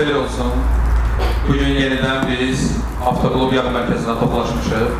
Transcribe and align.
xeyir 0.00 0.14
olsun. 0.16 0.52
Bugün 1.48 1.74
yenidən 1.76 2.22
biz 2.28 2.60
Avtoklub 3.04 3.52
Yağ 3.52 3.66
Mərkəzinə 3.74 4.14
toplaşmışıq 4.20 4.94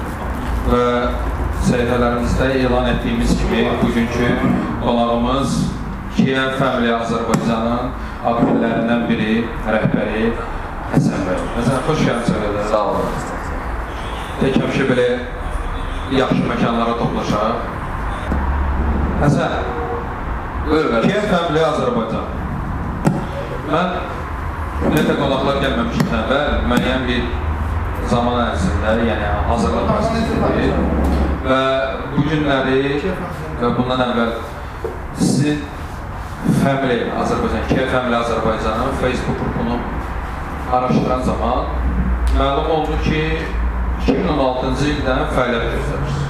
və 0.72 0.82
səhifələrimizdə 1.68 2.48
elan 2.66 2.90
etdiyimiz 2.90 3.32
kimi 3.38 3.62
bugünkü 3.80 4.28
qonağımız 4.82 5.56
Kia 6.16 6.44
Family 6.58 6.92
Azərbaycanın 6.98 7.94
adminlərindən 8.28 9.06
biri, 9.08 9.38
rəhbəri 9.70 10.26
Həsən 10.92 11.26
bəy. 11.30 11.40
Həsən, 11.56 11.80
xoş 11.88 12.04
gəlmişsən 12.10 12.36
səfərdə. 12.36 12.68
Sağ 12.68 12.84
olun. 12.92 13.10
Tək 14.42 14.60
həmişə 14.60 14.88
belə 14.92 15.08
yaxşı 16.18 16.44
məkanlara 16.52 17.00
toplaşaq. 17.00 17.52
Həsən. 19.24 19.52
Kia 21.08 21.28
Family 21.32 21.68
Azərbaycan. 21.72 22.26
Mən 23.70 24.18
ümumiyyətlə 24.80 25.16
qonaqlar 25.20 25.58
gəlməmişdən 25.64 26.14
əvvəl 26.18 26.54
müəyyən 26.70 27.06
bir 27.08 27.22
zaman 28.10 28.38
ərzində, 28.46 28.94
yəni 29.06 29.28
hazırlıq 29.50 29.90
prosesidir 29.90 30.38
və 31.44 31.60
bu 32.14 32.24
günləri 32.30 32.80
və 33.60 33.72
bundan 33.76 34.02
əvvəl 34.08 34.32
sizin 35.20 35.60
Family 36.62 37.10
Azərbaycan, 37.20 37.88
Family 37.92 38.16
Azərbaycanın 38.16 38.96
Facebook 39.02 39.36
qrupunu 39.42 39.76
araşdıran 40.72 41.22
zaman 41.22 41.64
məlum 42.38 42.70
oldu 42.76 42.96
ki, 43.04 43.22
2016-cı 44.06 44.86
ildən 44.94 45.26
fəaliyyət 45.36 45.74
göstərirsiniz. 45.76 46.28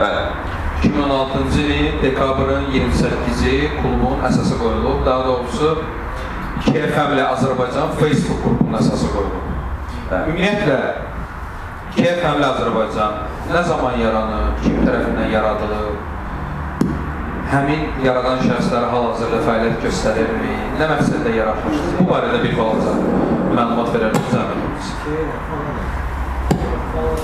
Bəli. 0.00 0.24
2016-cı 0.84 1.60
ilin 1.60 2.00
dekabrın 2.02 2.64
28-i 2.74 3.58
klubun 3.78 4.24
əsası 4.28 4.58
qoyulub. 4.58 5.06
Daha 5.06 5.26
doğrusu 5.28 5.78
Family 6.64 7.22
Azərbaycan 7.22 7.92
Facebook 7.98 8.40
qrupunun 8.42 8.78
əsası 8.78 9.10
qoyulub. 9.12 9.44
Ümumiyyətlə 10.14 10.78
Family 12.22 12.46
Azərbaycan 12.48 13.12
nə 13.52 13.60
zaman 13.68 13.94
yaranıb, 14.00 14.58
kim 14.64 14.80
tərəfindən 14.86 15.28
yaradılıb? 15.34 15.96
Həmin 17.52 17.82
yaradan 18.02 18.40
şəxslər 18.42 18.88
hal-hazırda 18.90 19.42
fəaliyyət 19.44 19.84
göstərirmi? 19.84 20.54
Nə 20.80 20.88
məqsədlə 20.90 21.34
yaratmışsınız? 21.36 21.98
Bu 22.00 22.04
barədə 22.08 22.38
bir 22.42 22.56
balaca 22.58 22.92
məlumat 23.54 23.88
olsun. 24.22 24.48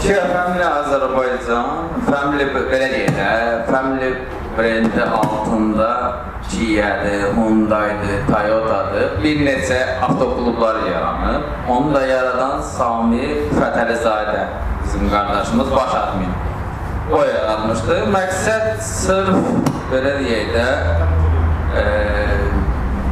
Kia 0.00 0.22
Family 0.30 0.66
Azərbaycan, 0.68 1.66
Family 2.06 2.46
belə 2.52 2.86
deyək 2.92 3.16
də, 3.16 3.30
Family 3.70 4.12
brendi 4.58 5.02
altında 5.02 6.12
Kia-dır, 6.50 7.36
Hyundai-dır, 7.36 8.34
Toyota-dır, 8.34 9.22
bir 9.24 9.46
neçə 9.46 10.00
avtoklublar 10.02 10.76
yaranıb. 10.92 11.42
Onu 11.68 11.94
da 11.94 12.06
yaradan 12.06 12.60
Sami 12.60 13.22
Fətəlizadə 13.54 14.46
bizim 14.84 15.10
qardaşımız 15.10 15.70
baş 15.70 15.94
admin. 15.94 16.32
O 17.12 17.22
yaratmışdı. 17.24 18.00
Məqsəd 18.14 18.80
sırf 18.80 19.36
belə 19.92 20.16
deyək 20.18 20.50
də, 20.56 20.66
e, 21.82 21.84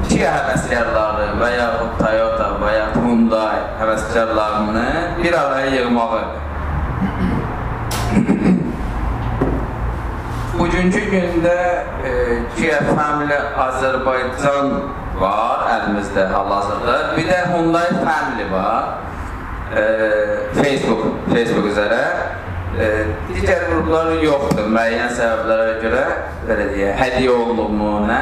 Kia 0.09 0.31
həvəskarları 0.33 1.35
və 1.39 1.49
yaxud 1.53 1.99
Toyota 2.01 2.47
və 2.63 2.75
yaxud 2.75 3.03
Hyundai 3.05 3.59
həvəskarlarını 3.81 4.87
bir 5.23 5.35
araya 5.41 5.75
yığmağı. 5.75 6.23
Bugünkü 10.59 11.01
gündə 11.13 11.55
e, 12.03 12.13
Family 12.89 13.37
Azərbaycan 13.63 14.73
var 15.21 15.69
əlimizdə 15.71 16.25
hal-hazırda. 16.33 16.97
Bir 17.15 17.29
də 17.31 17.37
Hyundai 17.53 17.93
Family 18.03 18.47
var. 18.51 18.89
E, 19.71 19.85
Facebook, 20.57 21.05
Facebook 21.31 21.69
üzərə. 21.71 22.03
E, 22.75 22.89
digər 23.31 23.69
qruplar 23.69 24.11
yoxdur 24.25 24.67
müəyyən 24.75 25.15
səbəblərə 25.15 25.79
görə 25.85 26.03
belə 26.49 26.67
deyək, 26.73 26.99
hədiyyə 27.05 27.37
olunubmu, 27.37 27.93
nə? 28.11 28.19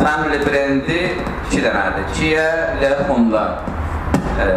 Family 0.00 0.42
brendi 0.42 1.00
iki 1.14 1.62
dənədir. 1.62 2.10
Kia 2.18 2.48
ilə 2.74 2.90
Hyundai. 3.04 3.48
E, 4.42 4.50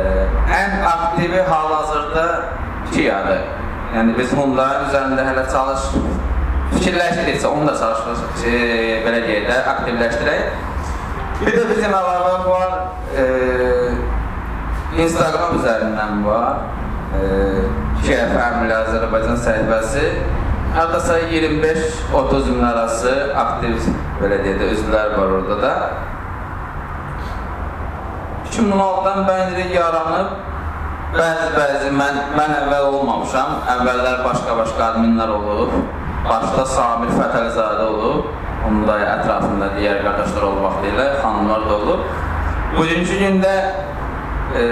ən 0.57 0.81
aktivi 0.89 1.45
hal-hazırda 1.53 2.25
Kia-dır. 2.91 3.45
Yəni 3.93 4.17
biz 4.17 4.33
Hyundai 4.33 4.87
üzərində 4.87 5.29
hələ 5.29 5.45
çalış 5.53 5.91
fikirləşdiriksə, 6.73 7.47
onu 7.47 7.67
da 7.67 7.75
çalışırıq, 7.79 8.43
e, 8.47 8.59
belə 9.05 9.21
deyək 9.25 9.47
də, 9.49 9.57
aktivləşdirək. 9.73 10.41
Bir 11.41 11.57
də 11.57 11.63
bizim 11.71 11.95
əlavə 11.97 12.35
var, 12.47 12.75
e, 13.17 13.25
Instagram 15.01 15.57
üzərindən 15.59 16.21
var, 16.25 16.61
e, 17.15 17.23
Family 18.01 18.73
Azərbaycan 18.73 19.37
səhifəsi. 19.45 20.05
Hardasa 20.75 21.17
25-30 21.29 22.47
min 22.55 22.63
arası 22.63 23.11
aktiv, 23.35 23.91
belə 24.21 24.39
deyək 24.45 24.61
də, 24.61 24.69
üzvlər 24.77 25.17
var 25.17 25.35
orada 25.39 25.57
da. 25.61 25.73
2016-dan 28.51 29.27
bəndiri 29.27 29.67
yaranıb, 29.75 30.31
bəzi-bəzi 31.15 31.91
mən, 31.95 32.19
mən 32.37 32.53
əvvəl 32.61 32.87
olmamışam, 32.89 33.59
əvvəllər 33.75 34.23
başqa-başqa 34.25 34.87
adminlər 34.91 35.35
olub. 35.35 35.75
Başda 36.29 36.65
Samir 36.69 37.09
Fətəlizadə 37.17 37.85
olub, 37.89 38.27
onun 38.67 38.83
da 38.85 38.97
ətrafında 39.15 39.71
digər 39.77 40.03
qardaşlar 40.05 40.43
olub 40.45 40.65
vaxtilə, 40.67 41.07
xanımlar 41.23 41.65
da 41.69 41.77
olub. 41.79 42.03
Bugünkü 42.75 43.17
gündə 43.23 43.53
e, 44.61 44.65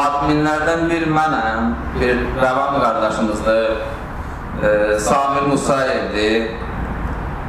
adminlərdən 0.00 0.86
bir 0.90 1.06
mənəm, 1.14 1.74
bir 2.00 2.24
Rəvan 2.42 2.80
qardaşımızdır, 2.82 3.68
e, 4.62 4.72
Samir 5.06 5.46
Musayevdir, 5.52 6.48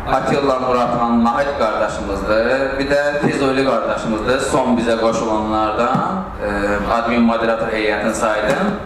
Atilla 0.08 0.60
Muratxan 0.60 1.24
Nahid 1.24 1.50
qardaşımızdır, 1.60 2.78
bir 2.80 2.92
də 2.92 3.02
Füzuli 3.24 3.66
qardaşımızdır, 3.66 4.40
son 4.52 4.78
bizə 4.78 5.00
qoşulanlardan, 5.02 6.22
e, 6.46 6.54
admin 7.00 7.26
moderator 7.32 7.74
heyətini 7.74 8.14
saydım. 8.14 8.78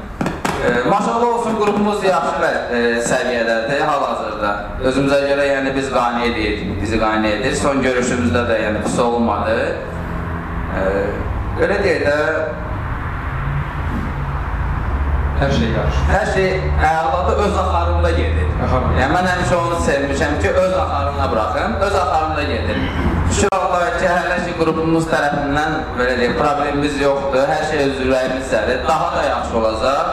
E, 0.61 0.89
maşallah 0.89 1.27
olsun 1.33 1.55
qrupumuz 1.61 2.03
yaxşı 2.03 2.49
e, 2.77 2.79
səviyyədədir 3.09 3.79
hal-hazırda. 3.81 4.51
Özümüzə 4.85 5.21
görə 5.25 5.45
yəni 5.47 5.75
biz 5.75 5.87
qane 5.93 6.27
edirik, 6.27 6.81
bizi 6.81 6.99
qane 7.01 7.31
edir. 7.37 7.55
Son 7.57 7.81
görüşümüzdə 7.81 8.43
də 8.49 8.59
yəni 8.65 8.83
pis 8.85 8.99
olmadı. 9.01 9.55
E, 10.77 10.83
belə 11.61 11.79
deyək 11.85 12.03
də 12.05 12.17
Hər 15.41 15.51
şey 15.57 15.71
yaxşı. 15.73 16.01
hər 16.13 16.25
şey 16.33 16.49
əladır, 16.85 17.39
öz 17.45 17.55
axarında 17.63 18.09
gedir. 18.11 18.49
Yəni 18.99 19.07
mən 19.15 19.29
həmişə 19.31 19.55
onu 19.57 19.79
sevmişəm 19.87 20.35
ki, 20.41 20.49
öz 20.49 20.73
axarına 20.83 21.31
buraxın, 21.31 21.73
öz 21.87 21.95
axarında 21.95 22.43
gedir. 22.43 22.77
Şükür 23.31 23.57
Allah 23.57 23.97
ki, 23.97 24.05
hələ 24.05 24.37
ki 24.45 24.53
qrupumuz 24.59 25.07
tərəfindən 25.09 25.73
belə 25.97 26.19
deyək, 26.19 26.37
problemimiz 26.37 27.01
yoxdur. 27.01 27.49
Hər 27.49 27.65
şey 27.71 27.83
öz 27.87 28.03
ürəyimizdədir. 28.05 28.85
Daha 28.87 29.07
da 29.15 29.23
yaxşı 29.23 29.57
olacaq, 29.57 30.05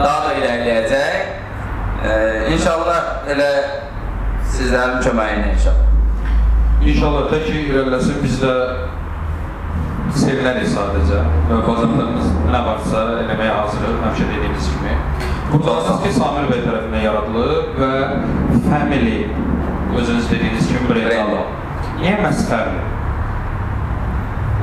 daha 0.00 0.18
da 0.26 0.34
irəliləyəcək. 0.40 1.16
Ee, 2.00 2.52
inşallah 2.54 3.28
elə 3.32 3.50
sizlərin 4.54 5.02
köməyi 5.04 5.40
ilə 5.40 5.52
inşallah. 5.54 5.86
İnşallah 6.80 7.26
tək 7.32 7.44
ki 7.48 7.66
irəliləsin 7.68 8.22
biz 8.24 8.38
də 8.40 8.54
sevinərik 10.16 10.66
sadəcə 10.72 11.20
bazarlarımız 11.50 12.30
nə 12.50 12.62
varsa 12.66 13.02
eləməyə 13.24 13.52
hazırıq, 13.58 13.98
həmişə 14.06 14.28
dediyimiz 14.32 14.70
kimi. 14.72 14.96
Buradasınız 15.50 16.02
ki, 16.04 16.12
Samir 16.14 16.48
bəy 16.50 16.62
tərəfindən 16.64 17.04
yaradılıb 17.04 17.78
və 17.80 17.92
Family, 18.68 19.20
özünüz 19.98 20.30
dediyiniz 20.30 20.70
kimi 20.70 21.04
alıb. 21.18 21.54
Niyə 22.00 22.16
məhz 22.22 22.46
Family? 22.48 22.88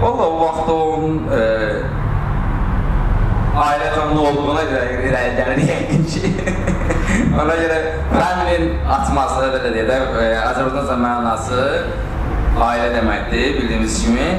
Valla 0.01 0.27
o 0.27 0.39
vaxt 0.41 0.69
onun 0.69 1.23
e, 1.33 1.43
ailə 3.65 3.87
qanunu 3.95 4.25
olduğuna 4.29 4.65
görə 4.69 4.83
irəli 5.07 5.31
gəlir 5.39 5.61
yəqin 5.69 6.05
ki. 6.11 6.31
Ona 7.41 7.55
görə 7.61 7.77
fəmilin 8.11 8.67
açması 8.97 9.49
belə 9.55 9.71
deyək 9.75 9.89
də, 9.89 9.97
e, 10.21 10.27
Azərbaycan 10.43 11.01
mənası 11.03 11.63
ailə 12.67 12.91
deməkdir, 12.95 13.57
bildiyimiz 13.59 13.97
kimi. 14.03 14.29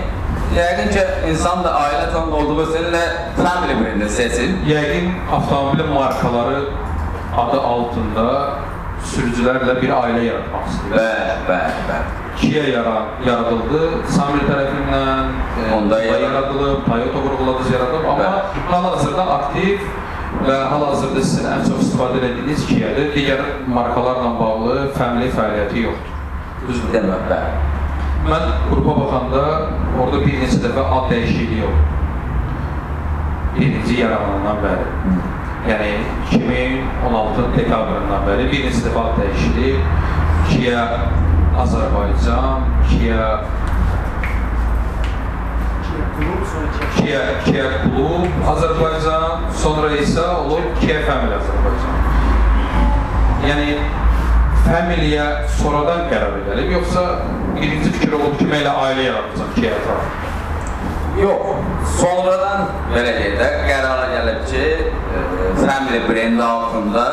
Yəqin 0.56 0.92
ki, 0.94 1.04
insan 1.32 1.64
da 1.64 1.74
ailə 1.82 2.06
qanunu 2.14 2.40
olduğu 2.42 2.68
üçün 2.68 2.88
də 2.94 3.02
family 3.40 3.78
brendini 3.82 4.10
seçir. 4.20 4.54
Yəqin 4.68 5.10
avtomobil 5.32 5.92
markaları 5.94 6.62
adı 7.44 7.60
altında 7.72 8.30
sürücülərlə 9.12 9.76
bir 9.82 9.92
ailə 9.98 10.24
yaratmaq 10.30 10.72
istəyir. 10.72 10.96
Bəli, 10.96 11.36
bəli, 11.50 11.84
bəli. 11.90 12.27
Kia 12.40 12.64
yara 12.70 12.98
yaradıldı, 13.26 13.80
Samir 14.14 14.44
tərəfindən 14.46 15.32
e, 15.58 15.70
Honda 15.72 16.02
yaradılıb, 16.02 16.84
Toyota 16.86 17.22
qurğuladınız 17.24 17.72
yaradılıb, 17.72 18.04
amma 18.12 18.28
hal-hazırda 18.70 19.24
aktiv 19.38 19.88
və 20.46 20.58
hal-hazırda 20.72 21.22
sizin 21.24 21.48
ən 21.50 21.64
çox 21.66 21.82
istifadə 21.86 22.20
etdiyiniz 22.28 22.66
Kia-dır. 22.68 23.10
Digər 23.16 23.42
markalarla 23.74 24.30
bağlı 24.38 24.76
fəmili 24.98 25.32
fəaliyyəti 25.34 25.84
yoxdur. 25.88 26.14
Düzdür? 26.68 26.94
Demək, 26.94 27.26
bəli. 27.32 27.76
Mən 28.28 28.48
qrupa 28.68 28.94
baxanda 29.00 29.42
orada 30.00 30.20
bir 30.24 30.38
neçə 30.42 30.60
dəfə 30.64 30.84
ad 30.96 31.10
dəyişikliyi 31.12 31.64
oldu. 31.68 31.84
Birinci 33.58 34.00
yaralanandan 34.02 34.58
bəri. 34.64 34.88
Yəni 35.68 35.92
2016 36.36 37.46
dekabrından 37.56 38.26
bəri 38.28 38.50
bir 38.52 38.68
neçə 38.68 38.84
dəfə 38.86 39.06
ad 39.06 39.22
dəyişikliyi. 39.22 39.80
Kia 40.48 40.84
Azərbaycan, 41.58 42.68
Kia 42.88 43.24
Kia, 46.98 47.20
Kia 47.44 47.66
Klub 47.82 48.46
Azərbaycan, 48.52 49.48
sonra 49.62 49.90
isə 49.98 50.24
olub 50.44 50.70
Kia 50.78 51.00
Family 51.08 51.34
Azərbaycan. 51.38 51.98
Yəni 53.48 53.76
familiya 54.68 55.26
sonradan 55.58 56.06
qərar 56.12 56.40
edilib, 56.44 56.72
yoxsa 56.78 57.04
birinci 57.58 57.94
fikir 57.96 58.18
olub 58.20 58.38
ki, 58.38 58.46
mən 58.50 58.62
elə 58.62 58.78
ailə 58.86 59.06
yaradacam 59.10 59.54
Kia 59.58 59.74
ətrafı? 59.78 60.27
Yox, 61.18 61.62
sonradan 61.98 62.68
belə 62.92 63.12
deyək 63.16 63.32
də 63.40 63.46
qərara 63.64 64.04
gəlib 64.12 64.44
ki, 64.46 64.66
e, 65.18 65.22
Family 65.58 66.04
brendi 66.06 66.44
altında 66.44 67.06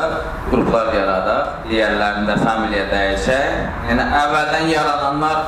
qruplar 0.50 0.92
yaradaq, 0.94 1.64
digərlərini 1.66 2.28
də 2.28 2.36
Family-yə 2.44 2.84
dəyişək. 2.92 3.56
Yəni 3.90 4.06
əvvəldən 4.20 4.70
yaradanlar 4.70 5.42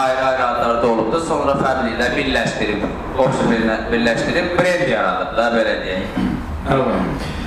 ayrı-ayrı 0.00 0.44
adlarda 0.48 0.90
olubdu, 0.90 1.22
sonra 1.28 1.54
Family 1.62 1.94
ilə 1.94 2.10
birləşdirib, 2.16 2.84
ofisi 3.14 3.62
birləşdirib 3.94 4.52
brend 4.58 4.90
yaradıb 4.96 5.38
da 5.38 5.48
belə 5.54 5.78
deyək. 5.86 6.20
Əlbəttə. 6.74 7.43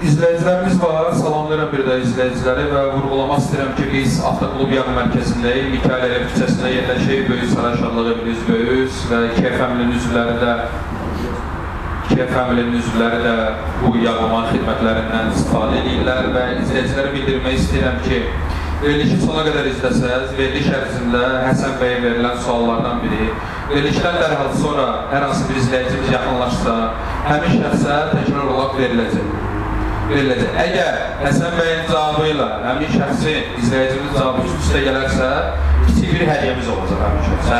İzləyicilərimiz 0.00 0.78
var, 0.80 1.10
salamlayıram 1.12 1.68
bir 1.74 1.82
də 1.84 1.96
izləyiciləri 2.00 2.62
və 2.70 2.84
vurğulamaq 2.94 3.42
istəyirəm 3.42 3.72
ki, 3.76 3.88
biz 3.92 4.14
Avtoklub 4.24 4.70
Yağı 4.72 4.94
mərkəzindəyik, 4.96 5.66
Mikail 5.74 6.04
Əliyev 6.06 6.22
küçəsində 6.30 6.70
yerləşik, 6.72 7.26
Böyük 7.28 7.50
Saray 7.50 7.74
Şadlığı 7.76 8.14
Biriniz 8.20 8.46
Böyük 8.46 9.02
və 9.10 9.18
KFM-nin 9.34 9.92
üzvləri 9.98 10.38
də 10.40 10.54
KFM-nin 12.14 12.78
üzvləri 12.78 13.18
də 13.26 13.34
bu 13.82 13.92
yağlaman 14.00 14.48
xidmətlərindən 14.54 15.34
istifadə 15.34 15.82
edirlər 15.82 16.30
və 16.38 16.46
izləyicilərə 16.62 17.12
bildirmək 17.18 17.60
istəyirəm 17.60 18.00
ki, 18.06 18.22
verilişi 18.86 19.20
sona 19.26 19.44
qədər 19.50 19.70
izləsəz, 19.74 20.32
veriliş 20.40 20.72
ərzində 20.80 21.26
Həsən 21.44 21.76
bəyə 21.82 22.00
verilən 22.06 22.40
suallardan 22.46 23.04
biri, 23.04 23.28
verilişdən 23.74 24.18
dərhal 24.24 24.56
sonra 24.64 24.88
hər 25.12 25.28
hansı 25.28 25.44
bir 25.52 25.60
izləyicimiz 25.66 26.16
yaxınlaşsa, 26.16 26.80
həmin 27.28 27.56
şəxsə 27.60 28.02
təkrar 28.16 28.48
olaraq 28.48 28.80
veriləcək 28.80 29.49
veriləcək. 30.14 30.52
Əgər 30.64 31.00
Həsən 31.20 31.52
bəyin 31.52 31.82
cavabı 31.90 32.28
ilə 32.30 32.46
həmin 32.64 32.92
şəxsin 32.94 33.56
izləyicimiz 33.60 34.14
cavabı 34.14 34.44
üst-üstə 34.46 34.80
gələrsə, 34.86 35.26
kiçik 35.88 36.14
bir 36.14 36.22
hədiyyəmiz 36.30 36.70
olacaq 36.72 37.02
həmin 37.04 37.26
şəxsə. 37.26 37.58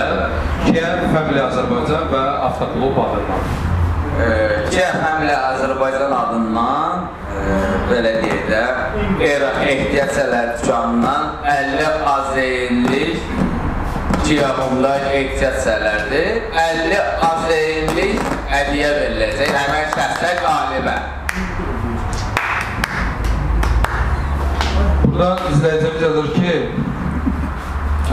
Kia 0.64 0.92
Family 1.12 1.42
Azərbaycan 1.44 2.06
və 2.14 2.22
Avtoklub 2.46 3.02
adından. 3.04 3.50
Kia 4.70 4.88
Family 4.96 5.36
Azərbaycan 5.36 6.16
adından 6.22 7.04
belə 7.92 8.14
deyək 8.24 8.48
də, 8.48 8.64
ehtiyat 9.66 10.16
dükanından 10.64 11.30
50 11.52 12.10
azeyinlik 12.16 13.38
ehtiyat 15.20 15.62
səhərlərdir. 15.66 16.44
50 16.56 17.00
azeyinlik 17.28 18.28
hədiyyə 18.56 18.92
veriləcək 18.98 19.56
həmən 19.60 19.90
şəxsə 20.00 20.36
qalibə. 20.40 21.00
Burada 25.10 25.36
izləyicimiz 25.52 26.02
yazır 26.02 26.28
ki, 26.34 26.52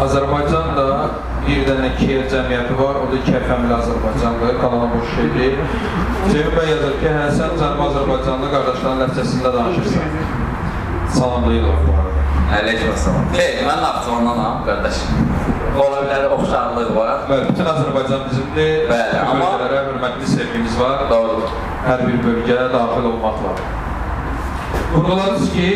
Azərbaycanda 0.03 0.85
bir 1.47 1.61
dənə 1.67 1.89
Kia 1.97 2.23
cəmiyyəti 2.31 2.75
var, 2.79 2.97
o 3.03 3.05
da 3.11 3.19
Kia 3.25 3.39
Family 3.47 3.73
Azərbaycandır, 3.77 4.57
kanala 4.61 4.89
boş 4.93 5.13
şeydir. 5.15 5.59
Cemil 6.31 6.51
bəy 6.57 6.69
yazır 6.73 6.95
ki, 7.01 7.11
hə, 7.17 7.27
sən 7.37 7.53
Cənubi 7.61 7.85
Azərbaycanlı 7.87 8.49
qardaşların 8.53 9.03
ləhcəsində 9.03 9.53
danışırsan. 9.57 10.17
Salamlayırlar 11.17 11.79
bu 11.87 11.93
arada. 12.01 12.25
Əleyküm 12.57 12.97
salam. 13.03 13.29
Xeyr, 13.35 13.61
mən 13.69 13.79
Naxçıvandanam, 13.85 14.59
qardaş. 14.67 14.99
Ola 15.85 16.01
bilər 16.03 16.27
oxşarlıq 16.35 16.91
var. 16.95 17.23
Bəli, 17.29 17.47
bütün 17.51 17.71
Azərbaycan 17.73 18.27
bizimdir. 18.29 18.73
Bəli, 18.91 19.21
amma- 19.23 19.51
bölgələrə 19.53 19.81
hörmətli 19.89 20.29
sevgimiz 20.33 20.79
var. 20.79 21.05
Doğrudur. 21.13 21.55
Hər 21.87 22.05
bir 22.07 22.19
bölgəyə 22.25 22.67
daxil 22.73 23.09
olmaqla. 23.11 23.51
Vurğuladınız 24.93 25.53
ki, 25.53 25.67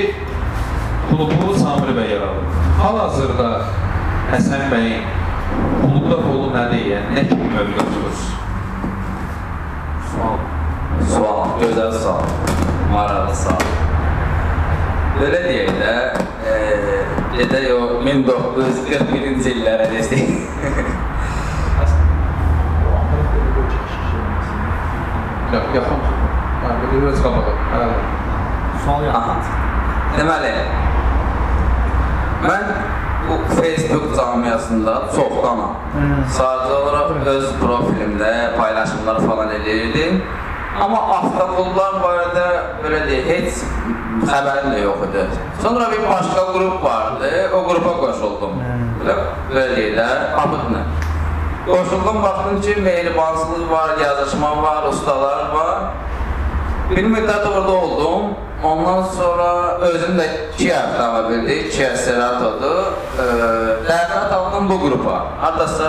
klubu 1.11 1.53
Samir 1.59 1.91
bəy 1.97 2.09
yaradıb. 2.15 2.59
Hal-hazırda 2.81 3.49
Həsən 4.31 4.69
bəyin 4.71 5.01
klubda 5.81 6.17
rolu 6.23 6.51
nədir? 6.53 6.85
Yəni, 6.87 7.15
nə 7.17 7.21
kimi 7.27 7.47
tuturuz? 7.75 8.21
Sual. 10.11 10.37
Sual, 11.11 11.41
gözəl 11.59 11.91
sual. 11.99 12.23
Maraqlı 12.93 13.35
sual. 13.41 13.65
Belə 15.17 15.41
deyək 15.49 15.71
də, 15.81 15.95
e, 16.47 16.55
gedək 17.35 17.67
o 17.75 17.81
1941-ci 18.05 19.51
illərə 19.57 19.89
desək. 19.91 20.31
Yaxın. 25.75 25.99
Hə, 26.63 26.69
bir 26.79 27.01
biraz 27.01 27.19
qabağa. 27.25 27.53
Hə. 27.73 27.83
Sual 28.85 29.01
yaptım. 29.09 29.21
Aha. 29.21 29.35
Deməli, 30.15 30.55
mən 32.45 32.65
bu 33.27 33.37
Facebook 33.55 34.05
camiasında 34.17 34.93
çoxdanam. 35.15 35.75
Sadəcə 36.37 36.77
olaraq 36.81 37.27
öz 37.33 37.49
profilimdə 37.61 38.31
paylaşımlar 38.57 39.19
falan 39.27 39.51
edirdim. 39.59 40.21
Amma 40.81 40.99
avtoklublar 41.17 41.97
barədə 42.01 42.45
belə 42.83 43.01
deyək, 43.09 43.25
heç 43.27 43.63
xəbərim 44.29 44.71
də 44.71 44.83
yox 44.85 45.01
idi. 45.09 45.25
Sonra 45.61 45.89
bir 45.91 46.05
başqa 46.09 46.45
qrup 46.53 46.83
vardı, 46.83 47.31
o 47.55 47.63
qrupa 47.67 47.95
qoşuldum. 48.03 48.61
Belə, 49.01 49.17
belə 49.51 49.65
deyək 49.75 49.97
də, 49.99 50.07
abıdla. 50.43 50.85
Qoşuldum, 51.65 52.23
baxdım 52.23 52.61
ki, 52.61 52.75
mehribansızlıq 52.81 53.71
var, 53.71 53.97
yazışma 54.03 54.51
var, 54.63 54.87
ustalar 54.93 55.51
var. 55.53 55.83
Bir 56.95 57.05
müddət 57.05 57.45
orada 57.51 57.71
oldum. 57.71 58.33
Ondan 58.63 59.03
sonra 59.03 59.77
özüm 59.81 60.19
də 60.19 60.25
iki 60.53 60.67
həftə 60.69 61.01
avtomobildi, 61.01 61.53
iki 61.65 61.87
Serato'dur. 61.97 62.91
Ee, 63.17 63.23
dəvət 63.87 64.33
aldım 64.37 64.67
bu 64.69 64.77
qrupa. 64.83 65.15
Hardasa 65.41 65.87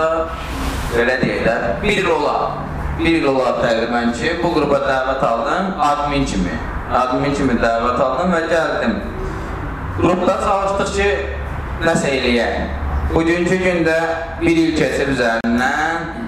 belə 0.95 1.19
deyək 1.21 1.43
də, 1.45 1.57
bir 1.83 2.01
il 2.01 2.09
ola. 2.09 2.37
Bir 2.97 3.19
il 3.19 3.27
ola 3.29 3.53
təqribən 3.59 4.09
ki, 4.17 4.39
bu 4.41 4.49
qrupa 4.55 4.81
dəvət 4.87 5.25
aldım, 5.29 5.69
admin 5.89 6.25
kimi. 6.25 6.57
Admin 6.97 7.37
kimi 7.37 7.59
dəvət 7.61 8.01
aldım 8.07 8.33
və 8.33 8.41
gəldim. 8.49 8.97
Qrupda 10.01 10.39
çalışdıq 10.47 10.93
ki, 10.97 11.09
nəsə 11.85 12.15
eləyək. 12.17 12.79
Bugünkü 13.13 13.59
gündə 13.67 13.99
bir 14.41 14.57
il 14.65 14.73
keçib 14.79 15.13
üzərindən 15.13 16.23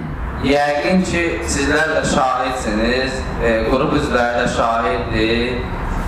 Yəqin 0.46 1.00
ki, 1.02 1.22
sizlər 1.50 1.96
də 1.96 2.02
şahidsiniz, 2.06 3.14
e, 3.42 3.52
qrup 3.66 3.96
üzvləri 3.96 4.44
də 4.44 4.50
şahiddir, 4.52 5.56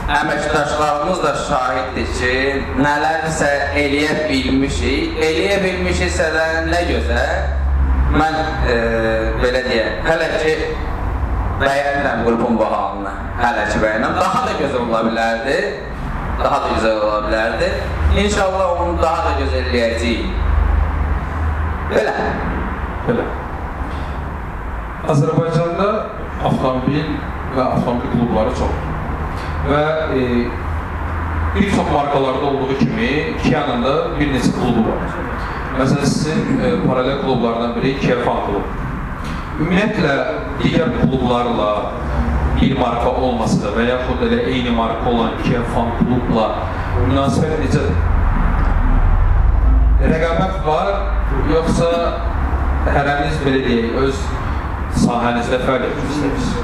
əməkdaşlarımız 0.08 1.18
da 1.22 1.32
şahiddir 1.36 2.12
ki, 2.16 2.34
nələrsə 2.80 3.48
eləyə 3.76 4.14
bilmişik, 4.28 5.18
eləyə 5.20 5.58
bilmişiksə 5.64 6.28
də 6.32 6.46
nə 6.70 6.80
gözəl. 6.88 7.34
Mən 8.14 8.38
e, 8.72 8.76
belə 9.42 9.62
deyək, 9.66 9.98
hələ 10.08 10.28
ki 10.40 10.54
bəyənirəm 11.60 12.24
qrupun 12.24 12.56
bu 12.56 12.70
halını, 12.72 13.12
hələ 13.42 13.68
ki 13.68 13.82
bəyənirəm. 13.84 14.16
Daha 14.16 14.44
da 14.48 14.56
gözəl 14.62 14.86
ola 14.86 15.04
bilərdi, 15.10 15.58
daha 16.40 16.62
da 16.64 16.74
gözəl 16.74 17.00
ola 17.04 17.22
bilərdi. 17.28 17.72
İnşallah 18.24 18.80
onu 18.80 18.98
daha 19.02 19.28
da 19.28 19.34
gözəl 19.42 19.68
eləyəcəyik. 19.68 20.44
Belə. 21.92 22.14
Belə. 23.08 23.32
Azərbaycanda 25.08 25.90
avtomobil 26.48 27.18
və 27.56 27.66
avtomobil 27.74 28.16
klubları 28.16 28.56
çoxdur. 28.56 28.97
Və 29.66 29.84
e, 30.14 30.24
bir 31.54 31.70
çox 31.70 31.90
markalarda 31.92 32.46
olduğu 32.46 32.78
kimi 32.78 33.10
Kia'nın 33.42 33.82
da 33.84 33.94
bir 34.20 34.30
neçə 34.34 34.52
klubu 34.54 34.84
var. 34.86 35.16
Məsələn, 35.78 36.06
sizin 36.06 36.60
e, 36.64 36.70
paralel 36.86 37.20
klublardan 37.22 37.74
biri 37.76 37.96
Kia 38.00 38.20
Fan 38.24 38.44
Klub. 38.46 38.66
Ümumiyyətlə, 39.58 40.14
digər 40.62 40.92
klublarla 41.00 41.70
bir 42.60 42.78
marka 42.78 43.10
olmasa 43.10 43.60
da 43.64 43.74
və 43.74 43.88
yaxud 43.88 44.22
elə 44.28 44.38
eyni 44.52 44.74
marka 44.74 45.10
olan 45.10 45.34
Kia 45.42 45.62
Fan 45.74 45.90
Klubla 45.98 46.48
münasibət 47.08 47.62
necədir? 47.64 47.98
Rəqabət 49.98 50.60
var, 50.66 50.92
yoxsa 51.50 51.88
hərəniz 52.86 53.40
belə 53.42 53.64
deyək, 53.66 53.96
öz 54.04 54.22
sahənizdə 55.02 55.58
fəaliyyət 55.66 55.98
göstərirsiniz, 56.04 56.54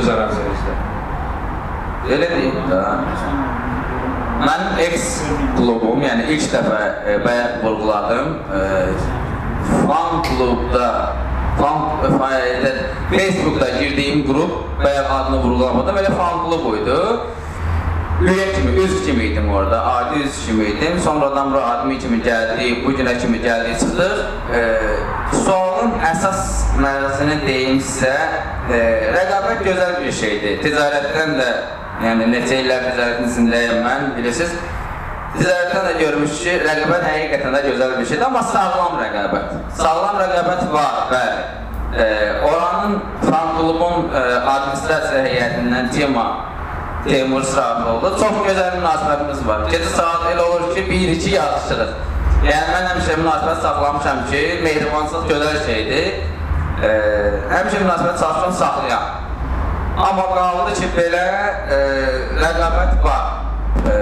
öz 0.00 0.10
ərazinizdə? 0.16 0.78
Elə 2.08 2.28
deyim 2.32 2.60
də. 2.70 2.82
Mənim 4.40 4.78
ex 4.86 5.08
klubum, 5.58 6.00
yəni 6.00 6.30
ilk 6.32 6.46
dəfə 6.48 6.78
e, 7.04 7.16
bayaq 7.24 7.58
vurğuladım, 7.64 8.30
e, 8.56 8.60
fan 9.84 10.22
klubda 10.24 10.86
fan 11.58 11.82
fəaliyyətdə 12.14 12.70
Facebookda 13.10 13.68
girdiyim 13.74 14.22
qrup 14.24 14.54
bayaq 14.80 15.10
adını 15.16 15.42
vurğulamadım, 15.42 15.98
elə 16.00 16.14
fan 16.16 16.46
klub 16.46 16.64
idi. 16.78 16.96
Üye 18.20 18.46
kimi, 18.52 18.72
üzv 18.80 19.04
kimi 19.06 19.24
idim 19.24 19.52
orada, 19.52 19.84
adi 19.86 20.18
üzv 20.18 20.46
kimi 20.46 20.64
idim. 20.64 20.98
Sonradan 21.04 21.52
bura 21.52 21.64
admi 21.64 21.98
kimi 21.98 22.22
gəldi, 22.24 22.70
bu 22.84 22.92
günə 22.96 23.18
kimi 23.20 23.38
gəldi, 23.44 23.76
çıxır. 23.80 24.16
E, 24.56 24.62
sualın 25.44 25.94
əsas 26.04 26.40
mərasini 26.80 27.38
deyim 27.46 27.80
sizə, 27.80 28.16
e, 28.72 28.80
rəqabət 29.16 29.62
gözəl 29.68 29.94
bir 30.00 30.12
şeydir. 30.12 30.58
Ticarətdən 30.64 31.36
də, 31.40 31.50
yəni 32.04 32.28
neçə 32.32 32.60
illər 32.62 32.84
ticarətin 32.90 33.28
içindəyəm 33.28 33.80
mən, 33.84 34.06
bilirsiniz. 34.16 34.54
Ticarətdən 35.36 35.84
də 35.86 35.92
görmüş 36.00 36.36
ki, 36.42 36.54
rəqabət 36.64 37.04
həqiqətən 37.06 37.54
də 37.54 37.60
gözəl 37.68 37.96
bir 37.98 38.06
şeydir, 38.10 38.26
amma 38.26 38.42
sağlam 38.50 38.96
rəqabət. 38.98 39.52
Sağlam 39.78 40.16
rəqabət 40.18 40.64
var, 40.72 40.96
bəli. 41.12 41.42
E, 41.90 42.06
oranın 42.46 42.96
fan 43.26 43.52
klubun 43.58 44.10
e, 44.14 44.22
administrasiya 44.54 45.22
heyətindən 45.26 45.90
tema 45.94 46.26
Teymur 47.04 47.42
Sırafoğlu. 47.42 48.10
Çox 48.20 48.42
gözəl 48.48 48.76
münasibətimiz 48.78 49.46
var. 49.46 49.64
Gecə 49.70 49.94
saat 49.94 50.26
elə 50.32 50.44
olur 50.48 50.74
ki, 50.74 50.84
1-2 50.90 51.32
yazışırıq. 51.36 51.94
Yəni 52.48 52.74
mən 52.74 52.86
həmişə 52.90 53.16
münasibət 53.20 53.64
saxlamışam 53.64 54.22
ki, 54.30 54.44
mehribançılıq 54.66 55.30
gözəl 55.30 55.58
şeydir. 55.66 56.12
E, 56.82 56.92
həmişə 57.54 57.82
münasibət 57.84 58.22
çalışıram 58.24 58.54
saxlayam. 58.64 59.29
Amma 60.00 60.26
qaldı 60.32 60.74
ki, 60.78 60.88
belə 60.96 61.24
e, 61.76 61.78
rəqabət 62.40 63.00
var. 63.04 63.24
E, 63.84 63.94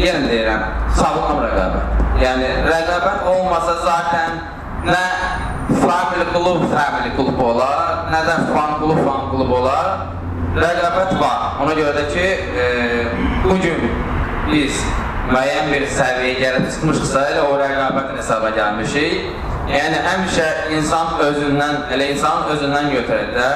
yenə 0.00 0.24
deyirəm, 0.30 0.62
sağlam 0.96 1.42
rəqabət. 1.44 2.04
Yəni 2.22 2.50
rəqabət 2.64 3.26
olmasa 3.32 3.74
zaten 3.84 4.38
nə 4.88 5.02
family 5.82 6.28
klub 6.32 6.64
family 6.72 7.12
klub 7.18 7.40
olar, 7.50 8.06
nə 8.12 8.22
də 8.28 8.36
fan 8.52 8.78
klub 8.80 9.02
fan 9.04 9.26
klub 9.34 9.52
olar 9.60 9.90
rəqabət 10.56 11.16
var. 11.20 11.58
Ona 11.64 11.74
görə 11.76 11.92
də 11.98 12.06
ki, 12.14 12.28
e, 12.62 12.68
bu 13.44 13.58
gün 13.60 13.90
biz 14.48 14.80
müəyyən 15.28 15.68
bir 15.72 15.84
səviyyəyə 15.90 16.40
gəlib 16.40 16.70
çıxmışıqsa, 16.70 17.26
elə 17.34 17.44
o 17.50 17.58
rəqabətin 17.60 18.22
hesaba 18.22 18.54
gəlmişik. 18.56 19.44
Yəni 19.66 19.98
həmişə 20.04 20.46
insan 20.76 21.16
özündən, 21.24 21.88
elə 21.94 22.12
insan 22.12 22.44
özündən 22.52 22.86
götürür 22.92 23.32
də, 23.34 23.46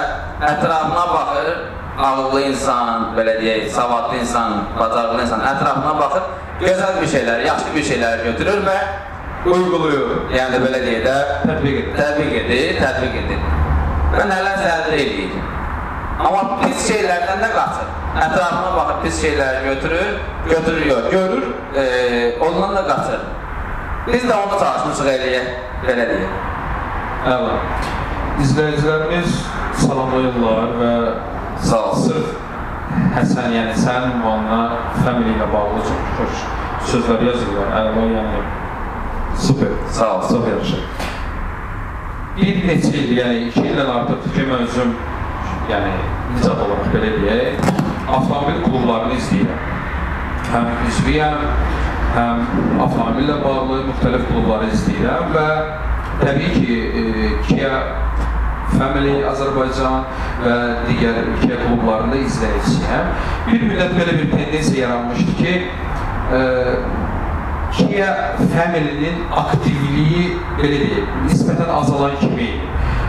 ətrafına 0.42 1.04
baxır, 1.12 1.50
ağıllı 2.06 2.40
insan, 2.48 3.04
belə 3.14 3.36
deyək, 3.38 3.68
savadlı 3.76 4.18
insan, 4.18 4.56
bacarıqlı 4.80 5.22
insan 5.22 5.44
ətrafına 5.52 5.92
baxır, 6.00 6.26
gözəl 6.64 6.98
bir 7.00 7.12
şeylər, 7.14 7.44
yaxşı 7.46 7.74
bir 7.76 7.86
şeylər 7.92 8.24
götürür 8.24 8.66
və 8.66 8.76
Uyguluyor. 9.46 10.10
yəni 10.34 10.58
belə 10.66 10.82
deyək 10.84 11.06
də 11.06 11.16
Tətbiq 11.46 12.34
edir. 12.42 12.80
tətbiq 12.82 13.14
edir. 13.22 13.46
Və 14.16 14.26
nələrsə 14.32 14.68
əldə 14.74 14.98
edir. 15.04 15.36
Amma 16.18 16.58
pis 16.64 16.88
şeylərdən 16.90 17.40
də 17.44 17.52
qaçır. 17.54 17.86
Ətrafına 18.26 18.72
baxıb 18.76 19.04
pis 19.04 19.22
şeyləri 19.22 19.62
götürür, 19.64 20.18
götürür 20.50 20.86
yox, 20.86 21.10
görür, 21.10 21.46
e, 21.76 21.84
ondan 22.40 22.76
da 22.76 22.82
qaçır. 22.86 23.20
Biz 24.06 24.22
də 24.24 24.36
onu 24.36 24.60
çalışmışıq 24.60 25.10
eləyək, 25.14 25.48
belə 25.84 26.06
deyək. 26.10 26.38
Əla. 27.34 27.56
İzləyicilərimiz 28.40 29.34
salamlayırlar 29.82 30.72
və 30.80 30.94
Sağ 31.60 31.80
ol. 31.90 31.98
sırf 32.06 32.30
Həsən, 33.14 33.52
yəni 33.54 33.74
sənin 33.76 34.16
ünvanına 34.16 34.60
family 35.04 35.34
ilə 35.34 35.46
bağlı 35.52 35.82
çox 35.88 36.06
xoş 36.16 36.44
sözlər 36.92 37.26
yazırlar. 37.28 37.74
Əla, 37.80 38.06
yəni 38.14 38.40
super. 39.46 39.74
Sağ 39.98 40.10
ol. 40.16 40.24
Çox 40.30 40.48
yaxşı. 40.54 40.80
Bir 42.38 42.62
neçə 42.70 42.94
il, 42.96 43.12
yəni 43.18 43.48
iki 43.50 43.66
ildən 43.66 43.92
artıqdır 43.98 44.34
ki, 44.36 44.46
mən 44.48 44.64
özüm 44.68 44.94
yəni 45.70 45.92
nicat 46.34 46.64
olaraq 46.64 46.88
belə 46.94 47.12
deyək, 47.18 47.68
avtomobil 48.08 48.62
klublarını 48.64 49.18
izləyirəm. 49.20 49.66
Həm 50.50 50.70
üzviyəm, 50.88 51.44
həm 52.14 52.40
avtomobillə 52.82 53.36
bağlı 53.44 53.80
müxtəlif 53.88 54.26
klubları 54.30 54.70
izləyirəm 54.74 55.34
və 55.34 55.46
təbii 56.20 56.54
ki, 56.56 56.78
e, 57.00 57.28
Kia 57.46 57.74
Family 58.72 59.20
Azərbaycan 59.26 60.08
və 60.44 60.56
digər 60.88 61.20
Kia 61.42 61.58
klublarında 61.62 62.18
izləyicisiyəm. 62.24 63.12
Bir 63.50 63.68
müddət 63.68 63.94
belə 63.98 64.16
bir 64.18 64.32
tendensiya 64.34 64.88
yaranmışdı 64.88 65.36
ki, 65.38 65.54
e, 66.38 66.42
Kia 67.76 68.08
Family-nin 68.40 69.22
aktivliyi 69.44 70.24
belə 70.58 70.82
deyək, 70.82 71.14
nisbətən 71.28 71.70
azalan 71.76 72.18
kimi. 72.22 72.50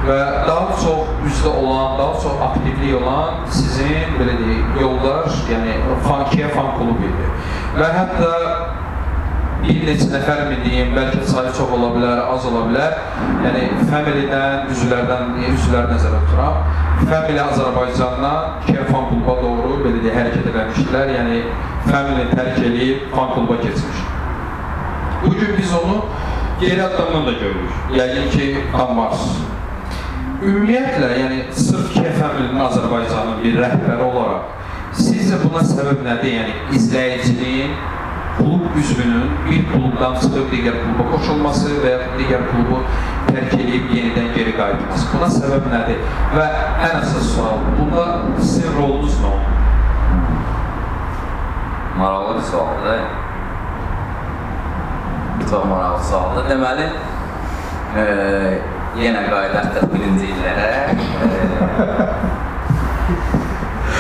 Və 0.01 0.17
daha 0.47 0.77
çox 0.81 1.09
üzvdə 1.29 1.49
olan, 1.61 1.97
daha 1.99 2.21
çox 2.21 2.39
aktivlik 2.47 2.95
olan 3.01 3.43
sizin 3.53 4.15
belə 4.17 4.37
deyək, 4.39 4.77
yoldaş, 4.81 5.41
yəni 5.49 5.75
Kia 6.33 6.53
fan 6.53 6.71
klubu 6.77 7.09
idi. 7.09 7.33
Və 7.77 7.89
hətta 7.95 8.31
bir 9.61 9.81
neçə 9.85 10.07
nəfər 10.11 10.41
mi 10.49 10.57
deyim, 10.63 10.93
bəlkə 10.95 11.25
sayı 11.29 11.51
çox 11.57 11.73
ola 11.75 11.89
bilər, 11.95 12.21
az 12.33 12.45
ola 12.49 12.63
bilər. 12.69 12.95
Yəni 13.45 13.63
Family-dən, 13.89 14.71
üzvlərdən, 14.73 15.35
üzvlər 15.51 15.89
nəzərə 15.91 16.21
tuturam. 16.25 16.61
Family 17.09 17.41
Azərbaycandan 17.43 18.65
Kia 18.65 18.85
fan 18.89 19.07
kluba 19.09 19.37
doğru 19.41 19.79
belə 19.85 20.01
deyək, 20.03 20.17
hərəkət 20.19 20.49
eləmişdilər. 20.51 21.13
Yəni 21.17 21.41
Family 21.89 22.27
tərk 22.33 22.61
eləyib 22.69 23.07
fan 23.15 23.33
kluba 23.35 23.59
keçmiş. 23.61 24.05
Bugün 25.25 25.57
biz 25.57 25.73
onu 25.81 25.99
geri 26.61 26.83
addımdan 26.83 27.27
da 27.27 27.35
görürük. 27.43 27.75
Yəqin 27.97 28.31
ki, 28.33 28.47
Hamas. 28.73 29.27
Ümumiyyətlə, 30.41 31.11
yəni 31.19 31.43
sırf 31.53 31.93
KFM-nin 31.93 32.57
Azərbaycanın 32.65 33.43
bir 33.43 33.61
rəhbəri 33.61 34.09
olaraq 34.09 34.57
sizcə 34.97 35.39
buna 35.41 35.61
səbəb 35.63 36.01
nədir? 36.05 36.33
Yəni 36.35 36.53
izləyicinin 36.77 37.75
klub 38.37 38.75
üzvünün 38.79 39.31
bir 39.49 39.63
klubdan 39.71 40.15
çıxıb 40.21 40.51
digər 40.53 40.77
kluba 40.83 41.07
qoşulması 41.13 41.77
və 41.83 41.91
ya 41.93 41.99
digər 42.19 42.43
klubu 42.51 42.81
tərk 43.27 43.55
edib 43.57 43.91
yenidən 43.95 44.29
geri 44.35 44.53
qayıtması. 44.57 45.07
Buna 45.13 45.29
səbəb 45.35 45.67
nədir? 45.71 46.03
Və 46.35 46.45
ən 46.87 46.99
əsas 47.01 47.31
sual, 47.35 47.63
bunda 47.77 48.05
sizin 48.39 48.77
rolunuz 48.77 49.17
nə 49.21 49.31
olur? 49.31 49.57
Maraqlı 51.97 52.35
bir 52.35 52.45
sualdır. 52.51 52.99
Çox 55.49 55.65
maraqlı 55.65 56.03
sualdır. 56.09 56.49
Deməli, 56.49 56.87
e, 57.95 58.05
yenə 59.01 59.25
qayıdaq 59.29 59.91
birinci 59.93 60.31
illərə. 60.33 60.69
E, 60.71 62.40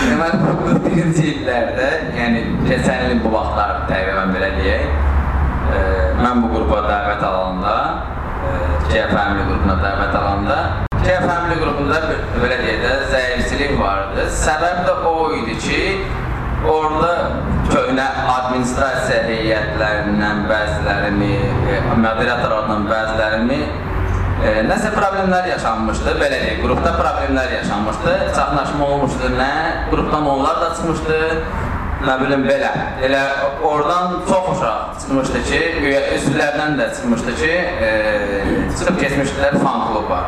deməli, 0.09 0.39
bu 0.61 0.75
birinci 0.85 1.27
illərdə, 1.31 1.89
yəni 2.17 2.43
keçən 2.67 3.07
ilin 3.07 3.21
bu 3.23 3.33
vaxtlar 3.35 3.83
təqribən 3.89 4.33
belə 4.35 4.49
deyək, 4.57 4.87
e, 5.75 5.81
mən 6.21 6.43
bu 6.43 6.53
qrupa 6.55 6.81
dəvət 6.87 7.27
alanda, 7.27 7.75
e, 8.41 8.55
Kia 8.87 9.05
Family 9.11 9.45
qrupuna 9.49 9.77
dəvət 9.83 10.17
alanda, 10.21 10.57
Kia 11.01 11.19
Family 11.25 11.59
qrupunda 11.61 12.01
belə 12.41 12.57
deyək 12.63 12.81
də 12.85 12.97
zəifçilik 13.13 13.77
vardı. 13.79 14.27
Səbəb 14.41 14.83
də 14.89 14.97
o 15.11 15.15
idi 15.41 15.59
ki, 15.67 15.83
Orada 16.61 17.13
köhnə 17.71 18.03
administrasiya 18.29 19.23
heyətlərindən 19.25 20.43
bəzilərini, 20.45 21.31
e, 21.73 21.79
moderatorlardan 22.03 22.83
bəzilərini 22.85 23.57
e, 24.45 24.53
nəsə 24.67 24.91
problemlər 24.95 25.47
yaşanmışdı, 25.53 26.13
belə 26.19 26.39
deyək, 26.43 26.61
qrupda 26.63 26.93
problemlər 26.97 27.53
yaşanmışdı, 27.59 28.13
çaxnaşma 28.35 28.87
olmuşdu, 28.95 29.31
nə 29.37 29.51
qrupdan 29.91 30.27
onlar 30.33 30.61
da 30.63 30.69
çıxmışdı, 30.75 31.19
nə 32.07 32.15
bilim 32.23 32.45
belə. 32.47 32.71
Elə 33.05 33.21
oradan 33.67 34.21
çox 34.29 34.47
uşaq 34.55 34.95
çıxmışdı 35.03 35.43
ki, 35.49 35.61
üzvlərdən 36.17 36.79
də 36.79 36.89
çıxmışdı 36.95 37.35
ki, 37.41 37.51
e, 37.89 37.91
çıxıb 38.77 39.01
keçmişdilər 39.03 39.59
fan 39.63 39.85
kluba. 39.89 40.23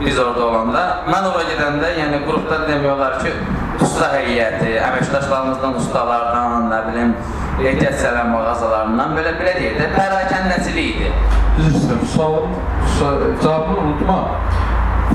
Biz 0.00 0.18
orada 0.20 0.44
olanda, 0.44 0.82
mən 1.08 1.30
ora 1.30 1.46
gedəndə, 1.48 1.94
yəni 1.96 2.20
qrupda 2.26 2.64
demək 2.68 2.90
olar 2.92 3.16
ki, 3.22 3.32
usta 3.80 4.10
heyəti, 4.18 4.74
əməkdaşlarımızdan, 4.90 5.78
ustalardan, 5.80 6.68
nə 6.72 6.82
bilim, 6.90 7.16
ehtiyat 7.62 7.96
sələm 8.02 8.34
mağazalarından 8.34 9.16
belə 9.16 9.36
belə 9.40 9.56
deyək 9.60 9.80
də, 9.80 9.90
pərakəndəçilik 9.96 10.90
idi. 11.06 11.44
Üzr 11.56 11.70
istəyirəm, 11.72 12.06
sualım, 12.14 12.50
su- 12.98 13.34
cavabını 13.42 13.78
unutma. 13.78 14.18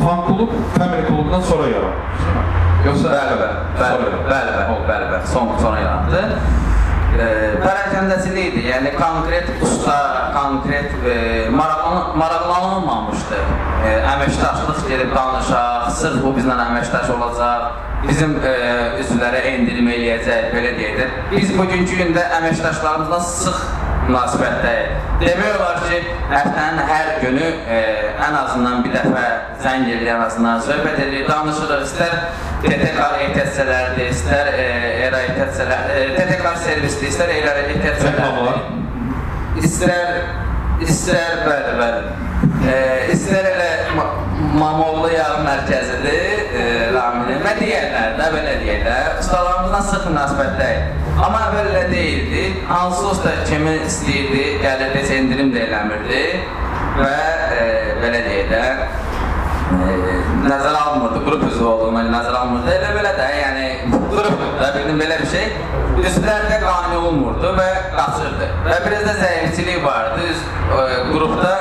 Fan 0.04 0.26
klub 0.28 0.50
Family 0.78 1.08
klubundan 1.08 1.42
sonra 1.42 1.68
mi? 1.68 1.92
Yoxsa 2.86 3.10
Bəli, 3.10 3.36
bəli, 3.42 3.58
bəli, 3.80 4.06
bəli, 4.30 4.52
bəli, 4.58 4.88
bəli, 4.90 5.06
bəli, 5.12 5.28
son 5.34 5.52
sonra 5.62 5.80
yarandı. 5.80 6.22
E, 7.20 7.28
pərakəndəçilik 7.62 8.48
idi, 8.54 8.64
yəni 8.72 8.94
konkret 8.96 9.52
usta, 9.62 9.98
konkret 10.34 10.96
e, 11.06 11.16
maraqlan 11.54 12.18
maraqlanılmamışdı. 12.18 13.42
E, 13.86 13.94
əməkdaşlıq 14.14 14.82
gedib 14.90 15.14
danışaq, 15.16 15.92
sırf 16.00 16.24
bu 16.26 16.34
bizlə 16.40 16.58
əməkdaş 16.66 17.14
olacaq, 17.18 17.68
bizim 18.08 18.34
e, 18.42 18.56
üzvlərə 19.04 19.44
endirim 19.54 19.94
eləyəcək, 19.94 20.50
belə 20.56 20.74
deyək 20.80 20.98
də. 21.04 21.10
Biz 21.36 21.54
bugünkü 21.60 22.02
gündə 22.02 22.26
əməkdaşlarımızdan 22.40 23.30
sıx 23.30 23.62
münasibətdəyik. 24.08 25.10
Demək 25.22 25.58
olar 25.58 25.82
ki, 25.86 26.00
həftənin 26.32 26.88
hər 26.90 27.10
günü 27.22 27.48
e, 27.70 27.82
ən 28.26 28.38
azından 28.40 28.82
bir 28.86 28.96
dəfə 28.96 29.26
zəng 29.62 29.86
edirik, 29.86 30.10
ən 30.16 30.24
azından 30.26 30.64
söhbət 30.66 30.98
edirik, 31.06 31.28
danışırıq. 31.30 31.84
İstər 31.86 32.16
TTK 32.64 33.00
ehtiyatçılardır, 33.28 34.10
istər 34.16 34.52
e, 34.54 34.66
ERA 35.06 35.22
ehtiyatçılar, 35.28 35.86
e, 35.96 36.08
TTK 36.18 36.56
servisdir, 36.66 37.14
istər 37.14 37.36
ERA 37.36 37.56
ehtiyatçılardır. 37.68 38.66
İstər, 39.62 40.12
istər, 40.88 41.46
bəli, 41.46 41.78
bəli. 41.82 42.02
E, 42.72 42.78
istər 43.14 43.54
elə 43.54 43.72
Mamoğlu 44.62 45.10
yarım 45.10 45.48
mərkəzidir, 45.48 46.42
e, 46.54 46.64
Raminin 46.94 47.40
və 47.42 47.54
digərləri 47.58 48.18
də 48.20 48.28
belə 48.36 48.52
deyək 48.62 48.84
də. 48.86 48.98
Ustalarımızla 49.24 49.80
sıx 49.88 50.04
münasibətdəyik. 50.06 50.92
Amma 51.18 51.40
əvvəl 51.48 51.70
elə 51.72 51.82
deyildi. 51.90 52.44
Hansı 52.70 53.08
usta 53.10 53.34
kimi 53.50 53.74
istəyirdi, 53.88 54.44
gəlirdi, 54.62 55.02
endirim 55.18 55.50
də 55.56 55.64
eləmirdi 55.66 56.22
və 57.00 57.16
e, 57.58 57.66
belə 58.04 58.22
deyək 58.28 58.54
də 58.54 58.62
e, 59.80 59.98
nəzərə 60.46 60.86
almırdı, 60.92 61.24
qrup 61.26 61.48
üzvü 61.50 61.66
olduğuna 61.72 62.06
nəzərə 62.12 62.44
almırdı. 62.44 62.76
Elə 62.78 62.94
belə 63.00 63.16
də, 63.18 63.32
yəni 63.42 63.71
qrup 64.12 64.42
da 64.62 64.70
bildim 64.76 65.00
belə 65.02 65.20
bir 65.22 65.30
şey. 65.34 65.48
Üzvlərdə 66.02 66.58
qane 66.64 66.98
olmurdu 66.98 67.54
və 67.58 67.70
qaçırdı. 67.96 68.50
Və 68.68 68.78
biraz 68.86 69.08
da 69.10 69.16
zəifçilik 69.22 69.84
vardı. 69.86 70.28
Üz, 70.32 70.44
e, 70.78 70.86
qrupda 71.12 71.52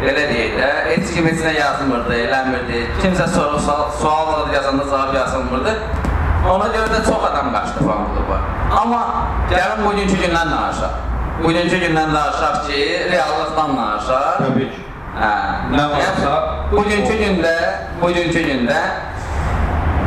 belə 0.00 0.26
deyək 0.30 0.56
də, 0.58 0.70
heç 0.90 1.14
kim 1.14 1.28
heç 1.30 1.42
nə 1.46 1.54
yazmırdı, 1.58 2.16
eləmirdi. 2.24 2.84
Kimsə 3.02 3.28
soru, 3.34 3.60
sual, 3.66 3.90
sual 4.00 4.54
yazanda 4.54 4.86
cavab 4.90 5.14
yazılmırdı. 5.14 5.76
Ona 6.50 6.68
görə 6.72 6.88
də 6.94 7.00
çox 7.04 7.24
adam 7.30 7.52
qaçdı 7.54 7.84
fan 7.86 8.06
kluba. 8.14 8.38
Amma 8.80 9.00
gəlin 9.50 9.84
bugünkü 9.84 10.20
gündən 10.22 10.54
danışaq. 10.54 10.94
Bugünkü 11.42 11.82
gündən 11.84 12.14
danışaq 12.16 12.62
ki, 12.66 12.80
reallıqdan 13.12 13.76
danışaq. 13.76 14.40
Təbii 14.46 14.70
ki. 14.72 14.86
Hə. 15.20 15.32
Nə 15.74 15.86
varsa, 15.92 16.34
bugünkü 16.72 17.16
gündə, 17.24 17.54
bugünkü 18.02 18.44
gündə 18.48 18.80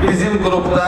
bizim 0.07 0.39
qrupda 0.43 0.88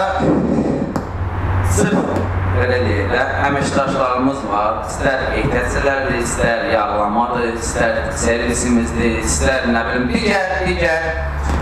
belə 2.65 2.79
deyək 2.81 3.11
də, 3.13 3.21
əməkdaşlarımız 3.49 4.41
var. 4.49 4.79
İstər 4.89 5.25
ehtiyatçılardır, 5.37 6.17
istər 6.23 6.63
yağlamadır, 6.73 7.51
istər 7.59 7.99
servisimizdir, 8.17 9.19
istər 9.21 9.67
nə 9.69 9.83
bilim 9.89 10.07
digər 10.09 10.55
digər 10.65 11.05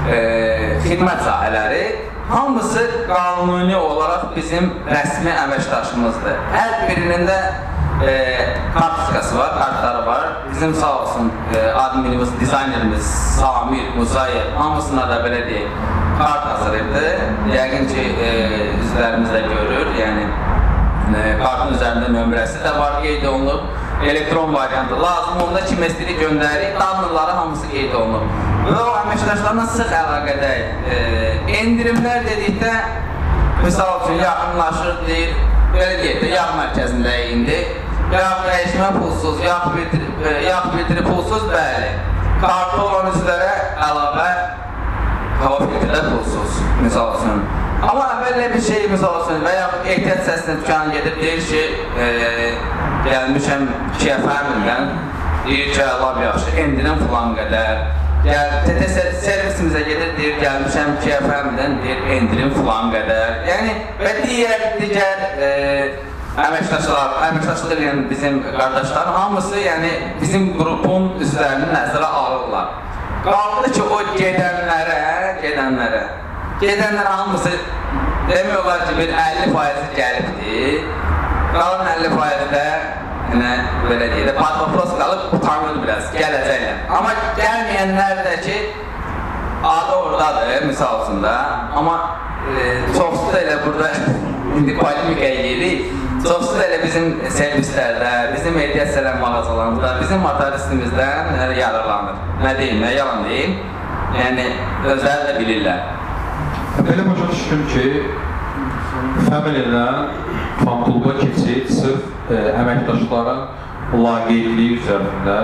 e, 0.07 0.21
xidmət 0.85 1.25
sahələri 1.27 1.83
hamısı 2.29 2.85
qanuni 3.09 3.75
olaraq 3.75 4.31
bizim 4.35 4.71
rəsmi 4.87 5.33
əməkdaşımızdır. 5.43 6.39
Hər 6.55 6.71
birinin 6.87 7.27
də 7.27 7.39
e, 8.07 8.13
kartkası 8.77 9.37
var, 9.37 9.51
kartları 9.59 10.07
var. 10.07 10.23
Bizim 10.51 10.73
sağ 10.75 11.01
olsun 11.01 11.31
e, 11.55 11.67
adminimiz, 11.71 12.39
dizaynerimiz 12.39 13.05
Samir 13.39 13.95
Musayev 13.97 14.55
hamısına 14.57 15.09
da 15.09 15.19
belə 15.27 15.43
deyək 15.49 15.67
kart 16.17 16.45
hazırlayıbdı. 16.45 17.05
Yəqin 17.57 17.87
ki, 17.91 18.03
e, 18.23 18.31
üzvlərimiz 18.79 19.31
də 19.35 19.41
görür. 19.51 19.95
Yəni 19.99 20.27
kartın 21.41 21.75
üzərində 21.77 22.09
nömrəsi 22.13 22.61
də 22.63 22.73
var, 22.79 22.99
qeyd 23.03 23.25
olunub. 23.29 23.71
Elektron 24.03 24.53
variantı 24.53 25.01
lazım 25.01 25.41
onda 25.45 25.61
kim 25.65 25.83
istəyir 25.83 26.17
göndərir, 26.19 26.73
danlıları 26.79 27.31
hamısı 27.39 27.69
qeyd 27.71 27.93
olunub. 27.95 28.25
Və 28.67 28.81
o 28.81 28.91
əməkdaşlarla 29.03 29.65
sıx 29.75 29.93
əlaqədəyik. 29.99 30.89
E, 30.95 30.97
endirimlər 31.61 32.27
dedikdə 32.27 32.73
misal 33.63 34.03
üçün 34.03 34.19
yaxınlaşır 34.23 35.01
deyir, 35.07 35.35
belə 35.75 35.95
deyək 36.01 36.21
də 36.23 36.31
yağ 36.33 36.45
mərkəzindəyik 36.59 37.33
indi. 37.37 37.59
Yağ 38.13 38.31
dəyişmə 38.45 38.89
pulsuz, 38.99 39.39
yağ 39.45 39.59
bildiri, 39.73 40.09
e, 40.27 40.35
yağ 40.49 40.61
bildiri 40.75 41.03
pulsuz, 41.07 41.47
bəli. 41.53 41.91
Kartı 42.43 42.81
olan 42.83 43.11
üzvlərə 43.13 43.51
əlavə 43.87 44.29
hava 45.43 45.59
filtrdə 45.63 46.07
pulsuz, 46.09 46.63
misal 46.83 47.15
üçün. 47.19 47.45
Amma 47.83 48.03
əvvəllə 48.15 48.45
bir 48.53 48.61
şey 48.63 48.85
misal 48.91 49.17
üçün 49.23 49.41
və 49.43 49.51
ya 49.57 49.65
ehtiyat 49.83 50.21
səsinə 50.27 50.61
dükana 50.61 50.93
gedib 50.93 51.17
deyir 51.19 51.41
ki, 51.49 51.63
e, 52.03 52.05
gəlmişəm 53.07 53.65
ikiyə 53.95 54.15
fərmindən, 54.23 54.93
deyir 55.47 55.73
ki, 55.73 55.87
lab 56.03 56.21
yaxşı, 56.23 56.53
endirim 56.63 57.01
filan 57.01 57.35
qədər. 57.39 57.83
Gəl, 58.23 58.53
TT 58.63 58.87
ser- 58.93 59.11
servisimizə 59.25 59.83
gedir, 59.89 60.13
deyir, 60.15 60.39
gəlmişəm 60.45 60.93
ikiyə 60.95 61.19
fərmindən, 61.25 61.75
deyir, 61.83 62.07
endirim 62.15 62.55
filan 62.55 62.89
qədər. 62.95 63.35
Yəni, 63.51 63.75
və 63.99 64.15
digər, 64.21 64.65
digər 64.79 65.27
e, 65.49 65.51
əməkdaşlar, 66.47 67.19
əməkdaşlıq 67.27 67.77
edən 67.77 68.03
bizim 68.09 68.39
qardaşlar 68.47 69.11
hamısı, 69.17 69.59
yəni 69.67 69.93
bizim 70.23 70.53
qrupun 70.55 71.11
üzvlərini 71.19 71.67
nəzərə 71.75 72.15
alırlar. 72.23 72.73
Qaldı 73.27 73.75
ki, 73.75 73.83
o 73.83 73.99
gedənlərə, 74.15 75.01
gedənlərə, 75.43 76.05
gedənlər 76.63 77.07
hamısı 77.07 77.53
demək 78.29 78.57
olar 78.61 78.85
ki, 78.87 78.97
bir 78.97 79.13
50 79.13 79.53
faizi 79.55 79.87
gəlibdir. 79.97 80.83
Qalan 81.53 81.89
50 81.99 82.13
faizi 82.17 82.47
də 82.53 82.65
yəni, 83.33 83.51
belə 83.89 84.09
deyək 84.13 84.29
də, 84.29 84.35
patropros 84.37 84.93
qalıb 84.99 85.33
utanır 85.37 85.81
biraz, 85.83 86.11
gələcəklər. 86.15 86.85
Amma 86.97 87.15
gəlməyənlər 87.39 88.21
də 88.27 88.35
ki, 88.45 88.59
adı 89.63 89.95
oradadır, 89.95 90.65
misal 90.67 91.03
üçün 91.03 91.23
da. 91.23 91.35
Amma 91.75 91.97
e, 92.51 92.63
çoxsu 92.97 93.33
da 93.33 93.41
elə 93.41 93.59
burada 93.65 93.91
indi 94.57 94.77
polemikaya 94.77 95.35
gedirik. 95.35 95.91
Çoxsu 96.23 96.55
da 96.55 96.67
elə 96.69 96.79
bizim 96.83 97.09
servislərdə, 97.37 98.11
bizim 98.35 98.59
ehtiyat 98.59 99.19
mağazalarımızda, 99.21 99.95
bizim 100.01 100.23
motoristimizdən 100.23 101.57
yararlanır. 101.59 102.21
Nə 102.45 102.55
deyim, 102.59 102.79
nə 102.83 102.93
yalan 102.95 103.27
deyim. 103.27 103.57
Yəni, 104.13 104.45
özləri 104.93 105.27
də 105.27 105.35
bilirlər. 105.39 105.83
Belə 106.77 107.03
başa 107.09 107.31
düşdüm 107.31 107.67
ki, 107.73 108.03
familiyadan 109.29 110.07
fan 110.65 110.83
kluba 110.83 111.19
keçid 111.19 111.69
sırf 111.69 112.01
e, 112.31 112.39
əməkdaşların 112.61 113.43
laqeydliyi 114.03 114.79
üzərində 114.79 115.35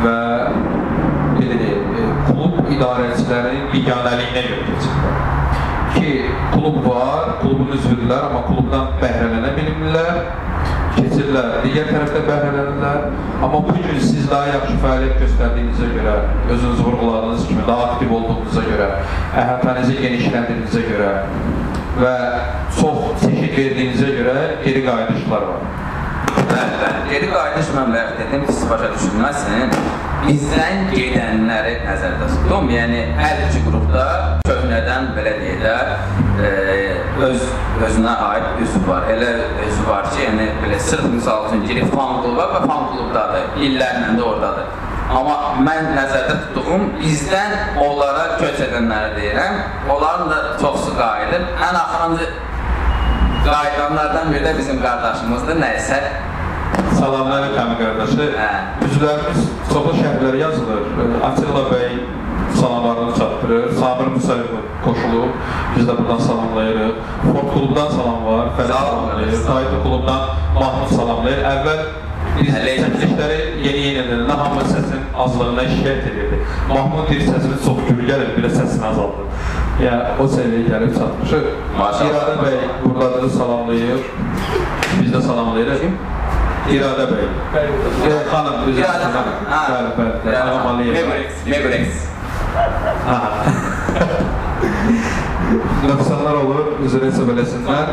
və 0.00 0.14
belə 1.36 1.58
deyək, 1.60 1.90
e, 2.00 2.06
klub 2.30 2.72
idarəçilərinin 2.76 3.68
biganəliyinə 3.74 4.44
görə 4.48 4.64
keçirlər. 4.70 5.20
Ki, 5.98 6.14
klub 6.54 6.80
var, 6.88 7.36
klubun 7.42 7.76
üzvüdürlər, 7.76 8.30
amma 8.30 8.42
klubdan 8.48 8.96
bəhrələnə 9.04 9.52
bilmirlər, 9.58 10.22
keçirlər, 10.96 11.48
digər 11.64 11.90
tərəfdə 11.90 12.22
bəhrələnirlər. 12.28 13.06
Amma 13.42 13.60
bu 13.66 13.76
gün 13.76 14.00
siz 14.00 14.26
daha 14.30 14.50
yaxşı 14.52 14.76
fəaliyyət 14.82 15.22
göstərdiyinizə 15.24 15.90
görə, 15.94 16.16
özünüzü 16.54 16.86
vurğuladığınız 16.88 17.46
kimi 17.48 17.66
daha 17.68 17.88
aktiv 17.92 18.12
olduğunuza 18.18 18.66
görə, 18.68 18.90
əhatənizi 19.44 19.96
genişləndirdiyinizə 20.00 20.84
görə 20.90 21.10
və 22.00 22.14
çox 22.78 23.22
çeşid 23.22 23.56
verdiyinizə 23.58 24.12
görə 24.18 24.36
geri 24.64 24.84
qayıdışlar 24.86 25.48
var. 25.50 25.83
Geri 27.10 27.30
qayıdış 27.32 27.66
dedim, 28.18 28.44
siz 28.48 28.70
başa 28.70 28.88
düşülməsin. 28.94 29.74
Bizdən 30.24 30.86
gedənləri 30.94 31.74
nəzərdə 31.84 32.28
tutum. 32.30 32.70
Yəni 32.72 33.00
hər 33.18 33.42
iki 33.44 33.60
qrupda 33.66 34.04
köhnədən 34.48 35.10
belə 35.16 35.34
deyək 35.40 35.60
də 35.64 35.74
e, 36.46 36.52
öz 37.26 37.44
özünə 37.88 38.14
aid 38.30 38.62
üzv 38.64 38.88
var. 38.88 39.04
Elə 39.12 39.34
üzv 39.66 39.84
var 39.90 40.08
ki, 40.08 40.22
yəni 40.24 40.48
belə 40.62 40.80
sırf 40.80 41.04
misal 41.12 41.50
üçün 41.50 41.66
girib 41.68 41.92
fan 41.92 42.22
kluba 42.24 42.48
və 42.54 42.64
fan 42.64 42.88
klubdadır. 42.94 43.52
İllərlə 43.68 44.16
də 44.16 44.24
oradadır. 44.30 44.72
Amma 45.14 45.36
mən 45.66 45.92
nəzərdə 45.92 46.38
tutduğum 46.46 46.86
bizdən 47.02 47.78
onlara 47.84 48.38
köç 48.40 48.64
edənləri 48.70 49.18
deyirəm. 49.18 49.58
Onların 49.92 50.30
da 50.32 50.38
çoxsu 50.62 50.96
qayıdır. 50.96 51.50
Ən 51.68 51.80
axırıncı 51.84 52.30
qayıdanlardan 53.44 54.32
biri 54.32 54.46
də 54.46 54.58
bizim 54.58 54.80
qardaşımızdır. 54.82 55.60
Nəysə 55.60 56.00
Salamlar 57.04 57.50
Kəmi 57.52 57.74
qardaşı. 57.76 58.26
Hə. 58.32 58.44
Üzvlərimiz 58.86 59.48
çoxlu 59.68 59.90
şəhərlərə 59.98 60.38
yazılır. 60.40 60.84
Atilla 61.28 61.64
bəy 61.68 61.98
salamlarını 62.56 63.16
çatdırır. 63.18 63.66
Samir 63.80 64.08
Musayev 64.14 64.54
qoşulub. 64.86 65.34
Biz 65.74 65.84
də 65.88 65.96
buradan 65.98 66.22
salamlayırıq. 66.28 67.02
Ford 67.24 67.50
klubdan 67.52 67.90
salam 67.96 68.24
var. 68.28 68.46
Olun, 68.46 68.70
salamlayır. 68.70 69.34
Qayıdı 69.48 69.82
klubdan 69.82 70.22
Mahmud 70.54 70.94
salamlayır. 70.96 71.44
Əvvəl 71.50 71.82
biz 72.38 72.48
çəkilişləri 72.54 73.36
yeni 73.66 73.84
yeni 73.84 74.00
ediləndə 74.06 74.38
hamı 74.40 74.64
səsin 74.72 75.04
azlığından 75.26 75.70
şikayət 75.74 76.08
edirdi. 76.14 76.40
Mahmud 76.72 77.10
deyir 77.10 77.28
səsini 77.28 77.60
çox 77.66 77.84
gür 77.90 78.02
gəlir, 78.08 78.32
bir 78.38 78.48
də 78.48 78.54
səsini 78.56 78.88
azaldır. 78.94 79.28
Ya 79.84 80.00
o 80.16 80.30
səviyyəyə 80.38 80.72
gəlib 80.72 80.96
çatmışıq. 80.96 81.52
İradə 82.08 82.40
bəy 82.40 82.58
buradadır, 82.88 83.30
salamlayır. 83.36 84.10
Biz 85.02 85.12
də 85.12 85.22
salamlayırıq. 85.28 85.88
İradə 86.72 87.04
bəy. 87.10 87.26
Yox, 88.08 88.22
xanım, 88.30 88.56
İradə 88.72 89.06
xanım. 89.14 89.36
Bəli, 89.50 89.90
bəli. 89.98 90.36
Ağam 90.40 90.66
Aliyev. 90.66 91.08
Memorex. 91.46 91.88
Aha. 93.08 93.30
Nöqsanlar 95.88 96.34
olur, 96.40 96.64
üzr 96.86 97.02
hesab 97.08 97.28
eləsinlər. 97.34 97.90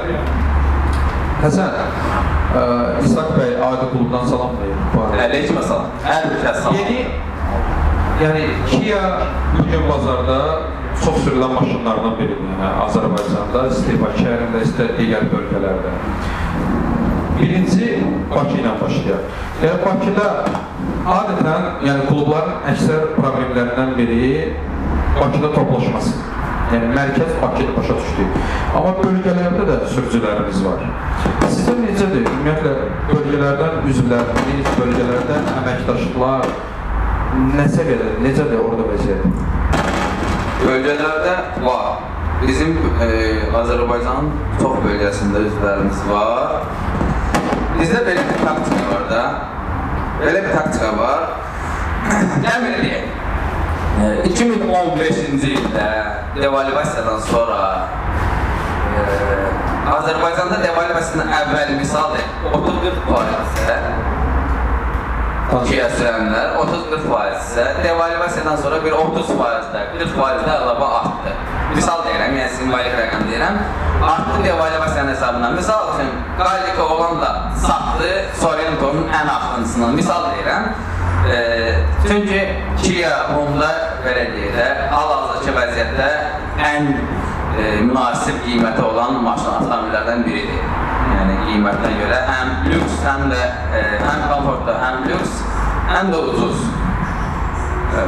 Həsən, 1.41 1.69
Ə, 2.51 2.61
İshak 2.99 3.29
bəy 3.37 3.51
adi 3.63 3.85
klubdan 3.93 4.25
salamlayır. 4.27 4.79
bu 4.93 5.01
arada. 5.01 5.21
Əleykum 5.25 5.61
salam. 5.67 5.85
Hər 6.03 6.25
bir 6.31 6.39
salam. 6.55 6.75
Yeni 6.75 6.99
yəni 8.21 8.43
Kia 8.69 8.99
bu 9.57 9.63
gün 9.71 9.83
bazarda 9.89 10.37
çox 11.03 11.15
sürülən 11.25 11.53
maşınlardan 11.55 12.17
biridir. 12.19 12.43
Yəni 12.59 12.73
Azərbaycanda, 12.87 13.63
istər 13.71 14.01
Bakı 14.03 14.17
şəhərində, 14.25 14.63
istər 14.67 14.91
digər 14.99 15.23
bölgələrdə. 15.31 15.95
Birinci 17.41 17.87
Bakı 18.31 18.59
ilə 18.61 18.73
başlayaq. 18.79 19.29
Yəni 19.63 19.79
Bakıda 19.85 20.27
adətən 21.09 21.63
yəni 21.87 22.09
klubların 22.09 22.67
əksər 22.71 23.07
problemlərindən 23.17 23.95
biri 23.97 24.27
Bakıda 25.17 25.49
toplaşması. 25.55 26.13
Yəni 26.71 26.91
mərkəz 26.95 27.31
Bakıda 27.41 27.73
başa 27.77 27.97
düşdük. 27.99 28.35
Amma 28.77 28.93
bölgələrdə 28.99 29.65
də 29.71 29.79
sürücülərimiz 29.95 30.61
var. 30.67 30.85
Sizə 31.47 31.75
necədir? 31.81 32.27
Ümumiyyətlə 32.29 32.75
bölgələrdən 33.09 33.89
üzvləriniz, 33.91 34.69
bölgələrdən 34.77 35.49
əməkdaşlıqlar 35.57 36.47
nə 37.57 37.67
səviyyədə, 37.73 38.13
necədir 38.21 38.61
orada 38.61 38.87
vəziyyət? 38.93 39.27
Bölgələrdə 40.61 41.35
var. 41.65 42.07
Bizim 42.41 42.77
e, 43.03 43.09
Azərbaycanın 43.53 44.31
çox 44.61 44.79
bölgəsində 44.85 45.43
üzvlərimiz 45.49 45.99
var. 46.09 46.65
Bizdə 47.81 48.03
belə 48.05 48.21
bir 48.27 48.41
taktika 48.45 48.81
var 48.91 49.05
da. 49.09 49.21
Belə 50.19 50.41
bir 50.45 50.51
taktika 50.53 50.89
var. 50.99 51.23
Gəl 52.43 52.65
belə 52.67 52.81
deyək. 52.83 53.07
E, 54.01 54.09
2015-ci 54.27 55.55
ildə 55.55 55.87
devalvasiyadan 56.35 57.23
sonra 57.25 57.63
e, 59.01 59.07
Azərbaycanda 59.95 60.61
devalvasiyadan 60.61 61.33
əvvəl 61.39 61.73
misal 61.79 62.13
30-40 62.53 63.01
faizə 63.09 63.79
Türkiyə 65.51 65.87
sürənlər 65.97 66.53
30-40 66.61 67.09
faiz 67.09 67.39
isə 67.49 67.65
devalvasiyadan 67.81 68.61
sonra 68.61 68.77
bir 68.85 68.93
30 68.95 69.33
faizdə, 69.41 69.81
40 69.97 70.13
faizdə 70.21 70.53
əlavə 70.53 70.91
artdı. 71.01 71.33
Misal 71.73 72.05
deyirəm, 72.05 72.37
yəni 72.39 72.53
simvolik 72.59 72.95
rəqəm 73.01 73.25
deyirəm. 73.27 73.57
Artdı 74.03 74.43
devalvasiyanın 74.43 75.11
hesabından. 75.11 75.53
Misal 75.53 75.95
üçün, 75.95 76.09
Qalika 76.37 76.83
olan 76.95 77.21
da 77.21 77.51
satdı 77.57 78.09
Sorrento'nun 78.41 79.07
ən 79.07 79.29
axırıncısını. 79.29 79.87
Misal 79.87 80.23
deyirəm. 80.23 80.63
E, 81.31 81.35
çünki 82.07 82.57
Kia 82.83 83.11
Honda 83.33 83.69
belə 84.05 84.23
deyək 84.33 84.55
də, 84.57 84.67
hal-hazırki 84.89 85.53
vəziyyətdə 85.57 86.07
ən 86.65 86.87
e, 87.59 87.81
münasib 87.85 88.41
qiyməti 88.45 88.81
olan 88.81 89.21
maşın 89.23 89.53
avtomobillərdən 89.59 90.25
biridir. 90.25 90.63
Yəni 91.11 91.37
qiymətinə 91.45 91.91
görə 92.01 92.21
həm 92.31 92.53
lüks, 92.71 92.97
həm 93.05 93.27
də 93.29 93.41
e, 93.77 93.83
həm 94.01 94.25
komfortda, 94.31 94.79
həm 94.81 95.05
lüks, 95.11 95.41
həm 95.93 96.09
də 96.15 96.23
ucuz. 96.31 96.65
E, 97.91 98.01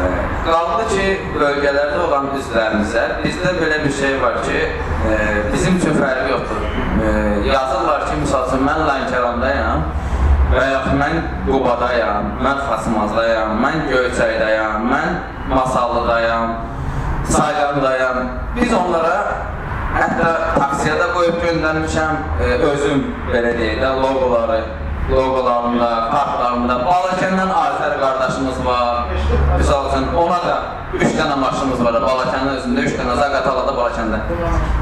qaldı 0.47 0.83
ki, 0.93 1.05
bölgələrdə 1.35 1.99
olan 2.05 2.29
üzvlərimizə 2.37 3.03
bizdə 3.23 3.51
belə 3.57 3.81
bir 3.83 3.91
şey 3.97 4.15
var 4.21 4.37
ki, 4.45 4.59
e, 5.11 5.17
bizim 5.51 5.79
üçün 5.79 5.97
fərqi 5.99 6.29
yoxdur. 6.31 6.61
E, 7.03 7.09
yazırlar 7.49 8.05
ki, 8.07 8.19
misal 8.21 8.47
üçün 8.47 8.63
mən 8.67 8.83
Lənkərandayam 8.87 9.83
və 10.53 10.67
yaxud 10.69 10.99
mən 11.01 11.17
Qubadayam, 11.49 12.29
mən 12.45 12.61
Xasmazdayam, 12.69 13.57
mən 13.63 13.81
Göyçəydəyam, 13.89 14.87
mən 14.93 15.17
Masallıdayam, 15.51 16.55
Saygandayam. 17.33 18.21
Biz 18.55 18.77
onlara 18.77 19.17
hətta 19.97 20.31
taksiyə 20.55 20.95
də 21.01 21.11
qoyub 21.17 21.43
göndərmişəm, 21.43 22.23
e, 22.39 22.55
özüm 22.71 23.03
belə 23.33 23.51
deyək 23.59 23.83
də 23.83 23.91
loqoları, 23.99 24.61
loqolarımda, 25.11 25.89
kartlarımda. 26.13 26.75
Balakəndən 26.87 27.51
Azər 27.63 27.97
qardaşımız 27.99 28.65
var. 28.65 29.11
Misal 29.57 29.89
üçün 29.89 30.07
ona 30.23 30.39
da 30.47 30.55
3 30.93 31.15
dənə 31.17 31.35
maşınımız 31.43 31.83
var. 31.85 31.99
Balakənin 32.07 32.51
özündə 32.57 32.85
3 32.87 32.97
dənə 32.99 33.15
Zaqatalada 33.19 33.75
Balakəndə. 33.79 34.19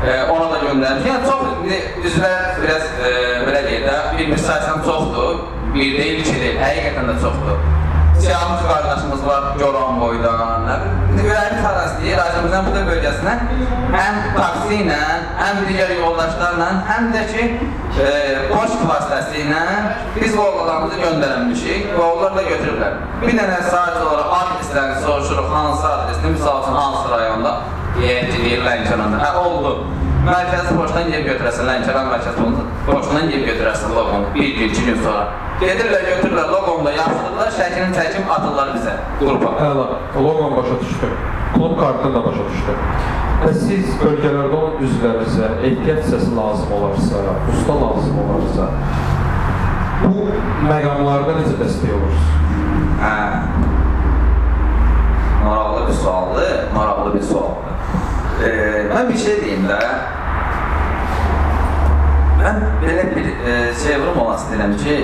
E, 0.05 0.15
ona 0.33 0.47
da 0.53 0.61
göndərmişəm. 0.65 1.07
Yəni 1.09 1.23
çox 1.29 1.41
üzvlər 2.09 2.61
biraz 2.63 2.87
e, 3.09 3.13
belə 3.47 3.61
deyək 3.67 3.85
də 3.89 3.97
bir 4.17 4.33
müsahisən 4.35 4.83
çoxdur. 4.87 5.45
Bir 5.73 5.97
deyil, 5.97 6.19
iki 6.23 6.35
deyil. 6.39 6.59
Həqiqətən 6.61 7.13
də 7.13 7.19
çoxdur. 7.25 7.63
Siyahımız 8.21 8.67
qardaşımız 8.69 9.25
var 9.27 9.43
Goran 9.59 10.01
boydan. 10.01 10.67
Ürəyim 10.69 11.00
fərəz 11.61 11.95
deyir, 12.01 12.19
Azərbaycan 12.21 12.67
bu 12.67 12.73
da 12.75 12.81
bölgəsinə 12.89 13.33
həm 13.95 14.19
taksi 14.35 14.79
ilə, 14.83 14.99
həm 15.39 15.61
digər 15.67 15.93
yoldaşlarla, 15.99 16.69
həm 16.89 17.09
də 17.15 17.23
ki, 17.31 17.47
e, 18.05 18.11
poçt 18.51 18.83
vasitəsilə 18.89 19.63
biz 20.17 20.37
oğullarımızı 20.43 21.01
göndərmişik 21.05 21.91
və 21.95 22.05
onlar 22.07 22.37
da 22.37 22.45
götürürlər. 22.49 22.99
Bir 23.23 23.35
dənə 23.39 23.59
sadəcə 23.67 24.05
olaraq 24.05 24.37
adreslərini 24.39 25.03
soruşuruq, 25.05 25.51
hansı 25.55 25.87
adresini, 25.93 26.35
misal 26.37 26.63
üçün 26.63 26.79
hansı 26.81 27.11
rayonda, 27.15 27.57
deyir 27.99 28.65
Lənkəranda. 28.65 29.21
Hə, 29.21 29.33
oldu. 29.45 29.75
Mərkəzi 30.21 30.75
poçtdan 30.77 31.07
gəlib 31.09 31.31
götürəsən, 31.31 31.65
Lənkəran 31.65 32.11
mərkəzi 32.11 32.43
poçtdan 32.85 33.23
gəlib 33.31 33.47
götürəsən 33.47 33.93
loqonu 33.95 34.27
bir 34.35 34.51
gün, 34.57 34.67
iki 34.69 34.83
gün 34.85 34.99
sonra. 35.01 35.23
Gedirlər, 35.61 36.03
götürürlər, 36.09 36.51
loqonu 36.53 36.85
da 36.85 36.91
yapışdırırlar, 36.93 37.49
şəklini 37.55 37.95
çəkim 37.95 38.29
atırlar 38.35 38.69
bizə, 38.75 38.93
qrupa. 39.17 39.53
Əla, 39.65 39.85
loqon 40.27 40.53
başa 40.59 40.77
düşdü. 40.83 41.09
Klub 41.55 41.73
kartı 41.79 42.11
da 42.13 42.21
başa 42.27 42.45
düşdü. 42.51 42.75
Və 43.41 43.55
siz 43.63 43.89
bölgələrdə 44.03 44.59
olan 44.59 44.85
üzvlərinizə 44.85 45.49
ehtiyat 45.71 46.03
hissəsi 46.03 46.35
lazım 46.37 46.75
olarsa, 46.77 47.23
usta 47.55 47.79
lazım 47.81 48.21
olarsa, 48.27 48.69
bu 50.03 50.27
məqamlarda 50.69 51.39
necə 51.39 51.57
dəstək 51.63 51.97
olursunuz? 51.97 52.37
Hə. 53.01 53.17
Maraqlı 55.47 55.87
bir 55.87 55.99
sualdır, 56.03 56.55
maraqlı 56.77 57.13
bir 57.17 57.29
sualdır. 57.33 58.10
Ee, 58.41 58.87
mən 58.89 59.09
bir 59.09 59.17
şey 59.21 59.35
deyim 59.41 59.67
də. 59.69 59.77
Mən 62.41 62.63
belə 62.81 63.03
bir 63.15 63.27
e, 63.29 63.57
çevrim 63.83 64.17
olası 64.21 64.53
deyirəm 64.53 64.73
ki, 64.83 64.95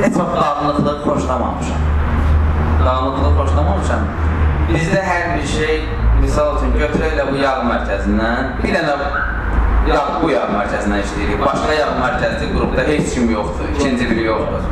heç 0.00 0.16
vaxt 0.18 0.34
dağınıqlığı 0.40 0.96
xoşlamamışam. 1.04 1.84
Dağınıqlığı 2.86 3.30
xoşlamamışam. 3.38 4.08
Bizdə 4.72 5.04
hər 5.10 5.28
bir 5.36 5.46
şey, 5.52 5.84
misal 6.20 6.56
üçün 6.56 6.74
götürək 6.80 7.14
elə 7.14 7.28
bu 7.30 7.38
yağ 7.38 7.54
mərkəzindən, 7.68 8.50
bir 8.64 8.74
dənə 8.74 8.96
yağ, 9.92 10.02
bu 10.22 10.32
yağ 10.34 10.48
mərkəzindən 10.56 11.06
işləyirik. 11.06 11.38
Başqa 11.46 11.78
yağ 11.78 11.92
mərkəzi 12.00 12.50
qrupda 12.50 12.88
heç 12.90 13.14
kim 13.14 13.30
yoxdur, 13.30 13.70
ikinci 13.76 14.10
biri 14.10 14.26
yoxdur. 14.26 14.66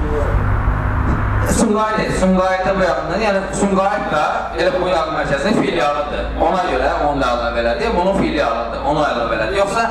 Sumqayıt, 1.52 2.12
Sumqayıtda 2.20 2.76
bu 2.78 2.82
yaxında, 2.82 3.16
yəni 3.24 3.40
Sumqayıt 3.60 4.12
da 4.12 4.24
elə 4.58 4.82
bu 4.82 4.88
yağ 4.88 5.02
mərkəzinin 5.16 5.60
filialıdır. 5.62 6.26
Ona 6.40 6.62
görə 6.70 6.90
onu 7.06 7.20
da 7.20 7.30
əlavə 7.34 7.62
elədi, 7.62 7.90
bunun 7.96 8.18
filialıdır, 8.20 8.84
onu 8.90 9.02
əlavə 9.04 9.38
elədi. 9.38 9.58
Yoxsa 9.58 9.84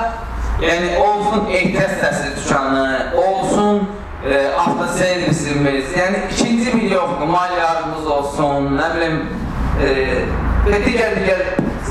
yəni 0.61 0.95
olsun 0.97 1.49
ehtiyat 1.49 1.97
səsi 2.03 2.31
dükanı, 2.37 2.87
olsun 3.25 3.87
e, 4.29 4.47
avtoservisimiz, 4.65 5.91
yəni 5.97 6.23
ikinci 6.31 6.73
bir 6.77 6.91
yoxdur, 6.91 7.27
maliyyarımız 7.27 8.07
olsun, 8.07 8.71
nə 8.79 8.89
bilim, 8.95 9.19
e, 9.83 9.89
və 10.69 10.79
digər 10.87 11.17
digər 11.19 11.43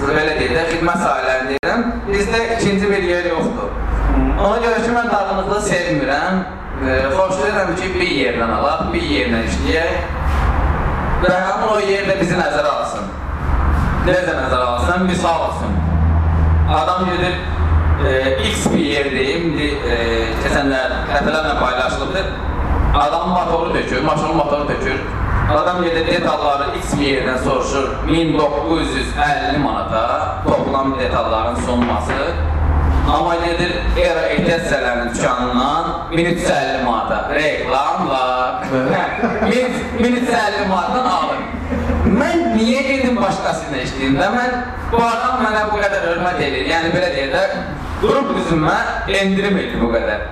belə 0.02 0.38
deyək 0.38 0.56
də, 0.56 0.64
xidmət 0.72 1.04
sahələrini 1.04 1.54
deyirəm, 1.56 1.84
bizdə 2.08 2.40
ikinci 2.56 2.90
bir 2.90 3.06
yer 3.06 3.30
yoxdur. 3.34 3.70
Ona 4.42 4.56
görə 4.64 4.80
ki, 4.82 4.90
mən 4.96 5.10
dağınıqlığı 5.12 5.60
sevmirəm, 5.68 6.42
xoşlayıram 6.82 7.74
ki, 7.76 7.94
bir 7.94 8.10
yerdən 8.18 8.50
alaq, 8.58 8.88
bir 8.92 9.04
yerdən 9.06 9.46
işləyək 9.48 10.20
və 11.22 11.32
həmin 11.32 11.68
o 11.70 11.78
yerdə 11.86 12.18
bizi 12.20 12.38
nəzərə 12.38 12.70
alsın. 12.76 13.10
Necə 14.06 14.34
nəzərə 14.34 14.68
alsın? 14.74 15.04
Misal 15.06 15.44
olsun. 15.48 15.76
Adam 16.72 17.04
gedir, 17.10 17.34
e, 18.06 18.14
X 18.50 18.66
bir 18.72 18.84
yerdəyim, 18.88 19.50
indi 19.52 19.68
e, 19.86 19.98
keçənlər 20.42 20.96
dəfələrlə 21.10 21.58
paylaşılıbdır. 21.60 22.32
Adam 23.02 23.28
motoru 23.30 23.72
tökür, 23.72 24.02
maşının 24.04 24.36
motoru 24.36 24.66
tökür. 24.66 24.98
Adam 25.52 25.82
gedir 25.84 26.06
detalları 26.06 26.78
X 26.78 26.96
bir 26.98 27.06
yerdən 27.06 27.38
soruşur, 27.44 27.88
1950 28.08 29.58
manata 29.58 30.42
toplam 30.48 30.98
detalların 30.98 31.54
sunması. 31.54 32.18
Amma 33.08 33.34
gedir 33.34 33.72
Era 33.96 34.20
ehtiyat 34.20 35.14
dükanından 35.14 36.10
1350 36.10 36.84
manata 36.84 37.34
reklam 37.34 38.08
var. 38.08 38.64
1350 39.98 40.68
manatdan 40.68 41.04
alır. 41.04 41.38
Mən 42.12 42.40
niyə 42.56 42.82
gedim 42.82 43.16
başqasıyla 43.16 43.82
işləyim 43.86 44.18
də? 44.20 44.28
Mən 44.34 44.54
bu 44.92 45.00
adam 45.00 45.40
mənə 45.44 45.62
bu 45.70 45.78
qədər 45.80 46.02
hörmət 46.08 46.40
edir. 46.46 46.66
Yəni 46.68 46.90
belə 46.92 47.08
deyək 47.14 47.30
də, 47.32 47.42
qrup 48.02 48.32
üzümə 48.42 48.74
endirim 49.20 49.58
edir 49.62 49.80
bu 49.80 49.88
qədər. 49.94 50.26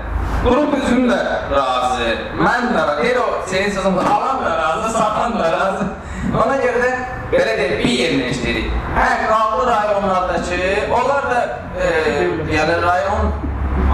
Qrup 0.44 0.74
üzüm 0.80 1.06
də 1.10 1.18
razı, 1.52 2.10
mən 2.40 2.68
də 2.74 2.82
razı. 2.88 3.02
Deyir 3.02 3.16
o, 3.22 3.26
senin 3.46 3.70
sözün 3.70 3.96
alan 3.96 4.44
da 4.44 4.56
razı, 4.58 4.92
satan 4.98 5.38
da 5.38 5.52
razı. 5.52 5.88
Ona 6.34 6.58
görə 6.64 6.84
də 6.84 6.92
belə 7.32 7.56
deyək, 7.60 7.78
bir 7.84 7.96
yerinə 8.02 8.30
işləyirik. 8.34 8.79
Hə, 8.96 9.08
qaldı 9.28 9.66
rayonlardakı, 9.66 10.62
onlar 10.98 11.30
da 11.30 11.40
e, 11.80 11.86
yəni 12.56 12.82
rayon 12.82 13.32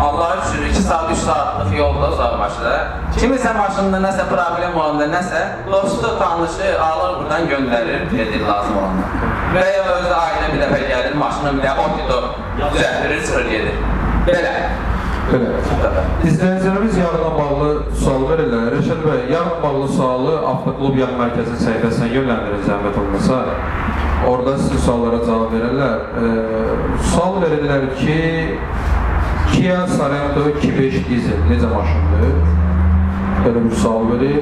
Allah 0.01 0.37
üçün 0.45 0.65
2 0.71 0.83
saat, 0.83 1.11
3 1.13 1.19
saatlıq 1.19 1.79
yolda 1.79 2.09
uzaq 2.13 2.39
başda. 2.39 2.73
Kimisə 3.17 3.53
maşında 3.57 4.01
nəsə 4.05 4.27
problem 4.29 4.77
olanda, 4.77 5.07
nəsə 5.13 5.43
dostu, 5.71 6.19
tanışı 6.19 6.73
alır 6.89 7.19
buradan 7.21 7.49
göndərir, 7.53 8.11
gedir 8.17 8.43
lazım 8.49 8.79
olanda. 8.79 9.05
Və 9.55 9.67
ya 9.77 9.85
özü 9.99 10.13
ailə 10.23 10.51
bir 10.55 10.65
dəfə 10.65 10.81
gəlir, 10.91 11.15
maşını 11.23 11.55
bir 11.59 11.65
dəfə 11.69 11.87
otido 11.87 12.19
düzəltdirir, 12.59 13.23
çıxır 13.27 13.49
gedir. 13.53 13.79
Belə. 14.27 14.53
Belə. 15.31 16.05
İzləyicilərimiz 16.29 16.99
yarına 17.01 17.31
bağlı 17.39 17.71
sual 18.03 18.29
verirlər. 18.31 18.69
Rəşad 18.77 19.01
bəy, 19.07 19.23
yarına 19.33 19.63
bağlı 19.63 19.89
sualı 19.97 20.37
Avtoklub 20.53 21.01
Yan 21.01 21.17
Mərkəzinin 21.21 21.65
səhifəsinə 21.65 22.13
yönləndirin 22.17 22.69
zəhmət 22.69 23.01
olmasa. 23.01 23.41
Orada 24.25 24.59
sizin 24.59 24.79
suallara 24.79 25.19
cavab 25.27 25.53
verirlər. 25.53 25.99
E, 26.21 26.31
sual 27.13 27.37
verirlər 27.43 27.85
ki, 27.99 28.21
Kia 29.53 29.87
Sorento 29.89 30.47
2.5 30.61 31.05
dizel 31.09 31.45
necə 31.51 31.69
maşındır? 31.71 32.33
Belə 33.45 33.63
bir 33.67 33.77
sual 33.83 34.09
verir. 34.11 34.41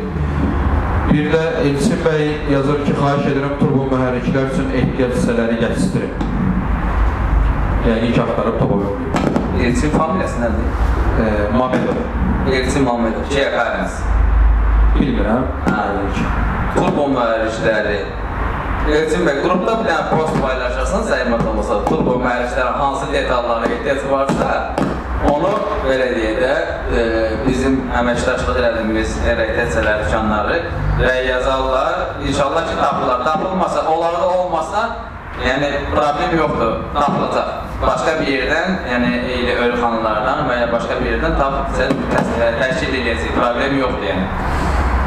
Bir 1.11 1.29
də 1.35 1.43
Elçin 1.67 2.01
bəy 2.07 2.25
yazır 2.53 2.81
ki, 2.87 2.95
xahiş 3.01 3.29
edirəm 3.33 3.59
turbo 3.61 3.85
mühərriklər 3.91 4.49
üçün 4.55 4.73
ehtiyac 4.81 5.13
hissələri 5.19 5.61
gətizdirin. 5.61 6.17
Yəni 7.85 8.09
ilk 8.09 8.23
axtarıb 8.25 8.59
tapa 8.63 8.81
bilməyim. 8.81 9.31
Elçin 9.69 9.95
familiyası 9.99 10.43
nədir? 10.47 10.67
E, 11.21 11.29
Mamedov. 11.59 12.03
Elçin 12.53 12.89
Mamedov, 12.89 13.29
Kia 13.31 13.51
Carens. 13.53 14.01
Bilmirəm. 14.97 15.51
Hə. 15.69 15.85
Turbo 16.75 17.11
mühərrikləri. 17.13 17.99
Elçin 18.85 19.23
bəy, 19.25 19.39
qrupda 19.41 19.79
bir 19.81 19.87
dənə 19.89 20.11
post 20.11 20.35
paylaşırsan, 20.43 21.07
zəhmət 21.09 21.47
olmasa, 21.49 21.79
turbo 21.87 22.19
mühərriklərin 22.21 22.75
hansı 22.77 23.07
detallara 23.15 23.71
ehtiyac 23.73 24.03
varsa, 24.11 24.49
onu 25.31 25.53
belə 25.87 26.11
deyək 26.13 26.37
də, 26.43 26.51
e, 26.93 27.05
bizim 27.47 27.79
əməkdaşlıq 28.01 28.61
elədiyimiz 28.61 29.15
RTC-lər 29.39 30.05
dükanları 30.05 30.59
və 31.01 31.15
yazarlar, 31.31 32.03
inşallah 32.29 32.69
ki, 32.69 32.77
tapırlar. 32.83 33.25
Tapılmasa, 33.25 33.87
onlarda 33.95 34.27
olmasa, 34.35 34.83
yəni 35.47 35.71
problem 35.95 36.37
yoxdur, 36.43 36.75
tapılacaq. 36.99 37.55
Başqa 37.85 38.19
bir 38.21 38.29
yerdən, 38.35 38.77
yəni 38.91 39.15
eyni 39.23 39.55
ölxanalardan 39.65 40.45
və 40.51 40.61
ya 40.61 40.69
başqa 40.77 41.01
bir 41.01 41.15
yerdən 41.15 41.39
tapıb 41.41 41.73
təşkil 42.61 43.01
edəcək, 43.01 43.33
problem 43.41 43.81
yoxdur 43.81 44.13
yəni. 44.13 44.29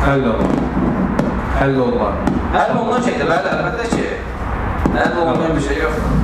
Olmaz. 0.08 0.67
Həll 1.58 1.80
olmaz. 1.82 2.14
Həll 2.54 2.76
olunan 2.78 3.02
şeydir, 3.02 3.30
bəli, 3.32 3.54
əlbəttə 3.56 3.86
ki. 3.96 4.08
Həll 4.94 5.16
olmayan 5.24 5.56
bir 5.58 5.64
şey 5.66 5.80
yoxdur. 5.82 6.18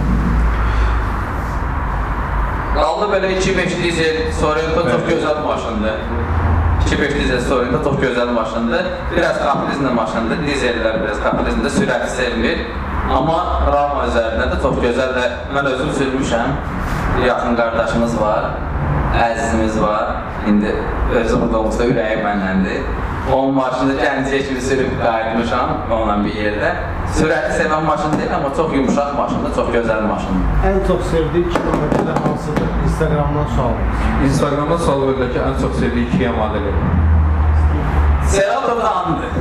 Qaldı 2.75 3.07
belə 3.13 3.31
2.5 3.37 3.73
dizel 3.83 4.19
Sorento 4.39 4.83
çox 4.89 5.03
gözəl 5.09 5.39
maşındır. 5.47 5.97
2.5 6.85 7.15
dizel 7.19 7.41
Sorento 7.47 7.83
çox 7.83 7.97
gözəl 8.03 8.31
maşındır. 8.33 8.85
Biraz 9.15 9.39
kapitalizmli 9.43 9.93
maşındır. 9.99 10.43
Dizellər 10.47 10.99
biraz 11.03 11.21
kapitalizmdə 11.25 11.71
sürəti 11.77 12.09
sevmir. 12.17 12.65
Amma 13.13 13.39
Rama 13.73 14.05
üzərində 14.09 14.51
də 14.53 14.59
çox 14.61 14.77
gözəl 14.85 15.15
və 15.17 15.25
mən 15.55 15.69
özüm 15.73 15.89
sürmüşəm. 15.99 16.53
Yaxın 17.27 17.57
qardaşımız 17.57 18.19
var, 18.21 18.51
əzizimiz 19.25 19.81
var. 19.81 20.15
İndi 20.49 20.75
özü 21.21 21.41
burada 21.41 21.57
olsa 21.57 21.85
ürəyi 21.89 22.21
mənləndir. 22.25 22.85
Onun 23.31 23.53
maşını 23.55 23.93
Gəncəyə 23.95 24.41
kimi 24.47 24.61
sürüb 24.61 24.97
qayıtmışam 24.99 25.69
onunla 25.91 26.15
bir 26.25 26.33
yerdə. 26.35 26.71
Sürəti 27.15 27.53
sevən 27.59 27.85
maşın 27.87 28.17
deyil, 28.19 28.33
amma 28.35 28.49
çox 28.57 28.73
yumuşaq 28.75 29.13
maşındır, 29.19 29.53
çox 29.55 29.69
gözəl 29.75 30.01
maşındır. 30.09 30.57
Ən 30.69 30.79
çox 30.87 31.05
sevdiyi 31.11 31.45
kilometrlər 31.53 32.17
hansıdır? 32.25 32.67
Instagramdan 32.87 33.47
sualımız. 33.55 34.03
Instagramda 34.27 34.77
sual 34.85 35.05
verirlər 35.07 35.31
ki, 35.35 35.39
ən 35.47 35.55
çox 35.61 35.79
sevdiyi 35.79 36.09
Kia 36.17 36.31
modeli. 36.39 36.73
Serato 38.35 38.77
da 38.83 38.91
andır. 38.95 39.31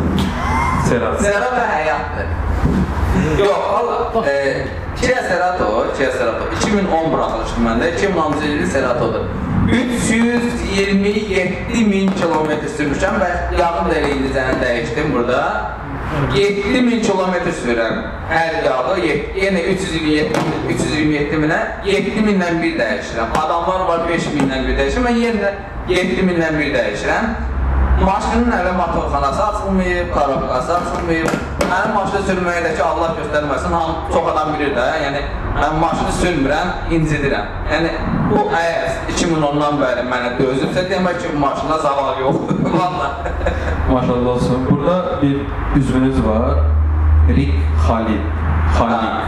Serat. 0.88 1.20
Serato 1.20 1.64
həyatdır. 1.74 2.28
Yox, 3.38 3.58
valla. 3.72 4.26
E, 4.30 4.66
Kia 5.00 5.22
Serato, 5.28 5.86
Kia 5.98 6.10
Serato 6.12 6.44
2010 6.56 7.12
buraxılışdı 7.12 7.60
məndə. 7.66 7.90
2010-cu 7.96 8.44
ilin 8.44 8.66
Seratodur. 8.66 9.26
327 9.68 11.84
min 11.88 12.08
kilometr 12.18 12.68
sürmüşəm 12.76 13.14
və 13.22 13.28
yağım 13.58 13.86
da 13.90 13.94
elə 14.00 14.10
indicəni 14.16 14.54
dəyişdim 14.62 15.12
burada. 15.14 15.40
7 16.36 16.80
min 16.84 17.00
kilometr 17.02 17.52
sürürəm 17.62 17.96
hər 18.30 18.52
yağı, 18.66 18.96
ye- 19.06 19.24
yenə 19.42 19.60
327 19.72 20.30
min- 20.48 20.64
327 20.74 21.36
minə 21.44 21.60
7 21.86 22.20
mindən 22.26 22.54
bir 22.62 22.72
dəyişirəm. 22.80 23.28
Adamlar 23.44 23.80
var 23.88 24.00
5 24.08 24.26
mindən 24.36 24.62
bir 24.68 24.74
dəyişir, 24.80 25.02
mən 25.06 25.16
yenə 25.24 25.50
7 25.88 26.22
mindən 26.28 26.54
bir 26.60 26.68
dəyişirəm. 26.76 27.26
Maşının 28.04 28.50
hələ 28.52 28.72
motorxanası 28.76 29.42
açılmayıb, 29.46 30.14
karabkası 30.14 30.70
açılmayıb. 30.76 31.28
Mənim 31.70 31.94
maşını 31.96 32.20
sürməkdəki 32.28 32.82
Allah 32.84 33.14
göstərməsin, 33.18 33.74
çox 34.12 34.28
adam 34.32 34.52
bilir 34.54 34.72
də, 34.76 34.86
yəni 35.04 35.22
mən 35.56 35.78
maşını 35.82 36.14
sürmürəm, 36.18 36.72
incidirəm. 36.96 37.50
Yəni 37.70 37.92
bu 38.30 38.44
əgər 38.58 39.10
2010-dan 39.12 39.78
bəri 39.80 40.04
mənə 40.10 40.32
dözübsə, 40.40 40.86
demək 40.90 41.22
ki, 41.22 41.32
bu 41.34 41.42
maşında 41.44 41.78
zaval 41.84 42.20
yoxdur. 42.20 42.62
Vallahi. 42.80 43.34
Maşallah 43.92 44.30
olsun. 44.34 44.66
Burada 44.70 45.22
bir 45.22 45.36
üzvünüz 45.80 46.26
var. 46.26 46.58
Rik. 47.28 47.54
Halil. 47.88 48.20
Ha. 48.78 49.22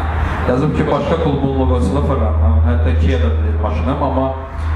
Yazıb 0.49 0.77
ki, 0.77 0.91
başqa 0.93 1.17
klubun 1.25 1.61
logosunu 1.61 2.07
fırlanmam. 2.07 2.59
Hətta 2.69 3.01
Kia-da 3.01 3.31
deyil 3.31 3.61
maşınım, 3.63 4.03
amma 4.03 4.33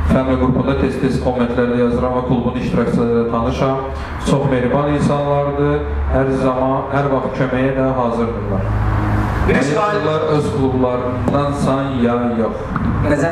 Fəmli 0.08 0.36
qrupunda 0.40 0.74
tez-tez 0.80 1.18
kommentlərdə 1.24 1.76
yazıram 1.82 2.14
və 2.16 2.22
klubun 2.28 2.54
iştirakçıları 2.62 3.16
ilə 3.18 3.24
tanışam. 3.32 3.80
Çox 4.28 4.46
mehriban 4.50 4.94
insanlardır. 4.96 5.82
Hər 6.14 6.30
zaman, 6.42 6.88
hər 6.94 7.10
vaxt 7.12 7.36
köməyə 7.40 7.74
də 7.76 7.88
hazırdırlar. 7.98 8.68
Onlar 9.48 10.20
öz 10.36 10.46
klublarındansan 10.56 11.84
ya 12.04 12.14
yox. 12.38 12.56
Necə? 13.08 13.30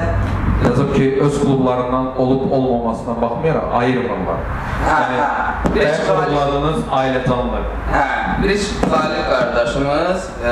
Yazıb 0.65 0.95
ki, 0.95 1.19
öz 1.23 1.41
klublarından 1.41 2.07
olub 2.21 2.53
olmamasına 2.53 3.15
baxmayaraq 3.23 3.75
ayırmırlar. 3.79 4.39
Hə, 4.87 4.95
Yəni, 4.95 5.19
hə. 5.21 5.75
Beş 5.75 5.99
qalib- 6.07 6.31
klublarınız 6.31 6.79
ailəcandır. 7.01 7.67
Hə, 7.93 8.05
bir 8.43 8.51
iş 8.51 8.63
Salih 8.63 9.23
qardaşımız 9.31 10.31
e, 10.45 10.51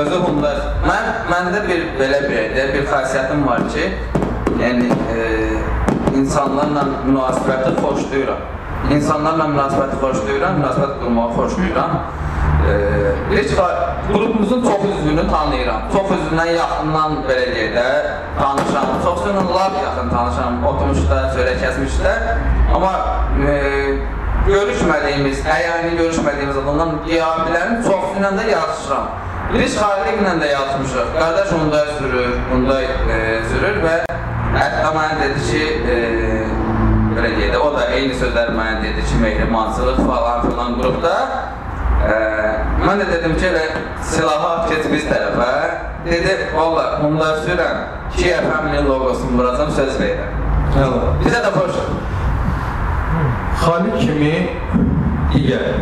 özü 0.00 0.20
Hyundai. 0.26 0.54
Mən 0.90 1.08
məndə 1.32 1.62
bir 1.68 1.80
belə 2.00 2.20
bir 2.28 2.74
bir 2.74 2.86
xasiyyətim 2.92 3.46
var 3.46 3.64
ki, 3.72 3.88
yəni 4.62 4.88
e, 5.14 5.18
insanlarla 6.18 6.84
münasibəti 7.06 7.74
xoşlayıram. 7.82 8.40
İnsanlarla 8.94 9.44
münasibəti 9.52 9.98
xoşlayıram, 10.02 10.58
münasibət 10.60 10.98
qurmağı 11.02 11.30
xoşlayıram. 11.36 11.94
E, 12.68 12.72
heç 13.36 13.54
qrupumuzun 14.08 14.62
çox 14.62 14.82
üzvünü 14.90 15.24
tanıyıram. 15.30 15.82
Çox 15.92 16.12
üzvündən 16.16 16.52
yaxından 16.56 17.16
belə 17.28 17.46
deyək 17.54 17.72
də 17.76 17.88
tanışam. 18.40 18.92
Çoxsunun 19.04 19.48
lap 19.54 19.78
yaxın 19.84 20.10
tanışam. 20.16 20.64
Oturmuşlar, 20.70 21.30
çörək 21.36 21.62
kəsmişlər. 21.64 22.20
Amma 22.74 22.92
e, 23.48 23.54
görüşmədiyimiz, 24.48 25.44
əyani 25.58 25.96
görüşmədiyimiz 26.00 26.60
adamdan 26.62 27.00
qiyabilərin 27.06 27.82
çoxsuyla 27.88 28.36
da 28.38 28.44
yazışıram. 28.54 29.08
Biz 29.54 29.76
Xaliqlə 29.80 30.34
də 30.42 30.48
yazmışıq. 30.52 31.12
Qardaş 31.18 31.52
onda 31.56 31.86
sürür, 31.98 32.32
bunda 32.50 32.82
e, 32.82 33.18
sürür 33.50 33.78
və 33.84 33.94
hətta 34.54 34.92
mənə 34.96 35.18
dedi 35.22 35.44
ki, 35.48 35.62
e, 35.94 35.96
belə 37.16 37.34
deyək 37.36 37.54
də, 37.54 37.60
o 37.60 37.70
da 37.76 37.86
eyni 37.96 38.16
sözlər 38.18 38.54
mənə 38.56 38.82
dedi 38.86 39.04
ki, 39.10 39.20
mehrimançılıq 39.22 40.02
falan 40.08 40.46
filan 40.46 40.78
qrupda. 40.80 41.14
E, 42.08 42.16
mən 42.84 43.02
də 43.02 43.08
dedim 43.12 43.36
ki, 43.38 43.52
elə 43.52 43.64
silahı 44.12 44.50
at 44.54 44.72
get 44.72 44.90
biz 44.92 45.06
tərəfə. 45.10 45.52
Dedi, 46.08 46.34
valla, 46.56 46.90
bunda 47.02 47.32
sürürəm. 47.42 47.80
Ki 48.16 48.30
FM-nin 48.38 48.86
logosunu 48.88 49.40
vuracam, 49.40 49.72
söz 49.76 49.98
verirəm. 50.00 50.38
Bizə 51.24 51.40
də 51.42 51.50
xoş. 51.56 51.80
Xalid 53.58 53.96
kimi 53.98 54.34
digər 55.32 55.80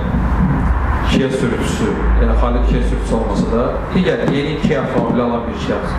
Kia 1.07 1.29
sürücüsü, 1.31 1.91
yəni 2.21 2.35
Xalid 2.41 2.65
Kia 2.71 2.81
sürücüsü 2.89 3.15
olmasa 3.15 3.47
da 3.53 3.65
digər 3.95 4.25
yeni 4.33 4.57
Kia 4.63 4.81
avtomobili 4.83 5.23
alan 5.23 5.45
bir 5.47 5.61
şəxs 5.67 5.93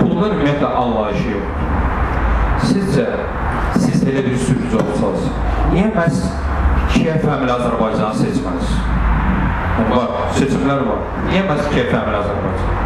pulundan 0.00 0.36
ümumiyyətlə 0.36 0.72
anlayışı 0.82 1.28
yoxdur. 1.34 1.66
Sizcə, 2.66 3.06
siz 3.78 4.02
elə 4.06 4.24
bir 4.26 4.38
sürücü 4.48 4.82
olsanız, 4.82 5.30
niyə 5.74 5.92
məhz 5.96 6.24
Family 7.22 7.52
Azərbaycanı 7.52 8.22
seçməlisiniz? 8.22 8.76
Yəni, 9.76 9.90
var, 9.92 10.12
seçimlər 10.38 10.84
var. 10.88 11.06
Niyə 11.28 11.44
məhz 11.50 11.68
Family 11.92 12.20
Azərbaycan? 12.22 12.76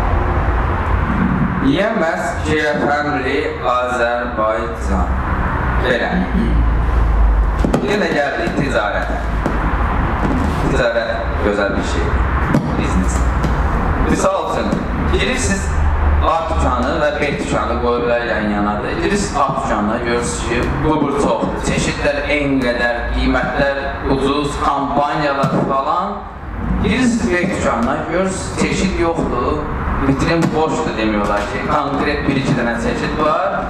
Yemez 1.71 2.23
Family 2.81 3.41
Azərbaycan. 3.69 5.11
Belə. 5.85 6.09
Yenə 7.85 8.09
gəldik 8.15 8.55
ticarətə. 8.57 9.19
Ticarət 10.71 11.13
gözəl 11.45 11.77
bir 11.77 11.87
şey. 11.93 12.09
Biznes. 12.79 13.19
Misal 14.09 14.49
üçün, 14.51 14.73
girirsiniz 15.13 15.69
A 16.21 16.33
dükanı 16.51 16.89
və 17.01 17.11
B 17.21 17.29
dükanı 17.39 17.83
qoyurlar 17.83 18.21
yan 18.21 18.51
yanadır. 18.51 19.03
Giris 19.03 19.37
at 19.37 19.65
dükanına 19.65 19.97
görürsünüz 19.99 20.49
ki, 20.49 20.69
bu-bur 20.85 21.15
çoxdur. 21.23 21.63
Çeşidlər 21.69 22.19
eyni 22.29 22.59
qədər, 22.61 22.99
qiymətlər 23.15 23.81
ucuz, 24.13 24.53
kampaniyalar 24.65 25.55
falan. 25.71 26.13
Girirsiniz 26.83 27.33
verk 27.33 27.57
dükanına, 27.57 27.97
görürsünüz 28.13 28.61
çeşid 28.61 29.01
yoxdur. 29.01 29.59
Vitrin 30.09 30.45
boşdur 30.57 30.97
demiyorlar 30.99 31.41
ki, 31.41 31.65
konkret 31.73 32.29
bir-iki 32.29 32.53
dənə 32.61 32.77
çeşid 32.85 33.19
var. 33.25 33.65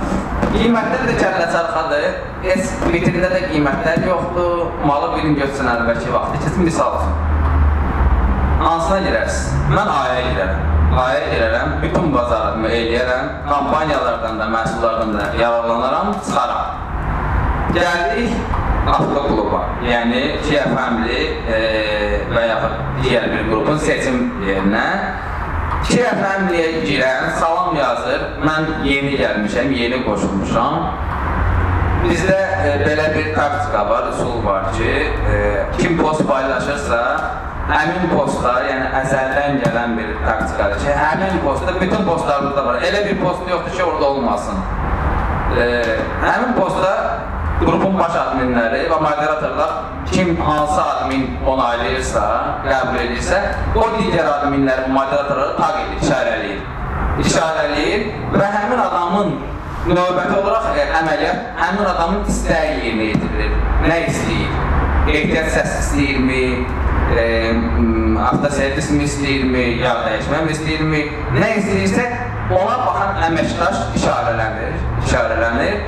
Qiymətlər 0.50 1.06
də 1.06 1.18
kəllə 1.22 1.50
çarxadır. 1.54 2.06
Heç 2.50 2.76
vitrində 2.90 3.30
də 3.30 3.46
qiymətlər 3.52 4.06
yoxdur. 4.10 4.70
Malı 4.86 5.16
birin 5.16 5.38
götürsən 5.38 5.70
əvvəlki 5.76 6.14
vaxtı. 6.18 6.46
Kesin 6.48 6.66
misal. 6.66 7.04
Hansına 8.60 8.98
girərsiniz? 9.06 9.68
Mən 9.72 9.88
aya 9.88 10.20
girərəm. 10.28 10.64
Aya 11.00 11.20
girərəm, 11.30 11.74
bütün 11.82 12.10
bazarımı 12.12 12.68
eləyərəm, 12.68 13.28
kampaniyalardan 13.48 14.40
da, 14.40 14.48
məhsullardan 14.54 15.14
da 15.16 15.28
yararlanaram, 15.40 16.12
çıxaram. 16.24 16.66
Gəldik 17.76 18.34
avtokluba, 18.90 19.60
yəni 19.86 20.22
KFM-li 20.44 21.20
e, 21.56 21.60
və 22.34 22.44
yaxud 22.50 22.78
digər 23.00 23.28
bir 23.32 23.48
qrupun 23.48 23.80
seçim 23.80 24.22
yerinə. 24.44 24.86
KFM-liyə 25.86 26.82
girən, 26.84 27.30
salam 27.40 27.76
yazır, 27.78 28.26
mən 28.44 28.84
yeni 28.84 29.16
gəlmişəm, 29.20 29.72
yeni 29.78 30.02
qoşulmuşam. 30.04 30.90
Bizdə 32.04 32.40
e, 32.66 32.74
belə 32.84 33.06
bir 33.14 33.30
taktika 33.36 33.86
var, 33.88 34.10
üsul 34.12 34.42
var 34.44 34.68
ki, 34.76 34.90
e, 35.32 35.38
kim 35.78 35.96
post 36.02 36.26
paylaşırsa, 36.28 37.00
həmin 37.70 38.09
postda, 38.11 38.54
yəni 38.66 38.87
əzəldən 39.00 39.61
gələn 39.64 39.96
bir 39.98 40.14
taktikadır 40.24 40.80
ki, 40.83 40.94
həmin 40.98 41.38
postda 41.44 41.74
bütün 41.80 42.06
postlarımızda 42.09 42.64
var. 42.66 42.80
Elə 42.88 43.02
bir 43.09 43.20
post 43.22 43.50
yoxdur 43.50 43.76
ki, 43.76 43.85
orada 43.85 44.06
olmasın. 44.06 44.59
E, 45.59 45.66
həmin 46.24 46.56
postda 46.59 46.92
qrupun 47.61 47.98
baş 47.98 48.16
adminləri 48.16 48.83
və 48.90 48.98
moderatorlar 49.04 49.72
kim 50.11 50.37
hansı 50.40 50.80
admin 50.83 51.26
onaylayırsa, 51.46 52.24
qəbul 52.66 53.00
edirsə, 53.04 53.40
o 53.76 53.87
digər 53.98 54.26
adminləri, 54.35 54.90
moderatorları 54.96 55.56
taq 55.61 55.80
edir, 55.85 56.02
işarələyir. 56.06 56.61
İşarələyir 57.20 58.06
və 58.35 58.50
həmin 58.56 58.80
adamın 58.80 59.35
növbəti 59.90 60.37
olaraq 60.40 60.76
e, 60.76 60.87
əməliyyat 61.02 61.50
həmin 61.61 61.90
adamın 61.94 62.26
istəyi 62.33 62.78
yerinə 62.87 63.11
yetirilir. 63.12 63.59
Nə 63.87 63.98
istəyir? 64.11 64.56
Ehtiyat 65.11 65.52
səs 65.54 65.76
istəyirmi? 65.85 66.42
E, 67.18 67.22
avtoservis 68.22 68.90
mi 68.90 69.04
istəyirmi? 69.04 69.64
Yağ 69.82 69.94
dəyişmə 70.06 70.42
mi 70.44 70.52
istəyirmi? 70.54 71.00
Nə 71.38 71.48
istəyirsə 71.60 72.04
ona 72.54 72.76
baxan 72.84 73.24
əməkdaş 73.30 73.80
işarələnir. 73.98 74.76
İşarələnir. 75.06 75.80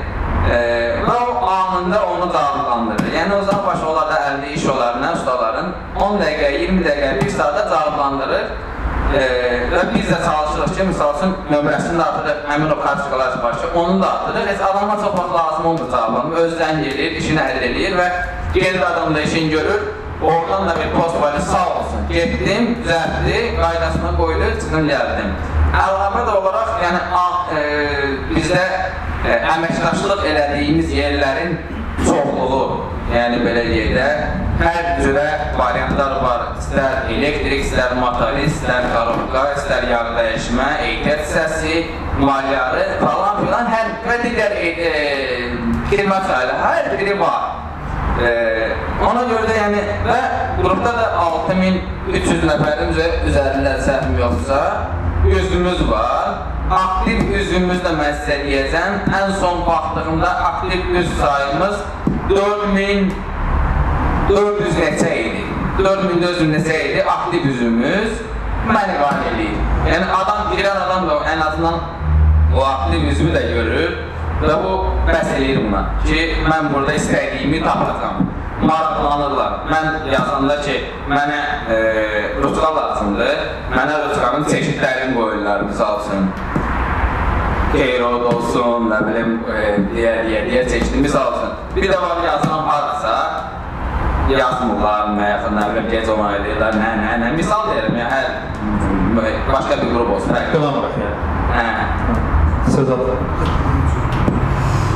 E, 0.51 0.57
və 1.05 1.15
o 1.21 1.47
anında 1.47 2.03
onu 2.09 2.27
cavablandırır. 2.33 3.13
Yəni 3.15 3.37
o 3.37 3.41
zaman 3.47 3.65
başı 3.67 3.87
onlarda 3.87 4.19
əldə 4.33 4.51
iş 4.57 4.67
olarına 4.75 5.13
ustaların 5.13 5.73
10 5.95 6.19
dəqiqə, 6.21 6.51
20 6.59 6.85
dəqiqə, 6.89 7.25
1 7.25 7.29
saatda 7.37 7.65
cavablandırır. 7.69 8.45
Ee, 9.13 9.23
və 9.69 9.81
biz 9.93 10.07
də 10.09 10.17
çalışırıq 10.25 10.71
ki, 10.77 10.85
misal 10.89 11.11
üçün 11.17 11.33
nömrəsini 11.51 11.99
də 11.99 12.05
atırıq, 12.05 12.37
həmin 12.49 12.71
o 12.73 12.77
kartikalar 12.81 13.35
var 13.43 13.59
ki, 13.61 13.67
onu 13.75 14.01
da 14.01 14.13
atırıq. 14.13 14.47
Heç 14.47 14.61
adama 14.69 14.95
çox 14.95 15.13
vaxt 15.19 15.35
lazım 15.35 15.65
olmur 15.65 15.91
cavablanma. 15.91 16.39
Özdən 16.45 16.81
gelir, 16.83 17.11
işini 17.21 17.39
həll 17.39 17.67
edir 17.67 17.97
və 17.99 18.07
gelir 18.53 18.81
adam 18.81 19.15
da 19.15 19.21
işini 19.21 19.49
görür. 19.49 19.83
Oradan 20.23 20.69
da 20.69 20.75
bir 20.75 20.91
post 20.99 21.21
var, 21.21 21.39
sağ 21.39 21.67
olsun. 21.69 21.99
Getdim, 22.09 22.77
düzəltdi, 22.83 23.37
qaydasına 23.61 24.11
qoydu, 24.17 24.47
çıxdım 24.59 24.85
gəldim. 24.87 25.31
Əlavə 25.83 26.21
də 26.27 26.35
olaraq, 26.39 26.69
yəni 26.83 27.01
a, 27.19 27.25
e, 27.57 27.63
bizdə 28.29 28.61
e, 29.27 29.35
əməkdaşlıq 29.55 30.23
elədiyimiz 30.29 30.93
yerlərin 30.95 31.57
çoxluğu, 32.05 32.61
yəni 33.15 33.41
belə 33.43 33.63
deyək 33.67 33.91
də, 33.97 34.05
hər 34.61 34.87
cürə 35.01 35.25
variantlar 35.57 36.15
var. 36.23 36.45
İstər 36.61 37.09
elektrik, 37.17 37.65
istər 37.65 37.97
motorist, 37.99 38.61
istər 38.61 38.87
qarobka, 38.93 39.43
istər 39.57 39.89
yağ 39.91 40.03
dəyişmə, 40.19 40.69
ehtiyat 40.85 41.25
səsi, 41.33 41.83
maliyarı 42.21 42.87
falan 43.01 43.43
filan 43.43 43.73
hər 43.75 43.91
və 44.07 44.21
digər 44.23 44.55
e, 44.61 44.71
e, 44.71 45.51
xidmət 45.91 46.31
sahələri 46.31 46.63
hər 46.63 46.89
biri 46.95 47.19
var. 47.19 47.62
E, 48.23 48.31
ona 49.03 49.23
görə 49.27 49.47
də 49.49 49.55
yəni 49.57 49.81
və 50.05 50.17
qrupda 50.61 50.91
da 50.95 51.05
6300 51.19 52.45
nəfərin 52.47 52.93
üzərində 53.29 53.73
səhvim 53.83 54.19
yoxsa 54.21 54.59
üzvümüz 55.27 55.83
var. 55.89 56.29
Aktiv 56.73 57.33
üzvümüz 57.39 57.81
də 57.83 57.91
mən 57.97 58.15
sizə 58.21 58.39
deyəcəm. 58.45 59.09
Ən 59.19 59.33
son 59.41 59.63
baxdığımda 59.67 60.29
aktiv 60.51 60.95
üzv 61.01 61.17
sayımız 61.19 61.81
4000 62.29 63.11
400 64.29 64.79
neçə 64.79 65.11
idi. 65.25 65.43
4400 65.83 66.53
neçə 66.53 66.79
idi 66.87 67.03
aktiv 67.15 67.49
üzümüz 67.51 68.21
məni 68.69 68.95
qane 69.01 69.27
eləyir. 69.33 69.59
Yəni 69.89 70.07
adam, 70.21 70.47
girən 70.55 70.79
adam 70.85 71.07
da 71.09 71.19
ən 71.33 71.45
azından 71.49 71.79
o 72.55 72.63
aktiv 72.63 73.07
üzümü 73.11 73.33
də 73.35 73.41
görür 73.53 74.12
və 74.43 74.55
bu 74.63 74.73
bəs 75.07 75.33
eləyir 75.37 75.61
buna 75.65 75.83
ki, 76.03 76.19
mən 76.47 76.69
burada 76.73 76.95
istədiyimi 76.99 77.61
tapacam. 77.63 78.23
Maraqlanırlar. 78.63 79.55
Mən 79.67 80.07
yazanda 80.11 80.59
ki, 80.63 80.75
mənə 81.11 81.39
e, 81.73 81.79
rutka 82.43 82.69
lazımdır, 82.77 83.41
mənə 83.73 83.97
rutkanın 84.05 84.45
çeşidlərini 84.51 85.17
qoyurlar, 85.17 85.65
misal 85.67 85.99
üçün. 86.03 86.29
Keyrod 87.73 88.27
olsun, 88.29 88.87
nə 88.91 89.01
bilim, 89.07 89.35
e, 89.49 89.65
deyə, 89.95 90.13
deyə, 90.27 90.45
deyə 90.47 90.63
çeşidi, 90.69 91.01
misal 91.03 91.35
üçün. 91.39 91.57
Bir 91.75 91.89
də 91.91 91.99
var 92.05 92.23
yazılan 92.27 92.63
harasa, 92.69 93.17
yazmırlar, 94.31 95.11
nə 95.17 95.29
yaxın, 95.33 95.59
nə 95.59 95.67
bilim, 95.73 95.91
gec 95.91 96.13
ona 96.15 96.31
edirlər, 96.37 96.79
nə, 96.79 96.93
nə, 97.01 97.17
nə. 97.25 97.33
Misal 97.39 97.67
deyirəm, 97.71 97.99
ya, 97.99 98.07
hər 98.13 98.31
başqa 99.51 99.81
bir 99.81 99.91
qrup 99.91 100.15
olsun. 100.15 100.37
Hər 100.37 100.49
Qılamırıq 100.55 100.97
yəni. 101.03 101.35
Hə. 101.57 102.71
Söz 102.71 102.89
alır. 102.89 103.62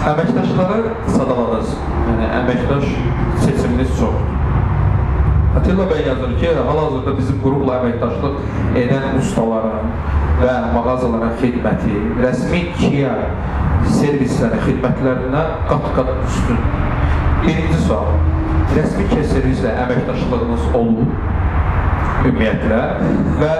Əməkdaşları 0.08 0.92
sadaladınız. 1.12 1.72
Yəni 2.08 2.28
əməkdaş 2.38 2.86
seçiminiz 3.44 3.90
çoxdur. 3.98 4.36
Atilla 5.60 5.88
bəy 5.90 6.06
yazır 6.08 6.36
ki, 6.40 6.52
hal-hazırda 6.70 7.16
bizim 7.18 7.42
qrupla 7.44 7.80
əməkdaşlıq 7.82 8.38
edən 8.82 9.18
ustaların 9.20 9.90
və 10.40 10.54
mağazalara 10.76 11.34
xidməti, 11.42 11.98
rəsmi 12.22 12.62
Kia 12.78 13.12
servislərə 13.98 14.62
xidmətlərinə 14.64 15.44
qat-qat 15.74 16.14
üstün. 16.30 16.62
Birinci 17.44 17.82
sual, 17.84 18.14
rəsmi 18.78 19.10
Kia 19.12 19.28
servislə 19.34 19.76
əməkdaşlığınız 19.84 20.70
olub 20.78 21.04
ümumiyyətlə 22.30 22.82
və 23.42 23.54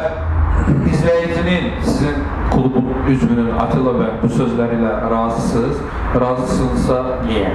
izləyicinin 0.68 1.72
sizin 1.84 2.16
klubun 2.52 2.88
üzvünün 3.12 3.52
Atilla 3.60 3.94
bəy 4.00 4.12
bu 4.24 4.30
sözləri 4.32 4.80
ilə 4.80 4.94
razısınız. 5.12 5.78
Razısınızsa 6.24 6.98
niyə? 7.28 7.52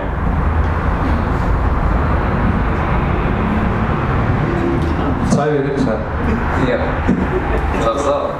Çay 5.34 5.52
verirsən. 5.56 6.00
Yox. 6.70 6.84
Çox 7.84 8.00
sağ 8.06 8.16
ol. 8.16 8.30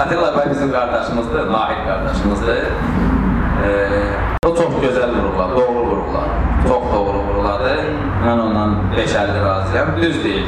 Atilla 0.00 0.28
bəy 0.36 0.50
bizim 0.50 0.72
qardaşımızdır, 0.72 1.52
Nahid 1.52 1.82
qardaşımızdır. 1.88 2.62
Ee, 3.64 4.46
o 4.46 4.56
çox 4.56 4.72
gözəl 4.84 5.10
vururlar, 5.16 5.50
doğru 5.56 5.86
vururlar. 5.86 6.28
Çox 6.68 6.82
doğru 6.94 7.18
vururlardır. 7.18 7.84
Mən 8.26 8.40
ondan 8.40 8.76
5-50 8.96 9.44
razıyam. 9.44 9.96
Düz 10.02 10.24
deyil. 10.24 10.46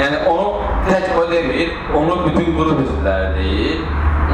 Yəni 0.00 0.26
onu 0.28 0.57
tək 0.86 1.16
o 1.18 1.24
demir, 1.30 1.72
onu 1.98 2.20
bütün 2.26 2.52
qrup 2.56 2.84
üzvləri 2.84 3.34
deyir. 3.38 3.80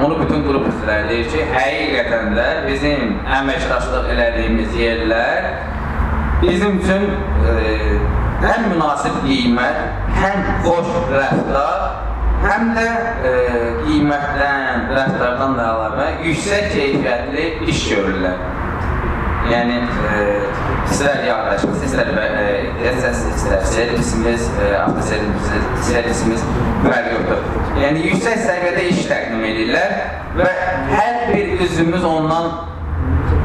Onu 0.04 0.18
bütün 0.20 0.42
qrup 0.44 0.66
üzvləri 0.68 1.08
deyir 1.08 1.28
ki, 1.32 1.44
həqiqətən 1.54 2.34
də 2.36 2.48
bizim 2.66 3.16
əməkdaşlıq 3.38 4.10
elədiyimiz 4.14 4.74
yerlər 4.78 5.48
bizim 6.42 6.78
üçün 6.78 7.04
e, 7.50 7.54
həm 8.42 8.66
münasib 8.72 9.20
qiymət, 9.24 9.78
həm 10.18 10.42
xoş 10.64 10.90
rəftar, 11.12 11.84
həm 12.44 12.74
də 12.76 12.88
e, 13.30 13.32
qiymətdən, 13.84 14.90
rəftardan 14.98 15.56
da 15.58 15.70
əlavə 15.70 16.08
yüksək 16.26 16.68
keyfiyyətli 16.74 17.46
iş 17.70 17.86
görürlər. 17.92 18.42
Yəni 19.44 19.76
e, 20.08 20.20
istər 20.88 21.24
yağdaşımız, 21.26 21.82
istər 21.84 22.10
e, 22.16 22.92
səs, 23.02 23.24
istər 23.34 23.64
servisimiz, 23.68 24.46
e, 24.56 24.70
avtoservisimiz, 24.78 25.82
servisimiz 25.88 26.44
yoxdur. 27.12 27.42
Yəni 27.82 28.04
yüksək 28.08 28.40
səviyyədə 28.46 28.84
iş 28.92 29.02
təqdim 29.10 29.42
edirlər 29.50 29.96
və 30.38 30.52
hər 30.92 31.18
bir 31.32 31.66
üzvümüz 31.66 32.06
ondan 32.08 32.48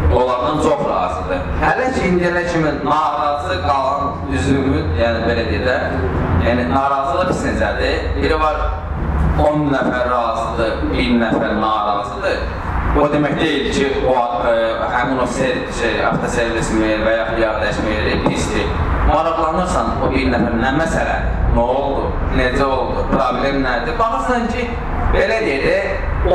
onlardan 0.10 0.62
çox 0.64 0.86
razıdır. 0.90 1.44
Hələ 1.62 1.90
ki 1.96 2.06
indiyənə 2.10 2.46
kimi 2.48 2.72
narazı 2.86 3.60
qalan 3.66 4.32
üzvümüz, 4.34 4.88
yəni 5.02 5.28
belə 5.28 5.46
deyək 5.52 5.68
də, 5.68 5.76
yəni 6.48 6.70
narazılıq 6.72 7.34
pis 7.34 7.44
necədir? 7.50 8.08
Biri 8.22 8.40
var 8.40 8.64
10 9.40 9.68
nəfər 9.76 10.10
razıdır, 10.16 10.74
1000 10.96 11.22
nəfər 11.26 11.54
narazıdır. 11.62 12.42
O 13.00 13.08
demək 13.08 13.38
deyil 13.40 13.68
ki, 13.72 13.86
o 14.12 14.16
e, 14.50 14.54
həmin 14.92 15.22
o 15.24 15.26
ser, 15.32 15.60
şey, 15.78 16.00
avtoservismi 16.04 16.90
və 17.06 17.14
ya 17.16 17.28
yardımlaşma 17.40 17.94
yeri 17.94 18.18
pisdir. 18.26 18.66
Maraqlanırsan 19.08 20.02
o 20.04 20.10
bir 20.12 20.28
nəfər 20.34 20.58
nə 20.60 20.74
məsələdir, 20.76 21.30
nə 21.56 21.64
oldu, 21.64 22.10
necə 22.36 22.66
oldu, 22.66 23.06
problem 23.14 23.62
nədir? 23.64 23.96
Baxırsan 24.02 24.50
ki, 24.52 24.68
belə 25.16 25.40
də, 25.46 25.78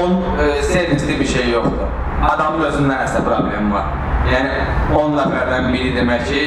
on 0.00 0.16
e, 0.40 0.48
servisli 0.70 1.18
bir 1.20 1.28
şey 1.34 1.50
yoxdur. 1.52 1.90
Adamın 2.30 2.64
özündə 2.70 2.96
nəsə 3.02 3.20
problem 3.26 3.68
var. 3.74 3.92
Yəni 4.32 4.62
10 4.96 5.18
nəfərdən 5.18 5.68
biri 5.74 5.90
demək 5.98 6.28
ki, 6.30 6.44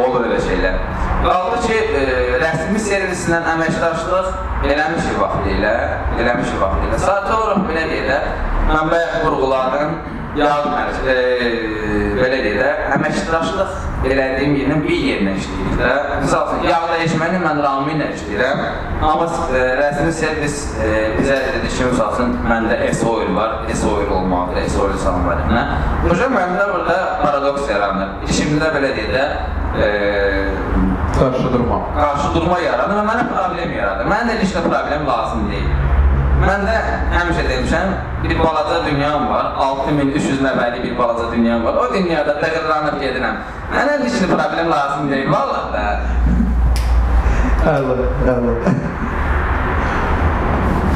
olur 0.00 0.24
elə 0.30 0.38
şeylər. 0.46 0.78
Qaldı 1.26 1.58
ki, 1.66 1.80
e, 2.00 2.06
rəsmi 2.40 2.80
servislə 2.80 3.42
əməkdaşlıq 3.56 4.30
eləmişik 4.70 5.20
vaxtilə, 5.20 5.74
eləmişik 6.16 6.64
vaxtilə. 6.64 7.02
Sadəcə 7.04 7.36
olaraq 7.36 7.68
belə 7.68 7.84
deyək 7.92 8.48
də, 8.60 8.72
mən 8.74 8.90
bayaq 8.90 9.14
vurğuladım, 9.24 9.94
yardım 10.36 10.72
e, 11.10 11.14
belə 12.20 12.40
deyək 12.44 12.58
də, 12.60 12.68
əməkdaşlıq 12.96 13.78
elədiyim 14.10 14.54
yerin 14.56 14.82
bir 14.84 15.02
yerinə 15.06 15.34
işləyirik 15.40 15.80
də. 15.80 15.90
Misal 16.22 16.46
üçün, 16.52 16.68
yağ 16.70 16.78
dəyişməni 16.92 17.40
mən 17.42 17.62
Rami 17.64 17.96
ilə 17.96 18.08
işləyirəm, 18.16 18.62
amma 19.10 19.28
e, 19.56 19.64
rəsmi 19.80 20.12
servis 20.20 20.58
e, 20.80 20.90
bizə 21.18 21.38
dedi 21.48 21.72
ki, 21.74 21.88
misal 21.90 22.14
üçün, 22.16 22.36
məndə 22.48 22.78
S-Oil 22.94 23.34
var, 23.36 23.56
S-Oil 23.74 24.12
olmalıdır, 24.18 24.68
S-Oil 24.74 24.96
salınlarına. 25.04 25.64
Hocam, 26.08 26.36
məndə 26.38 26.68
burada 26.74 26.98
paradoks 27.24 27.68
yaranır. 27.70 28.14
İşimdə 28.30 28.72
belə 28.76 28.94
deyək 28.96 29.14
də, 29.16 29.26
e, 29.80 29.90
Qarşı 31.20 31.52
durma. 31.52 31.78
qarşı 32.00 32.28
durma 32.34 32.58
yaradır 32.60 32.96
və 32.96 33.02
mənə 33.04 33.24
problem 33.28 33.72
yaradır. 33.76 34.06
Mənə 34.08 34.38
də 34.40 34.46
nə 34.46 34.62
problem 34.64 35.06
lazım 35.06 35.50
deyil. 35.50 35.70
Mən 36.40 36.62
də 36.64 36.76
həmişə 37.12 37.42
demişəm, 37.48 37.90
bir 38.22 38.38
balaca 38.38 38.78
dünyam 38.86 39.28
var, 39.28 39.52
6300 39.60 40.40
nəfərlik 40.44 40.86
bir 40.86 40.98
balaca 40.98 41.26
dünyam 41.32 41.64
var. 41.64 41.76
O 41.82 41.94
dünyada 41.94 42.38
təqdirlanıb 42.40 42.96
gedirəm. 43.02 43.42
Mənə 43.74 43.98
nə 44.00 44.30
problem 44.30 44.70
lazım 44.70 45.10
deyil, 45.12 45.28
vallahi 45.32 45.72
da. 45.74 45.84
Əla, 47.74 47.96
əla. 48.34 48.54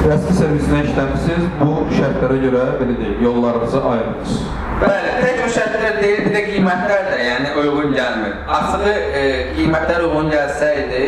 Rəsmi 0.04 0.34
servislə 0.36 0.80
işləmisiniz, 0.84 1.44
bu 1.60 1.86
şərtlərə 1.92 2.40
görə 2.42 2.64
belə 2.80 2.96
deyək, 2.98 3.20
yollarınızı 3.24 3.78
ayırdınız. 3.90 4.34
Bəli, 4.80 5.12
tək 5.20 5.38
o 5.44 5.46
şərtlər 5.54 6.00
deyil, 6.00 6.18
bir 6.26 6.34
də 6.34 6.42
qiymətlər 6.48 7.06
də 7.12 7.20
yəni 7.24 7.54
uyğun 7.60 7.94
gəlmir. 7.96 8.34
Açığı 8.58 8.92
e, 8.92 9.24
qiymətlər 9.56 10.04
uyğun 10.08 10.28
gəlsəydi, 10.32 11.04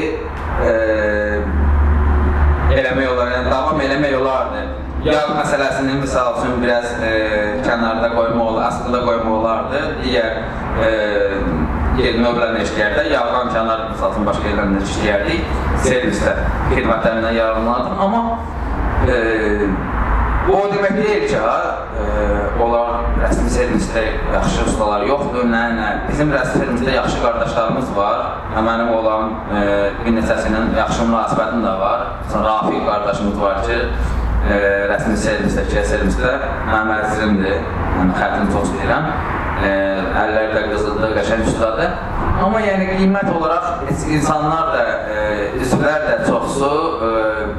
e, 0.65 0.75
eləmək 2.75 3.09
olar, 3.13 3.33
yəni 3.35 3.51
davam 3.53 3.81
eləmək 3.87 4.19
olardı. 4.21 4.65
Yağ 5.07 5.23
məsələsini 5.37 6.01
misal 6.01 6.41
üçün 6.41 6.57
biraz 6.63 6.87
e, 7.05 7.11
kənarda 7.63 8.11
qoymaq 8.15 8.49
olar, 8.51 8.69
aslında 8.71 9.03
qoymaq 9.07 9.35
olardı. 9.39 9.83
Digər 10.03 10.41
e, 10.83 10.89
yer 12.01 12.19
növlərlə 12.25 12.65
işləyərdə, 12.65 13.05
yağdan 13.13 13.53
kənar 13.55 13.85
misal 13.93 14.17
üçün 14.17 14.27
başqa 14.27 14.51
yerlərlə 14.51 14.83
işləyərdik. 14.89 15.53
Servisdə 15.87 16.35
xidmətlərindən 16.73 17.39
yararlanardım, 17.39 18.03
amma 18.07 18.23
e, 19.07 19.21
Bu 20.47 20.55
o 20.63 20.67
demək 20.71 20.93
deyil 20.95 21.25
ki, 21.27 21.39
e, 22.03 22.05
onlar 22.63 23.01
rəsmi 23.19 23.49
servisdə 23.51 24.03
yaxşı 24.31 24.67
ustalar 24.69 25.03
yoxdur, 25.09 25.49
nə, 25.51 25.63
nə. 25.75 25.89
Bizim 26.07 26.31
rəsmi 26.31 26.61
servisdə 26.63 26.95
yaxşı 26.95 27.23
qardaşlarımız 27.25 27.91
var. 27.97 28.21
Və 28.55 28.63
Mənim 28.69 28.93
olan 28.95 29.33
e, 29.59 29.65
bir 30.05 30.15
neçəsinin 30.21 30.71
yaxşı 30.79 31.09
münasibətim 31.09 31.67
də 31.67 31.73
var. 31.81 32.05
Məsələn, 32.29 32.47
Rafiq 32.47 32.87
qardaşımız 32.87 33.41
var 33.43 33.59
ki, 33.67 33.81
e, 34.53 34.61
rəsmi 34.93 35.19
servisdəki 35.25 35.83
servisdə 35.91 36.37
mənim 36.71 36.95
əzizimdir. 37.01 37.59
Yəni 37.99 38.19
xəttini 38.21 38.55
çox 38.55 38.71
istəyirəm. 38.71 39.11
E, 39.67 39.73
əlləri 40.23 40.55
də 40.55 40.65
qızıldır, 40.71 41.17
qəşəng 41.19 41.47
ustadır. 41.51 41.91
Amma 42.37 42.61
yəni 42.61 42.87
qiymət 42.99 43.31
olaraq 43.33 43.87
insanlar 44.13 44.73
da, 44.75 44.83
e, 45.09 45.21
üzvlər 45.63 46.03
də 46.05 46.17
çoxsu 46.27 46.69
e, 47.07 47.11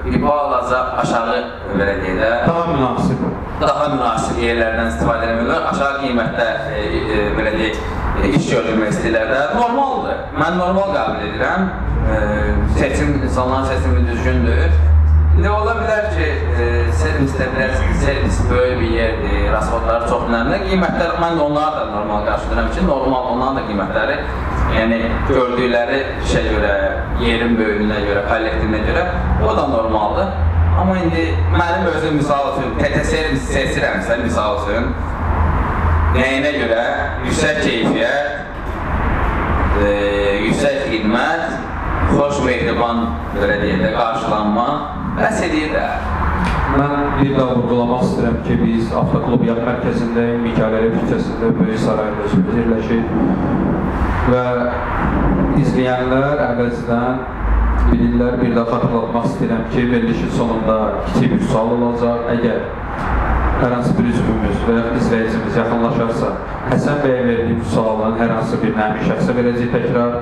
bir 0.06 0.20
balaca 0.22 0.82
aşağı 1.02 1.38
belə 1.80 1.96
deyək 2.04 2.20
də 2.22 2.30
Daha 2.48 2.66
münasib. 2.74 3.24
daha 3.62 3.88
münasib 3.96 4.38
yerlərdən 4.44 4.92
istifadə 4.92 5.32
etmirlər. 5.32 5.64
Aşağı 5.72 6.04
qiymətdə 6.04 6.48
e, 6.78 6.84
e, 7.18 7.24
belə 7.40 7.56
deyək, 7.58 7.80
e, 8.22 8.30
iş 8.38 8.52
görülmək 8.52 8.94
istəyirlər 8.94 9.32
də 9.34 9.42
normaldır. 9.58 10.22
Mən 10.38 10.62
normal 10.62 10.94
qəbul 10.94 11.26
edirəm. 11.32 11.68
E, 12.14 12.20
seçim 12.78 13.18
insanların 13.24 13.66
seçimi 13.74 14.06
düzgündür. 14.12 14.78
İndi 15.38 15.50
ola 15.54 15.74
bilər 15.78 16.06
ki, 16.16 16.28
e, 16.58 16.68
servisdə 16.98 17.46
biraz 17.54 17.82
servis 18.02 18.38
böyük 18.50 18.80
bir 18.80 18.88
yerdir, 18.90 19.52
rasxodları 19.54 20.08
çox 20.10 20.24
önemli. 20.32 20.58
Qiymətlər 20.64 21.14
mən 21.22 21.38
də 21.38 21.44
onları 21.44 21.76
da 21.76 21.84
normal 21.92 22.26
qarşılayıram 22.26 22.72
ki, 22.74 22.86
normal 22.88 23.28
onların 23.36 23.60
da 23.60 23.66
qiymətləri 23.68 24.16
yəni 24.74 24.98
gördükləri 25.30 26.00
şey 26.32 26.50
görə, 26.56 26.74
yerin 27.22 27.54
böyüklüyünə 27.60 28.00
görə, 28.08 28.26
kollektivinə 28.32 28.82
görə 28.90 29.06
o 29.46 29.54
da 29.60 29.68
normaldır. 29.76 30.34
Amma 30.82 30.98
indi 31.04 31.28
mənim 31.54 31.86
özüm 31.94 32.18
misal 32.24 32.52
üçün 32.56 32.74
TT 32.82 33.06
servis 33.06 33.48
seçirəmsə 33.54 34.18
misal 34.26 34.64
üçün 34.64 34.90
nəyinə 36.18 36.58
görə 36.64 36.84
yüksək 37.28 37.62
keyfiyyət, 37.62 38.30
e, 39.86 39.96
yüksək 40.50 40.86
xidmət, 40.90 41.50
xoş 42.16 42.46
mehriban 42.50 43.10
belə 43.38 43.62
deyək 43.62 43.84
də 43.86 43.98
qarşılanma 44.02 44.70
bəs 45.18 45.40
edir 45.48 45.72
də. 45.74 45.86
Mən 46.78 46.96
bir 47.18 47.32
daha 47.38 47.56
vurğulamaq 47.58 48.04
istəyirəm 48.06 48.38
ki, 48.46 48.58
biz 48.62 48.92
avtoklub 49.02 49.46
yad 49.48 49.62
mərkəzindəyik, 49.66 50.44
Mikaləli 50.44 50.92
küçəsində 50.98 51.50
Böyük 51.58 51.80
Sarayda 51.82 52.28
yerləşir 52.58 53.06
və 54.28 54.44
izləyənlər 55.64 56.44
əvəzdən 56.50 57.24
bilirlər, 57.88 58.36
bir 58.42 58.54
daha 58.58 58.68
xatırlatmaq 58.76 59.30
istəyirəm 59.32 59.64
ki, 59.72 59.86
verilişin 59.94 60.36
sonunda 60.36 60.78
kiçik 61.08 61.34
bir 61.34 61.48
sual 61.54 61.74
olacaq. 61.78 62.28
Əgər 62.36 62.62
hər 63.64 63.74
hansı 63.74 63.96
bir 63.98 64.12
üzvümüz 64.12 64.62
və 64.68 64.78
ya 64.78 64.86
izləyicimiz 65.00 65.58
yaxınlaşarsa, 65.64 66.36
Həsən 66.68 66.98
bəyə 67.00 67.20
verdiyim 67.24 67.60
sualın 67.72 68.18
hər 68.20 68.32
hansı 68.36 68.58
bir 68.60 68.74
həmin 68.76 69.06
şəxsə 69.08 69.34
verəcək 69.38 69.70
təkrar. 69.72 70.18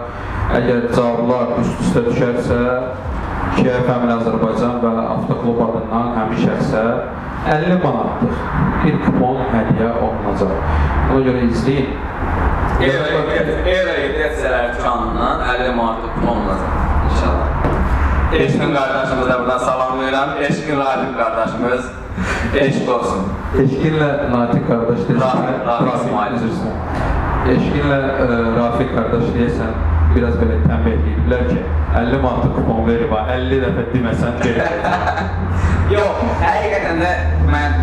Əgər 0.59 0.83
cavablar 0.93 1.55
üst-üstə 1.63 2.03
düşərsə, 2.05 2.59
Kiyev 3.55 3.85
Həmin 3.89 4.11
Azərbaycan 4.17 4.79
və 4.83 4.91
Avtoklub 5.15 5.59
adından 5.67 6.11
həmin 6.17 6.41
şəxsə 6.43 6.83
50 7.45 7.77
manatlıq 7.83 8.39
bir 8.83 8.95
kupon 9.05 9.37
hədiyyə 9.53 9.91
olunacaq. 10.01 10.55
Ona 11.13 11.21
görə 11.27 11.43
izləyin. 11.49 11.93
Era 12.85 13.93
edətsələr 14.05 14.73
dükanından 14.75 15.43
50 15.53 15.75
manatlıq 15.79 16.25
olunacaq 16.31 16.71
inşallah. 17.11 17.47
Eşqin 18.33 18.73
qardaşımıza 18.75 19.29
da 19.33 19.39
buradan 19.39 19.57
salamlayıram. 19.57 20.29
Eşqin 20.41 20.77
Radim 20.79 21.13
qardaşımız 21.17 21.91
eşq 22.65 22.89
olsun. 22.95 23.21
Eşqinlə 23.63 24.09
Natiq 24.33 24.63
qardaş 24.67 24.99
deyəsən. 25.07 25.21
Rafiq- 25.23 25.65
Rafiq 25.67 25.95
İsmail. 26.01 26.33
Üzr 26.37 26.49
istəyirəm. 26.55 26.81
Eşqinlə 27.53 27.99
ə, 28.23 28.27
Rafiq 28.57 28.89
qardaş 28.97 29.25
deyəsən, 29.37 29.71
biraz 30.15 30.37
belə 30.39 30.59
tənbih 30.63 30.95
ediblər 30.95 31.43
ki, 31.49 31.57
50 31.95 32.21
manatlıq 32.23 32.55
kupon 32.55 32.85
verib, 32.87 33.11
ha, 33.15 33.25
50 33.35 33.61
dəfə 33.65 33.85
deməsən 33.91 34.37
verəcək. 34.41 34.87
Yox, 35.95 36.21
həqiqətən 36.41 37.01
də 37.03 37.11
mən 37.51 37.75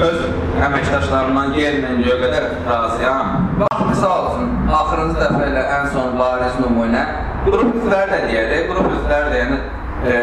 öz 0.00 0.22
əməkdaşlarımdan 0.66 1.52
yerlə 1.58 1.90
göyə 2.00 2.16
qədər 2.22 2.46
razıyam. 2.68 3.50
Bax, 3.60 3.82
misal 3.90 4.30
üçün, 4.30 4.54
axırıncı 4.78 5.18
dəfə 5.20 5.50
ilə 5.50 5.66
ən 5.76 5.90
son 5.94 6.16
bariz 6.20 6.56
nümunə, 6.62 7.04
qrup 7.48 7.76
üzvləri 7.82 8.14
də 8.14 8.22
deyərik, 8.28 8.70
qrup 8.70 8.88
üzvləri 8.94 9.34
də 9.34 9.42
yəni 9.42 9.60
e, 9.60 10.16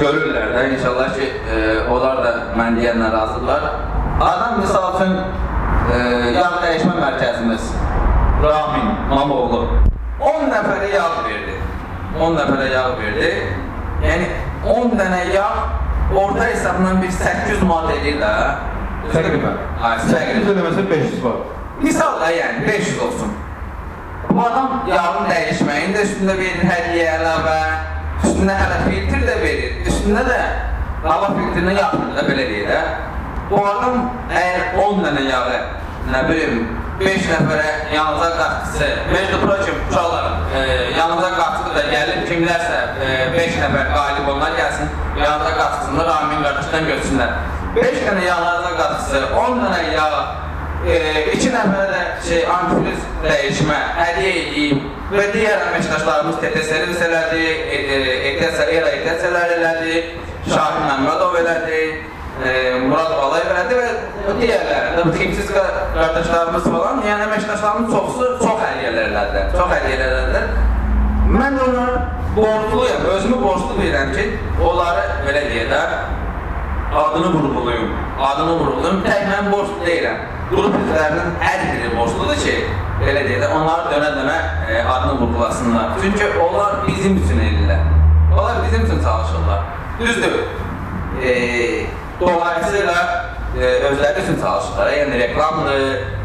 görürlər 0.00 0.52
də, 0.56 0.66
inşallah 0.76 1.16
ki, 1.16 1.30
e, 1.30 1.64
onlar 1.94 2.20
da 2.26 2.34
mən 2.58 2.78
deyənlə 2.80 3.10
razıdırlar. 3.14 3.66
Adam 4.28 4.60
misal 4.60 4.92
üçün, 4.98 5.16
e, 5.94 6.04
yağ 6.36 6.52
dəyişmə 6.60 7.00
mərkəzimiz, 7.00 7.72
Ramin 8.44 8.94
Mamoğlu, 9.10 9.64
10 10.20 10.44
nəfərə 10.50 10.90
yağ 10.92 11.06
verdi. 11.26 11.54
10 12.18 12.36
nəfərə 12.38 12.66
yağ 12.70 12.84
verdi. 13.00 13.30
Yəni 14.04 14.28
10 14.74 14.92
dənə 15.00 15.22
yağ 15.34 15.48
orta 16.14 16.44
hesabla 16.46 16.92
bir 17.02 17.10
800 17.10 17.64
manat 17.66 17.96
edir 17.98 18.20
də. 18.20 18.34
Təqribən. 19.10 19.56
Ay, 19.80 19.98
800 20.04 20.12
təqribən. 20.12 20.52
eləməsə 20.52 20.84
500 20.90 21.24
var. 21.24 21.40
Misal 21.82 22.20
da 22.20 22.30
yəni 22.30 22.66
500 22.68 23.00
olsun. 23.08 23.34
Bu 24.30 24.40
adam 24.42 24.86
yağın 24.88 25.26
dəyişməyini 25.30 25.96
də 25.96 26.04
üstündə 26.06 26.38
verir 26.38 26.62
hədiyyə 26.70 27.10
əlavə, 27.18 27.58
üstündə 28.22 28.54
hələ 28.60 28.78
filtr 28.86 29.26
də 29.26 29.34
verir, 29.42 29.76
üstündə 29.90 30.24
də 30.26 30.38
hava 31.04 31.34
filtrini 31.36 31.74
yaxdır 31.76 32.14
da 32.16 32.24
belə 32.30 32.46
deyir 32.48 32.70
də. 32.70 32.80
Bu 33.50 33.60
adam 33.66 33.98
əgər 34.30 34.78
10 34.86 35.04
dənə 35.04 35.26
yağı, 35.28 35.60
nə 36.10 36.22
bilim, 36.30 36.64
5 37.00 37.26
nəfərə 37.26 37.70
yanınıza 37.94 38.28
qaçdısı, 38.38 38.88
Mecdu 39.12 39.38
Prokim 39.42 39.74
uşaqlar, 39.90 40.26
e, 40.56 40.60
yanınıza 40.98 41.30
qaçdı 41.40 41.72
da 41.74 41.82
gəlib 41.90 42.22
kimlərsə 42.28 42.78
5 43.34 43.58
nəfər 43.62 43.90
qalib 43.96 44.30
onlar 44.34 44.54
gəlsin, 44.60 44.92
yanınıza 45.18 45.52
qaçsınlar, 45.58 46.06
Ramin 46.12 46.46
qardaşdan 46.46 46.86
götürsünlər. 46.90 47.34
5 47.76 47.98
dənə 48.06 48.24
yanarına 48.28 48.72
qatısı, 48.78 49.24
10 49.42 49.60
dənə 49.64 49.82
yağ, 49.96 50.22
2 51.34 51.52
nəfərə 51.56 51.84
də 51.90 52.00
şey 52.28 52.46
antifriz 52.54 53.04
dəyişmə 53.24 53.76
hədiyyə 53.98 54.40
edeyim 54.44 54.82
və 55.10 55.28
digər 55.34 55.66
əməkdaşlarımız 55.70 56.40
TT 56.42 56.64
servisələrdi, 56.70 57.44
ETS-lər, 58.30 58.90
ETS-lər 59.00 59.54
elədi, 59.58 60.02
Şahin 60.46 60.84
Məmmədov 60.90 61.38
elədi, 61.40 61.80
e, 61.80 62.13
Murad 62.34 63.12
Balayev 63.14 63.50
elədi 63.54 63.76
və 63.78 64.32
digərləri 64.40 64.96
də 64.96 65.12
timsiz 65.14 65.52
qardaşlarımız 65.54 66.64
falan, 66.66 66.98
yəni 67.06 67.28
əməkdaşlarımız 67.28 67.94
çoxsu 67.94 68.30
çox 68.40 68.58
hədiyyələr 68.64 69.12
elədilər, 69.12 69.52
çox 69.54 69.70
hədiyyələr 69.70 70.16
elədilər. 70.16 70.48
Mən 71.34 71.60
ona 71.62 71.86
borcluyam, 72.34 73.06
özümü 73.14 73.38
borclu 73.42 73.78
bilirəm 73.78 74.12
ki, 74.16 74.26
onları 74.66 75.06
belə 75.28 75.44
deyə 75.52 75.68
də 75.70 75.80
adını 77.04 77.32
vurğulayım, 77.36 77.94
adını 78.32 78.58
vurğulayım, 78.58 79.00
tək 79.06 79.24
mən 79.30 79.50
borclu 79.54 79.78
deyiləm. 79.86 80.20
Qrup 80.50 80.74
üzvlərinin 80.82 81.38
hər 81.40 81.62
biri 81.70 81.96
borcludur 81.96 82.42
ki, 82.42 82.58
belə 83.00 83.24
deyə 83.28 83.40
də 83.46 83.54
onları 83.54 83.94
dönə-dönə 83.94 84.38
e, 84.68 84.82
adını 84.82 85.20
vurğulasınlar. 85.20 85.98
Çünki 86.02 86.26
onlar 86.42 86.82
bizim 86.86 87.16
üçün 87.22 87.40
eləyirlər. 87.46 87.90
Onlar 88.34 88.64
bizim 88.66 88.86
üçün 88.86 89.02
çalışırlar. 89.02 89.60
Düzdür. 90.00 90.40
E, 91.22 91.32
dolayısıyla 92.28 92.98
e, 93.60 93.64
özləri 93.88 94.22
üçün 94.22 94.40
çalışırlar. 94.42 94.90
Yəni 94.98 95.18
reklamdır, 95.22 95.82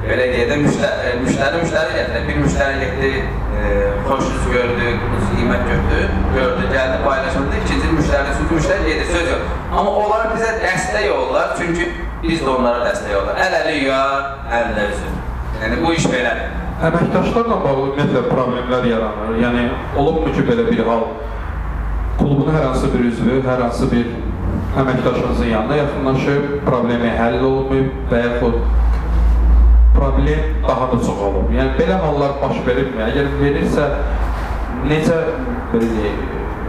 belə 0.07 0.25
deyə 0.33 0.45
də 0.49 0.57
müştəri, 0.63 1.13
müştəri, 1.23 1.61
müştəri 1.63 1.97
gətirir. 1.97 2.27
Bir 2.29 2.37
müştəri 2.43 2.79
getdi, 2.83 3.11
e, 3.59 3.63
xoş 4.07 4.29
yüz 4.33 4.45
gördü, 4.53 4.93
qiymət 5.31 5.65
gördü, 5.71 5.99
gördü, 6.35 6.67
gəldi 6.75 6.97
paylaşımda. 7.05 7.61
İkinci 7.63 7.93
müştəri, 7.97 8.33
üçüncü 8.33 8.59
müştəri 8.59 8.87
gedir, 8.89 9.11
söz 9.13 9.31
yox. 9.33 9.43
Amma 9.77 9.91
onlar 10.03 10.31
bizə 10.35 10.55
dəstək 10.63 11.09
olurlar, 11.17 11.53
çünki 11.57 11.91
biz 12.23 12.41
də 12.45 12.49
onlara 12.55 12.87
dəstək 12.87 13.15
olurlar. 13.17 13.43
Əl-əli 13.45 13.75
yuyar, 13.83 14.31
əllə 14.59 14.89
üzür. 14.93 15.15
Yəni 15.61 15.81
bu 15.85 15.93
iş 15.93 16.09
belədir. 16.13 16.57
Əməkdaşlarla 16.89 17.55
bağlı 17.63 17.85
ümumiyyətlə 17.85 18.21
problemlər 18.31 18.85
yaranır. 18.87 19.39
Yəni 19.43 19.65
olubmu 19.99 20.31
ki, 20.33 20.45
belə 20.47 20.65
bir 20.71 20.85
hal 20.87 21.09
klubun 22.19 22.51
hər 22.55 22.65
hansı 22.69 22.89
bir 22.93 23.05
üzvü, 23.11 23.41
hər 23.45 23.61
hansı 23.65 23.91
bir 23.91 24.07
əməkdaşınızın 24.79 25.45
yanına 25.45 25.75
yaxınlaşıb, 25.75 26.43
problemi 26.65 27.09
həll 27.19 27.41
olunmayıb 27.43 28.11
və 28.11 28.19
yaxud 28.25 28.55
problem 29.95 30.43
daha 30.67 30.85
da 30.91 30.99
çoxalıb. 31.05 31.49
Yəni 31.57 31.71
belə 31.79 31.97
hallar 32.03 32.35
baş 32.41 32.61
verirmi? 32.67 33.01
Əgər 33.07 33.31
verirsə, 33.41 33.87
necə 34.91 35.17
belə 35.73 35.89
deyək, 35.95 36.21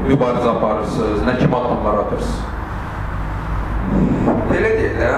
mübarizə 0.09 0.51
aparırsınız, 0.57 1.23
nə 1.29 1.37
kimi 1.39 1.57
addımlar 1.61 2.03
atırsınız? 2.05 2.41
Belə 4.51 4.73
deyil 4.79 4.99
də. 4.99 5.13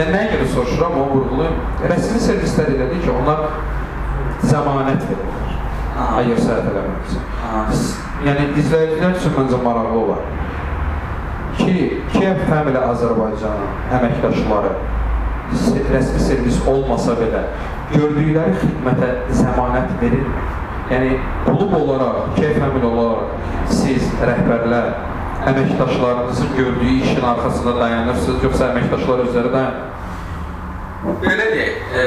Yəni 0.00 0.10
nəyə 0.16 0.32
görə 0.34 0.50
soruşuram, 0.56 0.98
onu 1.04 1.14
vurğulayım. 1.14 1.62
Rəsmi 1.92 2.20
servislər 2.26 2.74
elədi 2.74 3.00
ki, 3.04 3.14
onlar 3.20 3.46
zəmanət 4.50 5.06
verirlər. 5.08 5.56
Əgər 6.10 6.44
səhv 6.46 6.70
eləmirəmsə. 6.74 7.24
Aha. 7.46 7.64
Yəni 8.26 8.52
izləyicilər 8.60 9.18
üçün 9.18 9.34
məncə 9.36 9.58
maraqlı 9.64 9.98
olar 10.04 10.28
ki, 11.60 12.02
Kiyev 12.14 12.40
Family 12.48 12.80
Azərbaycanın 12.80 13.92
əməkdaşları 13.98 14.72
rəsmi 15.90 16.22
servis 16.22 16.58
olmasa 16.70 17.16
belə 17.18 17.44
gördükləri 17.92 18.56
xidmətə 18.62 19.10
zəmanət 19.34 19.94
verirmi? 20.02 20.48
Yəni 20.90 21.12
klub 21.46 21.74
olaraq, 21.78 22.32
Kiyev 22.36 22.58
Family 22.62 22.86
olaraq 22.90 23.70
siz 23.70 24.08
rəhbərlər 24.26 24.90
əməkdaşlarınızın 25.50 26.56
gördüyü 26.56 27.02
işin 27.02 27.22
arxasında 27.32 27.76
dayanırsınız, 27.80 28.42
yoxsa 28.44 28.72
əməkdaşlar 28.72 29.24
özləri 29.26 29.52
dayanır? 29.54 29.86
Belə 31.22 31.46
deyək, 31.54 31.76
e, 31.96 32.02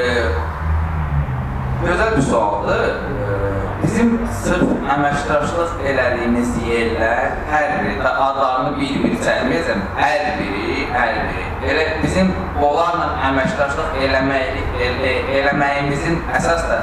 gözəl 1.87 2.15
bir 2.17 2.27
sualdır. 2.29 2.83
E, 2.89 3.52
bizim 3.83 4.13
sırf 4.43 4.69
əməkdaşlıq 4.95 5.81
elədiyimiz 5.89 6.53
yerlər 6.67 7.33
hər 7.51 7.67
biri 7.83 7.95
adlarını 8.09 8.73
bir-bir 8.79 9.17
çəkməyəcəm. 9.25 9.83
Hər 9.99 10.23
biri, 10.39 10.85
hər 10.93 11.17
biri. 11.29 11.45
Elə 11.71 11.85
bizim 12.03 12.31
onlarla 12.61 13.09
əməkdaşlıq 13.29 13.99
eləmək, 14.07 14.61
el, 14.87 15.03
eləməyimizin 15.39 16.21
əsas 16.39 16.65
da 16.71 16.79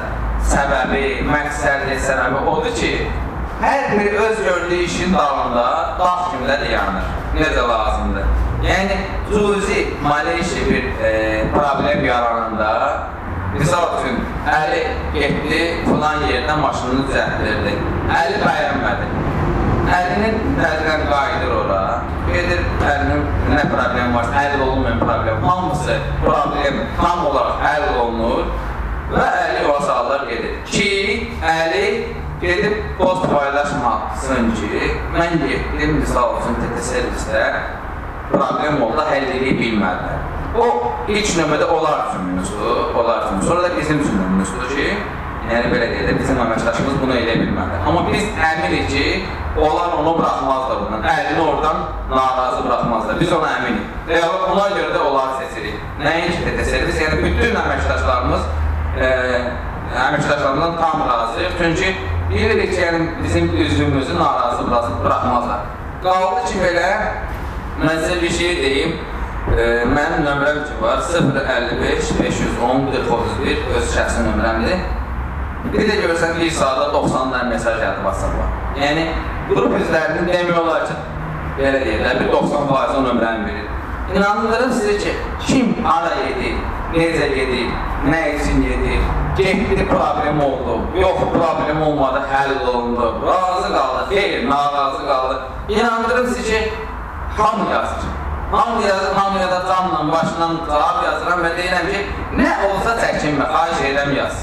səbəbi, 0.53 1.05
məqsədi, 1.29 1.99
səbəbi 2.07 2.45
odur 2.53 2.77
ki, 2.77 2.93
hər 3.65 3.91
biri 3.97 4.19
öz 4.27 4.45
gördüyü 4.45 4.85
işin 4.89 5.15
dalında 5.15 5.67
daş 6.01 6.31
kimi 6.33 6.49
də 6.49 6.61
dayanır. 6.65 7.17
Necə 7.37 7.69
lazımdır. 7.69 8.31
Yəni 8.61 8.97
cüzi 9.31 9.87
maliyyə 10.05 10.65
bir 10.69 10.89
e, 11.09 11.13
problem 11.55 12.05
yarananda 12.05 12.73
Misal 13.59 13.99
üçün, 13.99 14.21
Əli 14.47 14.83
getdi, 15.15 15.59
filan 15.87 16.23
yerdən 16.31 16.61
maşınını 16.63 17.07
düzəltdirdi. 17.09 17.73
Əli 18.15 18.39
bəyənmədi. 18.45 19.09
Əlinin 19.91 20.39
təzdən 20.61 21.03
qayıdır 21.11 21.57
ora. 21.57 21.81
Gedir, 22.29 22.63
əlinin 22.93 23.25
nə 23.57 23.65
problem 23.73 24.15
var, 24.15 24.31
həll 24.37 24.63
olunmayan 24.69 25.03
problem. 25.03 25.43
Hamısı 25.49 25.99
problem 26.23 26.81
tam 27.01 27.27
olaraq 27.27 27.67
həll 27.67 27.99
olunur 28.05 28.55
və 29.11 29.27
Əli 29.43 29.67
o 29.67 29.77
sallar 29.83 30.27
gedir. 30.31 30.57
Ki, 30.71 30.91
Əli 31.43 31.85
gedib 32.41 32.79
post 33.03 33.27
paylaşmasın 33.35 34.55
ki, 34.63 34.95
mən 35.19 35.41
getdim, 35.43 35.99
misal 35.99 36.39
üçün, 36.39 36.61
TT 36.63 36.87
servisdə 36.93 37.47
problem 38.31 38.85
oldu, 38.87 39.11
həll 39.11 39.33
edə 39.41 39.59
bilmədilər. 39.59 40.30
O 40.59 40.67
ilk 41.09 41.29
növbədə 41.39 41.67
onlar 41.71 42.07
üçün 42.09 42.23
minusdur, 42.27 42.95
onlar 42.99 43.27
üçün. 43.27 43.41
Sonra 43.49 43.63
da 43.63 43.77
bizim 43.77 44.01
üçün 44.03 44.17
də 44.19 44.29
minusdur 44.33 44.73
ki, 44.75 44.87
yəni 45.51 45.71
belə 45.71 45.91
deyək 45.93 46.09
də 46.09 46.15
bizim 46.19 46.41
əməkdaşımız 46.45 46.97
bunu 47.03 47.15
edə 47.19 47.37
bilmədi. 47.43 47.77
Amma 47.87 48.03
biz 48.09 48.25
əminik 48.49 48.89
ki, 48.91 49.05
onlar 49.59 49.95
onu 50.01 50.17
buraxmazlar 50.19 50.81
bundan. 50.83 51.07
Əlini 51.13 51.45
oradan 51.45 51.77
narazı 52.11 52.65
buraxmazlar. 52.67 53.21
Biz 53.21 53.33
ona 53.39 53.53
əminik. 53.61 53.93
Və 54.09 54.23
ona 54.53 54.67
görə 54.75 54.91
də 54.97 55.05
onları 55.11 55.39
seçirik. 55.45 55.77
Nəinki 56.03 56.43
TT 56.47 56.67
servis, 56.73 56.99
yəni 57.05 57.21
bütün 57.29 57.59
əməkdaşlarımız 57.63 58.49
e, 58.99 59.13
əməkdaşlarımızdan 60.07 60.77
tam 60.83 61.07
razıyıq. 61.13 61.55
Çünki 61.63 61.95
bilirik 62.33 62.75
ki, 62.75 62.83
yəni 62.83 63.07
bizim 63.23 63.55
üzvümüzü 63.67 64.19
narazı 64.19 64.67
buraxmazlar. 64.71 65.63
Qaldı 66.03 66.45
ki, 66.51 66.59
belə 66.67 66.91
mən 67.87 68.03
sizə 68.03 68.21
bir 68.23 68.39
şey 68.41 68.63
deyim. 68.67 68.99
E, 69.49 69.85
mənim 69.89 70.25
nömrəm 70.27 70.59
ki 70.69 70.75
var 70.83 71.01
055 71.01 72.11
510 72.21 72.91
41 72.93 73.63
öz 73.77 73.87
şəxsi 73.95 74.25
nömrəmdir. 74.27 74.83
Bir 75.73 75.89
də 75.89 75.97
görsən 76.03 76.37
bir 76.41 76.51
saatda 76.53 76.91
90 76.93 77.33
dənə 77.33 77.49
mesaj 77.55 77.79
gəldi 77.81 78.05
WhatsApp-a. 78.05 78.51
Yəni 78.81 79.07
qrup 79.49 79.79
üzvlərinin 79.79 80.29
demək 80.29 80.61
olar 80.61 80.85
ki, 80.91 80.99
belə 81.57 81.81
deyirlər, 81.87 82.21
bir 82.21 82.31
90% 82.35 83.01
o 83.01 83.03
nömrəni 83.09 83.49
verir. 83.49 83.67
İnandırırım 84.15 84.77
sizə 84.77 84.99
ki, 85.05 85.17
kim 85.49 85.75
hara 85.89 86.13
yedi, 86.21 86.55
necə 86.95 87.33
yedi, 87.33 87.65
nə 88.13 88.23
üçün 88.37 88.63
yedi, 88.69 89.01
getdi 89.41 89.89
problem 89.89 90.41
oldu, 90.45 90.79
yox 91.01 91.27
problem 91.33 91.83
olmadı, 91.89 92.25
həll 92.33 92.57
olundu, 92.69 93.13
razı 93.27 93.75
qaldı, 93.75 94.07
xeyr, 94.15 94.49
narazı 94.51 95.07
qaldı. 95.07 95.43
İnandırım 95.69 96.27
sizə 96.27 96.49
ki, 96.51 96.73
hamı 97.37 97.71
yazır. 97.73 98.20
Hamı 98.53 98.87
yazır, 98.87 99.15
hamıya 99.15 99.51
da 99.51 99.63
canla, 99.69 100.13
başla 100.13 100.47
cavab 100.69 101.05
yazıram 101.05 101.43
və 101.45 101.51
deyirəm 101.59 101.91
ki, 101.91 101.99
nə 102.35 102.49
olsa 102.67 102.97
çəkinmə, 102.99 103.45
xahiş 103.47 103.83
edirəm 103.89 104.15
yaz. 104.17 104.41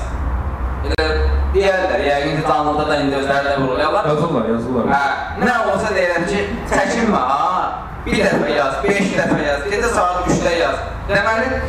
Elə 0.87 1.07
deyərlər, 1.55 2.03
yəqin 2.05 2.37
ki, 2.37 2.45
canlıda 2.47 2.85
da 2.87 2.99
indi 3.03 3.17
özləri 3.19 3.49
də 3.51 3.57
vuruluyorlar. 3.61 4.07
Yazırlar, 4.07 4.45
yazırlar. 4.53 4.87
Hə, 4.93 5.01
nə 5.43 5.55
olsa 5.73 5.91
deyirəm 5.97 6.29
ki, 6.29 6.45
çəkinmə 6.71 7.23
ha, 7.33 7.49
bir 8.05 8.23
dəfə 8.23 8.53
yaz, 8.55 8.77
beş 8.85 9.11
dəfə 9.17 9.41
yaz, 9.43 9.67
gecə 9.73 9.89
saat 9.97 10.31
3-də 10.31 10.53
yaz. 10.61 10.77
Deməli, 11.09 11.61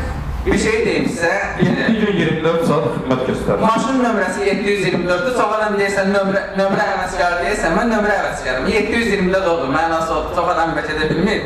bir 0.47 0.59
şey 0.63 0.77
deyim 0.87 1.09
sizə, 1.11 1.35
7 1.59 2.01
gün 2.05 2.17
24 2.23 2.67
saat 2.69 2.87
xidmət 2.93 3.25
göstərir. 3.33 3.65
maşın 3.67 3.99
nömrəsi 4.05 4.47
724-dür, 4.53 5.35
sonra 5.41 5.59
adam 5.59 5.81
deyirsən 5.81 6.15
nömrə, 6.15 6.45
nömrə 6.61 6.87
həvəskarı 6.93 7.43
deyirsən, 7.49 7.75
mən 7.81 7.91
nömrə 7.97 8.21
həvəskarım. 8.21 8.71
724 8.77 9.51
oldu, 9.55 9.73
mənası 9.75 10.15
oldu, 10.15 10.37
çox 10.39 10.55
adam 10.55 10.77
bək 10.79 10.95
edə 10.95 11.11
bilmir. 11.11 11.43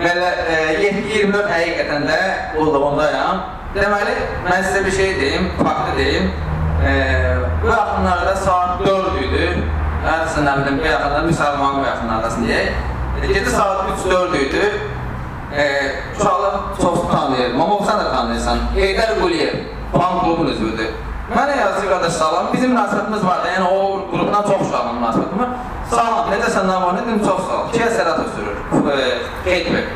Belə 0.00 0.28
e, 0.48 0.54
724 0.80 1.50
həqiqətən 1.52 2.06
də 2.08 2.20
oldu, 2.60 2.78
ondayam. 2.88 3.42
Deməli, 3.74 4.14
mən 4.46 4.62
sizə 4.64 4.80
bir 4.86 4.94
şey 4.96 5.10
deyim, 5.20 5.50
faktı 5.58 5.98
deyim. 5.98 6.30
E, 6.80 6.92
bu 7.62 7.68
yaxınlarda 7.68 8.36
saat 8.36 8.80
4 8.86 9.18
idi. 9.26 9.50
Hədisə 10.06 10.46
nə 10.46 10.54
bilim, 10.60 10.78
bu 10.80 10.88
yaxınlarda 10.88 11.20
müsəlman 11.26 11.76
bu 11.80 11.84
yaxınlardasın 11.84 12.48
deyək. 12.48 12.80
E, 13.20 13.32
Gecə 13.34 13.52
saat 13.52 13.90
3-4 14.06 14.40
idi. 14.46 14.64
E, 15.52 15.66
uşaqlar 16.16 16.56
çox 16.80 17.04
tanıyırdım, 17.12 17.60
amma 17.60 17.78
sən 17.84 18.00
də 18.00 18.10
tanıyırsan. 18.14 18.64
Heydər 18.78 19.14
Quliyev, 19.20 19.62
fan 19.92 20.20
klubun 20.24 20.48
üzvüdür. 20.54 20.94
Mənə 21.34 21.58
yazdı 21.60 21.88
qardaş 21.90 22.12
salam, 22.12 22.48
bizim 22.52 22.72
münasibətimiz 22.72 23.26
var 23.26 23.44
da, 23.44 23.52
yəni 23.52 23.68
o 23.68 23.82
qrupdan 24.14 24.48
çox 24.48 24.64
uşaqla 24.68 24.96
münasibətim 24.96 25.44
var. 25.44 25.52
Salam, 25.90 26.28
necəsən, 26.30 26.68
nə 26.70 26.74
var, 26.78 26.98
dedim, 27.00 27.18
çox 27.24 27.40
sağ 27.48 27.56
ol. 27.56 27.62
İkiyə 27.72 27.86
Sərhatov 27.96 28.28
sürür, 28.36 28.58
Xeydbek. 29.42 29.88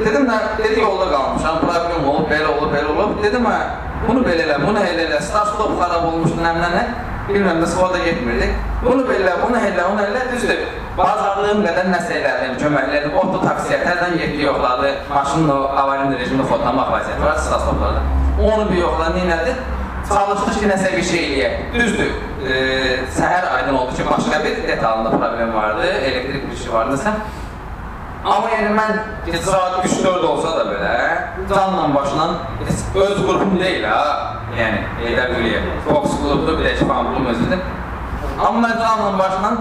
Dedim 0.00 0.24
nə, 0.26 0.38
dedi 0.58 0.80
yolda 0.80 1.06
qalmışam, 1.12 1.60
problem 1.62 2.08
olub, 2.10 2.26
belə 2.32 2.48
olub, 2.50 2.72
belə 2.74 2.88
olub. 2.90 3.12
Dedim 3.22 3.46
hə, 3.46 3.60
bunu 4.08 4.24
belə 4.26 4.42
elə, 4.48 4.56
bunu 4.64 4.82
elə 4.82 5.06
elə, 5.06 5.20
stop 5.22 5.76
xarab 5.78 6.08
olmuşdu, 6.08 6.40
nəmlə 6.42 6.72
nə, 6.74 6.82
bilmirəm 7.28 7.62
də 7.62 7.70
skoda 7.76 8.02
getmirdik. 8.02 8.58
Bunu 8.82 9.06
belə, 9.06 9.36
bunu 9.44 9.62
elə, 9.70 9.86
onu 9.92 10.02
elə, 10.08 10.26
düzdür. 10.34 10.66
Bazarlığım 10.98 11.62
qədər 11.62 11.88
nəsə 11.92 12.18
elədim, 12.18 12.58
kömək 12.64 12.90
elədim, 12.90 13.16
otu 13.22 13.46
taksiyə, 13.46 13.80
tərdən 13.86 14.18
getdi 14.18 14.48
yoxladı, 14.48 14.92
maşının 15.14 15.54
o 15.54 15.62
avarin 15.84 16.18
rejimini 16.18 16.50
xodlamaq 16.50 16.90
vəziyyəti 16.96 17.22
var, 17.22 17.38
start 17.46 17.68
stoplarda. 17.68 18.04
Onu 18.42 18.70
bir 18.72 18.82
yoxladı, 18.82 19.26
nə 19.30 19.40
Çalışdıq 20.08 20.60
ki, 20.60 20.68
nəsə 20.70 20.92
bir 20.96 21.02
şey 21.02 21.24
eləyək. 21.28 21.56
Düzdür, 21.74 22.12
e, 22.46 22.60
səhər 23.16 23.48
aydın 23.56 23.74
oldu 23.74 23.96
ki, 23.96 24.06
başqa 24.10 24.44
bir 24.44 24.62
detalında 24.68 25.10
problem 25.10 25.54
vardı, 25.54 25.86
elektrik 25.86 26.50
bir 26.50 26.56
şey 26.56 26.72
vardı, 26.72 26.96
Amma 28.26 28.48
yəni 28.50 28.72
mən 28.74 28.96
heç 29.28 29.44
saat 29.46 29.84
3-4 29.86 30.24
olsa 30.26 30.52
da 30.56 30.62
belə 30.66 30.94
canla 31.46 31.84
başla 31.94 32.24
öz 32.66 33.20
qrupum 33.20 33.52
deyil 33.60 33.84
ha. 33.86 34.00
Yəni 34.56 34.80
elə 35.06 35.26
biləyəm. 35.30 35.68
Fox 35.86 36.16
qrupudur, 36.16 36.56
bir 36.58 36.66
də 36.66 36.72
ki, 36.78 36.88
fan 36.88 37.12
klubum 37.12 37.28
özüdür. 37.34 37.62
Amma 38.48 38.64
mən 38.64 38.80
canla 38.80 39.12
başla 39.20 39.52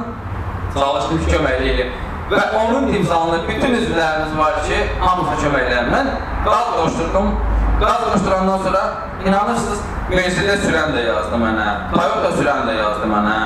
çalışdım 0.74 1.22
ki, 1.22 1.36
kömək 1.36 1.60
eləyim. 1.60 1.94
Və 2.32 2.42
onun 2.64 2.90
timsalında 2.90 3.44
bütün 3.48 3.78
üzvlərimiz 3.84 4.34
var 4.40 4.58
ki, 4.66 4.82
hamısı 5.04 5.46
kömək 5.46 5.70
eləyəm. 5.70 5.94
Mən 5.94 6.12
qaz 6.48 6.74
qoşdurdum. 6.80 7.30
Qaz 7.80 8.02
qoşdurandan 8.14 8.58
sonra 8.58 8.82
inanırsınız, 9.28 9.80
Mercedes 10.10 10.62
sürən 10.64 10.94
də 10.96 11.02
yazdı 11.10 11.40
mənə, 11.42 11.66
Toyota 11.92 12.30
sürən 12.38 12.68
də 12.70 12.76
yazdı 12.78 13.10
mənə, 13.12 13.38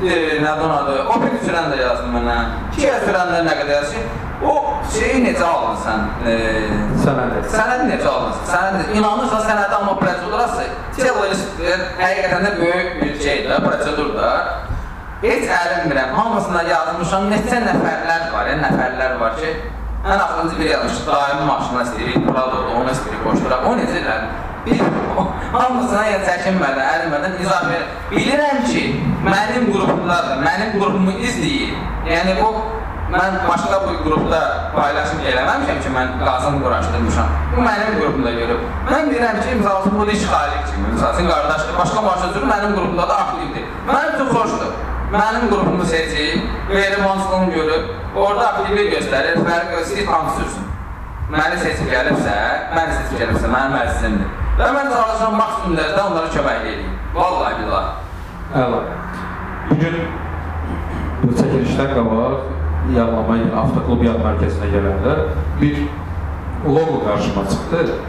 e, 0.00 0.14
nədən 0.44 0.72
adı, 0.78 0.94
Opel 1.14 1.34
sürən 1.44 1.68
də 1.72 1.80
yazdı 1.82 2.12
mənə, 2.14 2.36
Kia 2.76 2.94
sürən 3.04 3.34
də 3.34 3.42
nə 3.48 3.56
qədər 3.60 3.76
yazdı. 3.80 4.04
O 4.44 4.54
şeyi 4.92 5.20
necə 5.24 5.44
aldın 5.46 5.76
sən? 5.84 6.06
E, 6.30 6.34
Sənəd. 7.04 7.36
Sənəd 7.52 7.84
necə 7.90 8.08
aldın? 8.08 8.40
Sənəd 8.48 8.96
inanırsan 8.96 9.44
sənədə 9.50 9.78
amma 9.78 9.94
prosedurası 10.00 10.66
Checklist 10.96 11.62
həqiqətən 12.00 12.48
də 12.48 12.56
böyük 12.60 12.98
bir 13.02 13.14
şeydir, 13.20 13.54
prosedur 13.68 14.14
da. 14.16 14.32
Heç 15.22 15.48
ərinmirəm. 15.58 16.12
Hamısına 16.18 16.62
yazmışam. 16.68 17.30
Neçə 17.32 17.60
nəfərlər 17.64 18.28
var, 18.32 18.50
yəni 18.50 18.64
nəfərlər 18.66 19.16
var 19.20 19.38
ki, 19.38 19.54
ən 20.04 20.18
axırıncı 20.24 20.60
bir 20.60 20.70
yazmış. 20.70 21.06
Daimi 21.06 21.44
maşına 21.50 21.82
istəyirik, 21.82 22.26
Prado'da 22.26 22.68
onu 22.78 22.90
istəyirik, 22.90 23.22
qoşduram. 23.26 23.64
O 23.68 23.74
necə 23.80 23.98
elə? 24.02 24.16
Bir 24.66 24.80
hamısına 25.52 26.04
yəni 26.10 26.26
çəkinmədən, 26.28 26.86
ərinmədən 26.94 27.34
izah 27.42 27.66
verir. 27.70 27.90
Bilirəm 28.12 28.62
ki, 28.70 28.84
mənim 29.34 29.68
qrupumdadır, 29.72 30.40
mənim 30.46 30.78
qrupumu 30.78 31.18
izləyir. 31.26 31.76
Yəni 32.12 32.40
bu 32.42 32.54
Mən 33.14 33.34
başqa 33.46 33.76
bir 33.84 33.98
qrupda 34.02 34.38
paylaşım 34.74 35.18
eləməmişəm 35.30 35.76
ki, 35.84 35.90
mən 35.96 36.14
qazın 36.24 36.56
quraşdırmışam. 36.62 37.34
Bu 37.52 37.60
mənim 37.62 37.98
qrupumda 37.98 38.32
görüb. 38.38 38.62
Mən 38.88 39.10
bilirəm 39.10 39.36
ki, 39.42 39.58
misal 39.58 39.82
üçün 39.82 39.98
bu 39.98 40.06
iş 40.10 40.24
xaric 40.30 40.64
kimi, 40.70 40.88
misal 40.94 41.14
üçün 41.14 41.28
qardaşdır, 41.30 41.76
başqa 41.78 42.02
marşrutçu 42.06 42.46
mənim 42.52 42.72
qrupumda 42.76 43.08
da 43.08 43.18
aktivdir. 43.24 43.68
Mənim 43.90 44.16
üçün 44.16 44.32
xoşdur. 44.34 44.72
Mənim 45.12 45.46
qrupumu 45.52 45.84
seçib, 45.84 46.40
hansını 47.06 47.50
görüb, 47.54 47.84
orada 48.16 48.48
aktivlik 48.52 48.92
göstərir, 48.94 49.42
fərq 49.46 50.06
hansı 50.10 50.38
sürsün. 50.38 50.70
Məni 51.34 51.56
seçib 51.58 51.88
gəlibsə, 51.90 52.34
məni 52.74 52.96
seçib 52.98 53.22
gəlibsə, 53.22 53.48
mənim 53.50 53.74
mərsimdir. 53.78 54.32
Və 54.58 54.70
mən 54.70 54.90
çalışıram 54.92 55.38
maksimum 55.40 55.78
dərəcədə 55.78 56.02
onlara 56.08 56.32
kömək 56.34 56.58
edeyim. 56.62 56.90
Vallahi 57.14 57.56
billahi. 57.60 57.88
Əla. 58.62 58.80
Bugün 59.70 59.96
bu 61.22 61.30
çəkilişdən 61.40 61.94
qabaq 61.96 62.34
yağlama 62.94 63.38
avtoklub 63.62 64.04
yağ 64.06 64.16
mərkəzinə 64.22 64.70
gələndə 64.74 65.14
bir 65.60 65.80
logo 66.66 67.00
qarşıma 67.06 67.46
çıxdı. 67.50 68.00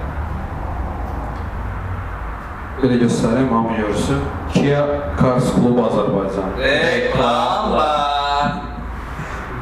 Belə 2.81 2.99
göstərim, 3.05 3.47
hamı 3.53 3.77
görsün. 3.77 4.19
Kia 4.53 4.83
Cars 5.21 5.55
Club 5.55 5.79
Azərbaycan. 5.87 6.59
Reklamlar. 6.59 8.14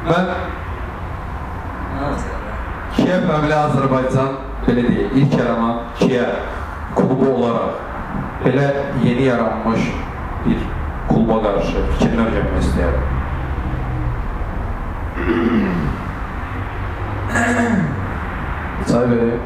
Mən 0.04 0.26
Kia 2.94 3.16
Fəmili 3.24 3.54
Azərbaycan 3.56 4.34
belə 4.66 4.82
deyək, 4.84 5.14
ilk 5.20 5.36
yaranan 5.38 5.78
Kia 5.96 6.26
klubu 6.96 7.30
olaraq 7.30 7.78
belə 8.44 8.66
yeni 9.00 9.24
yaranmış 9.30 9.86
bir 10.44 10.66
kluba 11.08 11.38
qarşı 11.46 11.84
fikirlər 11.94 12.28
vermək 12.34 12.58
istəyərəm. 12.66 13.06
Çay 18.90 19.08
vereyim. 19.10 19.40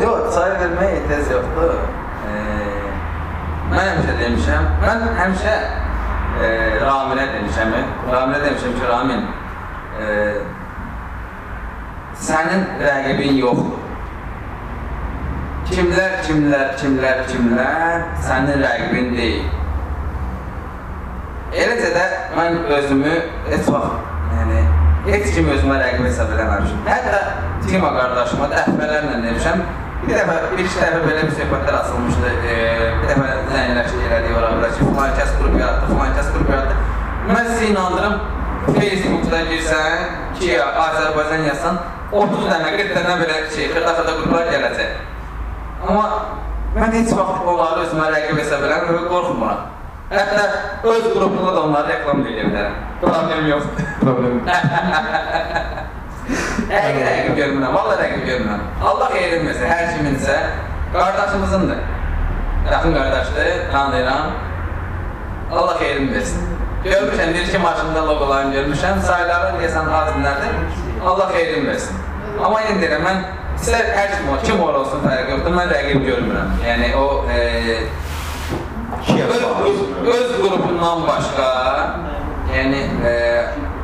Yox, 0.00 0.32
çay 0.34 0.54
verməyə 0.62 0.96
ehtiyac 1.02 1.34
yoxdur. 1.34 1.74
E, 2.30 2.32
mən 3.74 3.90
həmişə 3.90 4.16
demişəm, 4.22 4.72
mən 4.86 5.04
həmişə 5.20 5.54
e, 5.60 6.48
Raminə 6.86 7.28
demişəm, 7.36 7.76
Raminə 8.08 8.40
demişəm 8.46 8.78
ki, 8.80 8.88
Ramin, 8.88 9.28
e, 10.00 10.16
sənin 12.26 12.66
rəqibin 12.80 13.38
yoxdur. 13.40 13.78
Kimlər, 15.70 16.16
kimlər, 16.26 16.72
kimlər, 16.80 17.24
kimlər 17.30 18.06
sənin 18.26 18.64
rəqibin 18.64 19.12
deyil. 19.14 19.44
Eləcə 21.50 21.92
də 21.94 22.08
mən 22.36 22.58
özümü 22.78 23.14
heç 23.50 23.70
vaxt, 23.74 24.10
yəni 24.34 24.64
heç 25.10 25.30
kim 25.36 25.52
özümə 25.54 25.78
rəqib 25.82 26.08
hesab 26.08 26.34
eləməmişim. 26.34 26.82
Hətta 26.88 27.22
Tima 27.66 27.90
qardaşıma 27.94 28.48
dəfələrlə 28.50 29.16
demişəm. 29.24 29.62
Bir 30.00 30.14
dəfə, 30.16 30.36
bir 30.50 30.62
iki 30.64 30.78
dəfə 30.80 31.00
belə 31.04 31.24
bir 31.26 31.34
söhbətlər 31.36 31.76
açılmışdı. 31.80 32.30
E, 32.50 32.54
bir 33.02 33.10
dəfə 33.10 33.26
zəngləşdi 33.50 34.04
elədik 34.06 34.36
ora 34.38 34.52
bura 34.56 34.70
ki, 34.72 34.86
filan 34.86 35.12
kəs 35.18 35.34
qrup 35.36 35.58
yaratdı, 35.60 35.90
filan 35.90 36.14
kəs 36.16 36.30
qrup 36.34 36.52
yaratdı. 36.54 36.78
Mən 37.28 37.50
sizi 37.50 37.68
inandırım, 37.74 38.16
Facebookda 38.76 39.40
girsən, 39.50 40.04
ki, 40.38 40.52
Azərbaycan 40.60 41.46
yazsan, 41.48 41.80
30 42.12 42.46
dənə, 42.50 42.70
40 42.76 42.94
dənə 42.96 43.16
belə 43.22 43.36
şey, 43.54 43.68
xırda-xırda 43.74 44.14
qruplar 44.18 44.48
gələcək. 44.50 44.90
Amma 45.86 46.06
mən 46.76 46.96
heç 46.98 47.12
vaxt 47.18 47.46
onları 47.52 47.84
özümə 47.86 48.08
rəqib 48.14 48.40
hesab 48.42 48.64
eləmirəm 48.66 48.98
və 48.98 49.04
qorxmuram. 49.12 49.68
Hətta 50.10 50.42
öz 50.90 51.04
qrupumda 51.12 51.52
da 51.54 51.62
onları 51.68 51.92
reklam 51.92 52.24
edə 52.26 52.48
bilərəm. 52.48 52.74
Problem 53.04 53.46
yoxdur. 53.52 53.86
Problem. 54.00 54.40
Həqiqi 56.70 57.04
rəqib 57.06 57.38
görmürəm, 57.38 57.72
valla 57.74 57.94
rəqib 57.98 58.26
görmürəm. 58.26 58.66
Allah 58.90 59.14
xeyrin 59.14 59.46
versin, 59.46 59.66
hər 59.70 59.84
kiminsə 59.94 60.36
qardaşımızındır. 60.94 61.80
Yaxın 62.70 62.94
qardaşdır, 62.94 63.48
tanıyıram. 63.72 64.32
Allah 65.52 65.74
xeyrin 65.78 66.12
versin. 66.14 66.42
Görmüşəm, 66.84 67.34
bir 67.34 67.40
iki 67.40 67.58
maşında 67.58 68.08
logolarını 68.08 68.54
görmüşəm, 68.54 69.00
sayları 69.04 69.58
deyəsən 69.60 69.88
az 69.92 70.06
dinlərdir. 70.14 70.52
Allah 71.04 71.26
xeyrin 71.34 71.66
versin. 71.68 71.98
Amma 72.40 72.62
yenə 72.62 72.80
deyirəm, 72.80 73.02
mən 73.04 73.18
istər 73.58 73.90
hər 73.96 74.14
kim 74.14 74.30
kim 74.46 74.62
ol 74.64 74.78
olsun 74.78 75.02
fərqi 75.04 75.34
yoxdur, 75.34 75.52
mən 75.58 75.68
rəqib 75.74 76.06
görmürəm. 76.06 76.54
Yəni 76.64 76.88
o 76.96 77.04
e, 77.28 77.42
öz, 79.26 79.44
öz, 80.14 80.32
qrupundan 80.38 81.04
başqa, 81.08 81.50
yəni 82.54 82.80
e, 83.10 83.12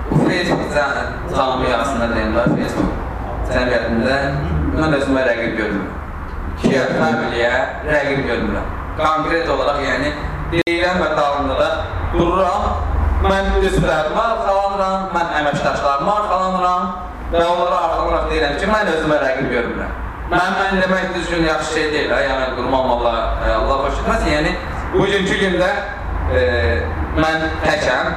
Facebook 0.09 0.65
camiasında 1.37 2.09
deyim 2.15 2.33
də, 2.39 2.47
Facebook 2.55 2.97
cəmiyyətində 3.53 4.17
mən 4.79 4.99
özümə 5.03 5.27
rəqib 5.29 5.61
görmürəm. 5.61 5.93
Kia 6.65 6.89
familiyə 6.97 7.53
rəqib 7.93 8.25
görmürəm. 8.33 8.75
Konkret 9.05 9.55
olaraq, 9.59 9.85
yəni 9.85 10.17
deyirəm 10.57 11.05
və 11.05 11.13
dalında 11.21 11.61
da 11.61 11.71
dururam. 12.19 12.86
Mən 13.27 13.49
üzvlərimə 13.59 14.23
arxalanıram, 14.23 15.07
mən 15.15 15.31
əməkdaşlarıma 15.41 16.13
arxalanıram 16.21 16.91
və 17.33 17.43
onlara 17.43 17.79
arxalanaraq 17.87 18.29
deyirəm 18.31 18.55
ki, 18.61 18.69
mən 18.71 18.91
özümə 18.93 19.17
rəqib 19.23 19.49
görmürəm. 19.51 19.97
Mən, 20.31 20.55
mən 20.59 20.79
demək 20.83 21.09
düzgün 21.15 21.45
yaxşı 21.47 21.73
şey 21.73 21.89
deyil, 21.93 22.13
ha, 22.15 22.21
yəni 22.23 22.47
qurmam 22.59 22.93
Allah, 22.97 23.19
e, 23.47 23.51
Allah 23.57 23.83
xoş 23.87 23.99
etməsin. 24.03 24.31
Yəni 24.37 24.53
bugünkü 24.95 25.41
gündə 25.43 25.73
e, 26.39 26.45
mən 27.19 27.45
təkəm, 27.65 28.13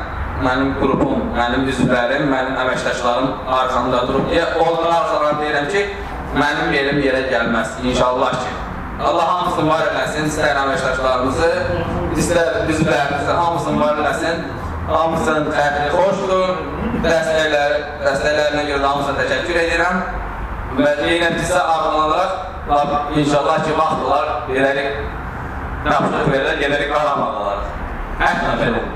mənim 0.45 0.72
qrupum, 0.78 1.26
mənim 1.38 1.66
üzvlərim, 1.74 2.30
mənim 2.30 2.62
əməkdaşlarım 2.64 3.51
arxamda 3.60 4.05
durub 4.12 4.30
deyə 4.30 4.45
onlara 4.62 4.95
arxalanıb 5.03 5.43
deyirəm 5.45 5.70
ki, 5.74 5.86
mənim 6.38 6.74
yerim 6.78 7.01
yerə 7.07 7.26
gəlməz 7.34 7.82
inşallah 7.82 8.38
ki. 8.43 8.55
Allah 9.10 9.28
hamısını 9.34 9.70
var 9.70 9.86
eləsin, 9.89 10.30
istər 10.30 10.57
əməkdaşlarımızı, 10.66 11.51
istər 12.20 12.66
üzvlərimizi 12.70 13.38
hamısını 13.41 13.80
var 13.82 14.01
eləsin. 14.03 14.41
Hamısının 14.89 15.49
xətri 15.53 15.89
xoşdur. 15.93 16.61
Dəstəklər, 17.03 17.75
dəstəklərinə 18.03 18.63
görə 18.69 18.85
hamısına 18.87 19.17
təşəkkür 19.21 19.59
edirəm. 19.63 19.99
Ki, 20.79 21.17
sizə 21.39 21.61
arxalanaraq 21.61 23.17
inşallah 23.17 23.63
ki, 23.65 23.75
vaxt 23.77 24.03
olar, 24.05 24.31
verərik, 24.49 24.99
tapşırıq 25.85 26.31
verilər, 26.33 26.57
gedərik 26.63 26.91
qaramaqlar. 26.93 27.63
Hər 28.19 28.41
nəfədir. 28.45 28.89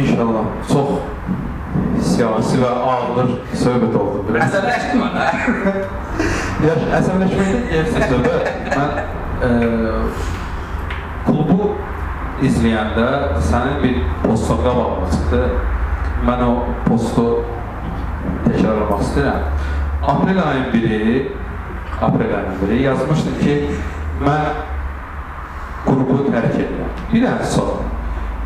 İnşallah. 0.00 0.48
Çox 0.70 0.88
siyasi 2.14 2.62
və 2.62 2.70
ağır 2.90 3.34
söhbət 3.60 3.98
oldu. 4.00 4.38
Əsəbləşdim 4.46 5.02
mən. 5.02 5.18
hə? 5.20 5.74
Yaş, 6.66 6.86
əsəbləşməkdən 7.00 7.66
gəlsin 7.72 8.06
söhbət. 8.12 8.44
Mən 8.76 8.90
e, 9.44 9.50
klubu 11.26 11.74
izləyəndə 12.44 13.06
sənin 13.48 13.78
bir 13.82 13.94
postun 14.22 14.58
qabağıma 14.64 15.06
çıxdı. 15.12 15.42
Mən 16.26 16.40
o 16.44 16.50
postu 16.84 17.24
təkrarlamaq 18.44 19.00
istəyirəm. 19.06 19.42
Aprel 20.12 20.40
ayın 20.42 20.68
biri, 20.72 21.32
aprel 22.00 22.32
ayının 22.38 22.58
biri 22.62 22.76
yazmışdım 22.82 23.36
ki, 23.40 23.54
mən 24.24 24.44
qrubu 25.86 26.16
tərk 26.28 26.56
edirəm. 26.60 26.92
Bir 27.12 27.20
dənə 27.24 27.44
sual. 27.54 27.78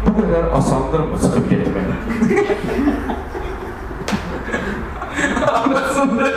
Bu 0.06 0.10
qədər 0.20 0.44
asandırmı 0.56 1.16
çıxıb 1.24 1.46
getmək? 1.50 1.88
Anlasındır. 5.60 6.34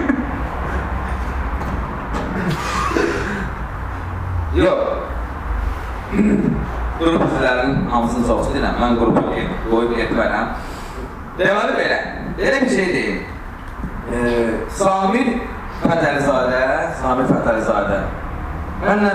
Yox. 4.56 4.80
Qrup 6.98 7.22
üzvlərinin 7.26 7.82
hamısını 7.92 8.28
çox 8.28 8.46
istəyirəm. 8.46 8.78
Mən 8.80 8.94
qrupu 8.96 9.24
qoyub 9.68 9.92
getmərəm. 9.98 10.54
Deməli 11.36 11.74
belə, 11.76 11.98
elə 12.40 12.60
bir 12.62 12.70
şey 12.72 12.86
deyim. 12.94 13.18
E, 14.06 14.20
Samir 14.78 15.28
Fətəlizadə, 15.82 16.62
Samir 17.02 17.28
Fətəlizadə 17.28 17.98
mənlə 18.80 19.12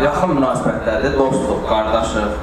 yaxın 0.00 0.34
münasibətlərdə 0.34 1.14
dostuq, 1.14 1.62
qardaşıq. 1.70 2.34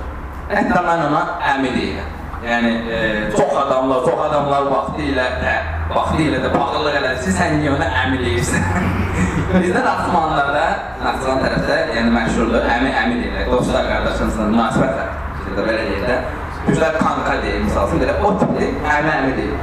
Hətta 0.53 0.83
mən 0.85 1.07
ona 1.09 1.23
əmi 1.55 1.73
deyirəm. 1.75 2.13
Yəni 2.45 2.71
e, 2.87 3.01
çox 3.35 3.51
adamlar, 3.65 4.05
çox 4.07 4.23
adamlar 4.29 4.71
vaxtı 4.71 5.09
ilə 5.09 5.27
də, 5.41 5.57
vaxtı 5.91 6.23
ilə 6.29 6.39
də 6.45 6.55
bağlılıq 6.55 6.99
elədi. 7.01 7.35
Sən 7.35 7.59
niyə 7.59 7.75
ona 7.75 7.91
əmi 8.05 8.23
deyirsən? 8.23 8.71
Bizdə 9.45 9.81
Naxçıvanlarda, 9.85 10.63
Naxçıvan 11.03 11.43
tərəfdə, 11.43 11.75
yəni 11.93 12.13
məşhurdur, 12.15 12.63
əmi 12.75 12.93
əmi 13.01 13.17
deyirlər. 13.19 13.51
Dostlar, 13.51 13.85
qardaşınızla 13.91 14.47
münasibətlər. 14.53 15.11
Bizdə 15.43 15.65
belə 15.67 15.83
deyirlər. 15.89 16.23
Bizlər 16.65 16.97
kanka 16.97 17.35
deyir, 17.43 17.61
misal 17.67 17.91
üçün 17.91 18.01
belə 18.01 18.15
o 18.25 18.31
tipli 18.39 18.71
əmi 18.95 19.11
əmi 19.19 19.35
deyir. 19.37 19.59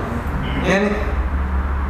Yəni 0.68 0.92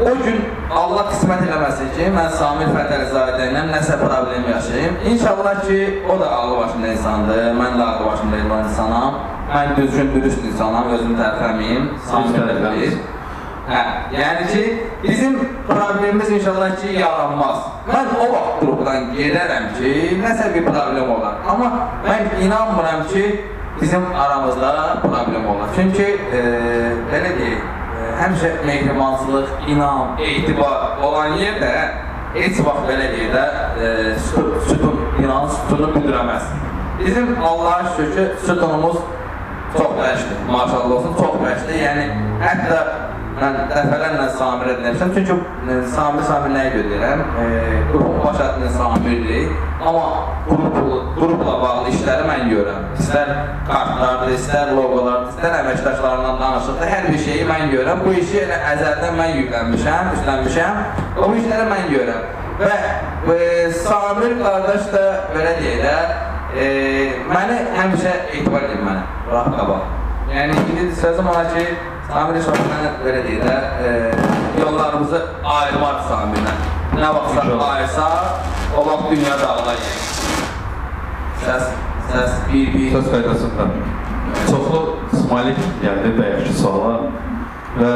o 0.00 0.14
gün 0.22 0.40
Allah 0.72 1.10
qismət 1.12 1.44
eləməsin 1.50 1.92
ki, 1.98 2.08
mən 2.16 2.32
Samir 2.38 2.72
Fətəlizadə 2.72 3.50
ilə 3.50 3.66
nəsə 3.68 3.98
problem 4.00 4.48
yaşayım. 4.54 4.96
İnşallah 5.12 5.64
ki, 5.66 5.80
o 6.08 6.20
da 6.20 6.30
ağlı 6.38 6.58
başında 6.62 6.92
insandır, 6.96 7.42
mən 7.60 7.76
də 7.76 7.88
ağlı 7.90 8.06
başında 8.06 8.60
insanam. 8.62 9.20
Mən 9.52 9.76
düzgün, 9.76 10.14
dürüst 10.14 10.44
insanam, 10.48 10.88
özümü 10.96 11.18
tərəfləməyim. 11.20 11.90
Samir 12.08 12.48
də 12.48 12.56
bilir. 12.62 12.96
Hə, 13.62 13.80
yəni 14.10 14.46
ki, 14.50 14.62
bizim 15.02 15.36
problemimiz 15.68 16.30
inşallah 16.34 16.72
ki, 16.80 16.96
yaranmaz. 16.98 17.68
Mən 17.86 18.08
o 18.18 18.24
vaxt 18.32 18.56
qrupdan 18.62 19.12
gedərəm 19.14 19.68
ki, 19.76 19.92
nəsə 20.22 20.48
bir 20.54 20.66
problem 20.66 21.12
olar. 21.14 21.36
Amma 21.46 21.68
mən 22.06 22.42
inanmıram 22.42 23.04
ki, 23.12 23.22
bizim 23.80 24.08
aramızda 24.24 24.72
problem 25.04 25.46
olar. 25.52 25.70
Çünki, 25.76 26.08
e, 26.38 26.40
belə 27.12 27.30
deyək, 27.38 27.62
həmişə 28.22 28.50
mehribançılıq, 28.66 29.54
inam, 29.68 30.18
etibar 30.18 30.98
olan 31.02 31.38
yerdə 31.38 31.72
heç 32.34 32.58
vaxt 32.66 32.90
belə 32.90 33.08
yerdə 33.14 33.46
e, 33.78 33.94
sütun, 34.26 34.58
sütun, 34.68 35.00
inan 35.22 35.48
sütunu 35.54 35.94
büdürəməz. 35.94 36.50
Bizim 37.04 37.36
Allah'a 37.44 37.94
şükür 37.96 38.36
sütunumuz 38.46 38.98
çox 39.76 39.90
bəşdir, 40.02 40.38
maşallah 40.50 40.90
olsun, 40.98 41.14
çox 41.18 41.40
bəşdir. 41.46 41.78
Yəni, 41.86 42.06
hətta 42.42 42.78
mən 43.42 43.58
dəfələrlə 43.70 44.26
Samirə 44.38 44.74
demişəm, 44.82 45.12
çünki 45.16 45.34
e, 45.34 45.76
Samir 45.94 46.24
Samir 46.28 46.52
nəyə 46.54 46.72
götürürəm? 46.76 47.22
E, 47.42 47.46
qrupun 47.90 48.18
baş 48.24 48.40
adını 48.46 48.70
Samirdir, 48.76 49.52
amma 49.80 50.04
qrupla, 50.48 50.98
qrupla 51.18 51.54
bağlı 51.62 51.94
işləri 51.94 52.26
mən 52.30 52.44
görürəm. 52.52 52.88
İstər 53.02 53.32
kartlardır, 53.70 54.34
istər 54.38 54.74
loqolardır, 54.78 55.32
istər 55.34 55.56
əməkdaşlarından 55.60 56.42
danışıqdır, 56.42 56.92
hər 56.94 57.08
bir 57.12 57.22
şeyi 57.26 57.46
mən 57.52 57.64
görürəm. 57.74 58.04
Bu 58.06 58.14
işi 58.22 58.42
elə 58.44 58.60
əzəldən 58.74 59.18
mən 59.20 59.34
yüklənmişəm, 59.40 60.12
üstlənmişəm, 60.18 60.82
o 61.22 61.32
işləri 61.40 61.70
mən 61.72 61.88
görürəm. 61.94 62.28
Və 62.62 62.74
e, 63.38 63.72
Samir 63.82 64.36
qardaş 64.42 64.92
da 64.94 65.06
belə 65.34 65.56
deyək 65.62 65.82
də, 65.86 65.96
e, 66.52 66.68
məni 67.32 67.58
həmişə 67.78 68.14
etibar 68.36 68.68
edir 68.68 68.84
mənə, 68.86 69.02
rahat 69.32 69.58
qabaq. 69.58 69.98
Yəni, 70.32 70.54
indi 70.72 70.94
sözüm 70.96 71.26
ona 71.28 71.42
ki, 71.52 71.64
Samir 72.12 72.42
Şahına 72.44 72.90
belə 73.04 73.20
deyək 73.24 73.44
də, 73.46 73.56
e, 73.88 74.60
yollarımızı 74.60 75.20
ayırmaq 75.44 76.02
Samirlə. 76.10 76.54
Nə 77.00 77.14
vaxtsa 77.14 77.44
İnşallah. 77.44 77.74
ayırsa, 77.74 78.08
o 78.76 78.86
vaxt 78.86 79.10
dünya 79.10 79.38
yəni. 79.38 79.94
Səs, 81.44 81.64
səs, 82.12 82.32
bir, 82.52 82.74
bir. 82.74 82.90
Söz 82.92 83.10
qaydasında 83.12 83.66
çoxlu 84.50 84.82
smalik 85.20 85.58
gəldi 85.84 86.12
bayaqki 86.18 86.52
suala 86.60 86.94
və 87.80 87.92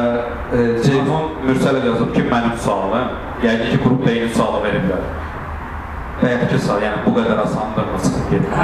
e, 0.56 0.64
Ceyhun 0.84 1.36
Mürsələ 1.46 1.84
yazıb 1.86 2.14
ki, 2.14 2.24
mənim 2.32 2.56
sualım, 2.64 3.12
yəqin 3.44 3.70
ki, 3.70 3.82
qrup 3.84 4.08
eyni 4.08 4.28
sualı 4.34 4.62
veriblər. 4.64 5.04
Bayaqki 6.22 6.58
sual, 6.58 6.80
yəni 6.86 7.04
bu 7.04 7.12
qədər 7.18 7.42
getmək? 8.32 8.56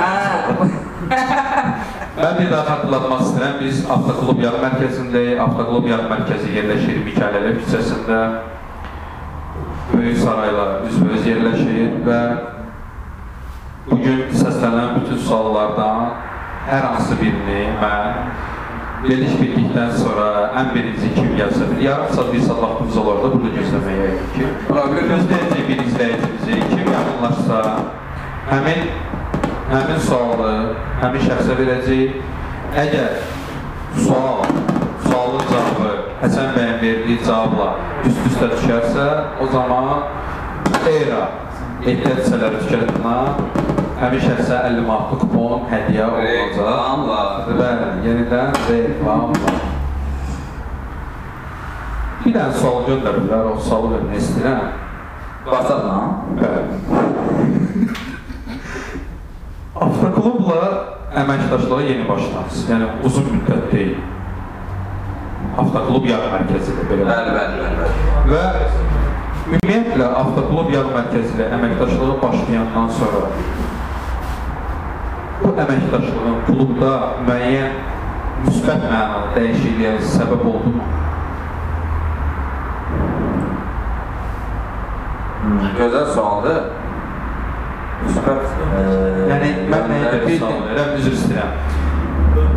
Hə, 1.13 1.99
Mən 2.13 2.35
bir 2.37 2.51
daha 2.53 2.63
xatırlatmaq 2.69 3.21
istəyirəm, 3.25 3.55
biz 3.63 3.79
Avtoklub 3.95 4.41
Yarı 4.45 4.59
Mərkəzindəyik. 4.61 5.39
Avtoklub 5.41 5.87
Yarı 5.89 6.09
Mərkəzi 6.11 6.51
yerləşir 6.53 6.99
Mikayələ 7.07 7.53
küçəsində. 7.63 8.19
Böyük 9.95 10.19
sarayla 10.21 10.67
üzbəüz 10.91 11.25
yerləşir 11.31 11.95
və 12.05 12.19
bugün 13.87 14.21
səslənən 14.37 14.99
bütün 14.99 15.23
suallardan 15.25 16.13
hər 16.67 16.85
hansı 16.91 17.17
birini 17.23 17.63
mən 17.81 18.21
geliş 19.07 19.33
bitdikdən 19.41 19.97
sonra 19.97 20.27
ən 20.61 20.69
birinci 20.77 21.15
kim 21.17 21.33
gəlsə 21.39 21.71
bir 21.71 21.81
yarım 21.87 22.13
saat, 22.13 22.29
bir 22.35 22.45
saat 22.45 22.61
vaxtımız 22.67 23.01
olar 23.05 23.23
da 23.25 23.33
burada 23.39 23.55
gözləməyə 23.57 24.13
ki. 24.37 24.51
Problem 24.69 25.01
yox. 25.01 25.09
Gözləyəcək 25.15 25.65
bir 25.71 25.83
izləyicimizi 25.87 26.61
kim 26.75 26.93
yaxınlaşsa 26.93 27.65
həmin 28.53 29.12
həmin 29.73 30.01
sualı 30.07 30.53
həmin 31.01 31.23
şəxsə 31.29 31.57
verəcəyik. 31.57 32.17
Əgər 32.83 33.15
sual, 34.05 34.43
sualın 35.05 35.47
cavabı 35.51 35.93
Həsən 36.23 36.53
bəyin 36.55 36.77
verdiyi 36.79 37.19
cavabla 37.27 37.73
üst-üstə 38.07 38.47
düşərsə, 38.53 39.07
o 39.43 39.49
zaman 39.51 39.89
ERA 40.87 41.25
ehtiyat 41.83 42.21
hissələri 42.21 42.61
tükətinə 42.63 43.17
həmin 43.99 44.23
şəxsə 44.23 44.61
50 44.69 44.85
manatlıq 44.87 45.25
kupon 45.25 45.67
hədiyyə 45.73 46.07
olunacaq. 46.07 46.31
Reklamla. 46.53 47.25
Bəli, 47.49 47.89
yenidən 48.07 48.61
reklamla. 48.69 49.57
Bir 52.23 52.39
dənə 52.39 52.55
sual 52.61 52.87
göndəriblər, 52.87 53.51
o 53.51 53.59
sualı 53.59 53.97
vermək 53.97 54.23
istəyirəm. 54.23 54.63
WhatsApp-la. 55.51 55.99
Bəli. 56.39 58.12
Avtoklubla 59.83 60.67
əməkdaşlığa 61.19 61.81
yeni 61.83 62.05
başlanız. 62.07 62.59
Yəni 62.71 62.89
uzun 63.09 63.29
müddət 63.33 63.65
deyil. 63.73 63.97
Avtoklub 65.59 66.07
yarı 66.07 66.29
mərkəzidir 66.33 66.87
belə. 66.91 67.07
Bəli, 67.09 67.33
bəli, 67.37 67.55
bəli. 67.81 67.97
Və 68.31 68.43
ümumiyyətlə 69.57 70.11
avtoklub 70.21 70.71
yarı 70.73 70.93
mərkəzi 70.95 71.35
ilə 71.37 71.49
əməkdaşlığa 71.59 72.19
başlayandan 72.23 72.93
sonra 72.99 73.25
bu 75.43 75.51
əməkdaşlığın 75.65 76.39
klubda 76.47 76.93
müəyyən 77.27 77.75
müsbət 78.45 78.87
mənada 78.87 79.33
dəyişikliyə 79.35 79.97
səbəb 80.13 80.47
oldu 80.53 80.77
mu? 80.77 80.87
Gözəl 85.81 86.07
sualdır. 86.15 86.63
Müsbət. 88.07 88.43
Yəni 89.31 89.51
mən 89.73 89.85
nəyə 89.91 90.37
sual 90.39 90.59
verirəm, 90.67 90.91
üzr 91.01 91.13
istəyirəm. 91.17 91.53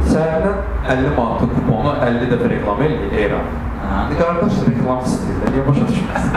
Səhərdən 0.10 0.58
50 0.88 1.16
manatlıq 1.18 1.52
kuponu 1.58 1.92
50 2.02 2.32
dəfə 2.32 2.48
reklam 2.52 2.80
eləyir 2.86 3.12
Eyran. 3.24 3.48
Hə. 3.86 3.98
Qardaş 4.20 4.56
reklam 4.70 5.00
istəyirlər, 5.10 5.50
niyə 5.56 5.64
başa 5.70 5.84
düşməsin? 5.92 6.32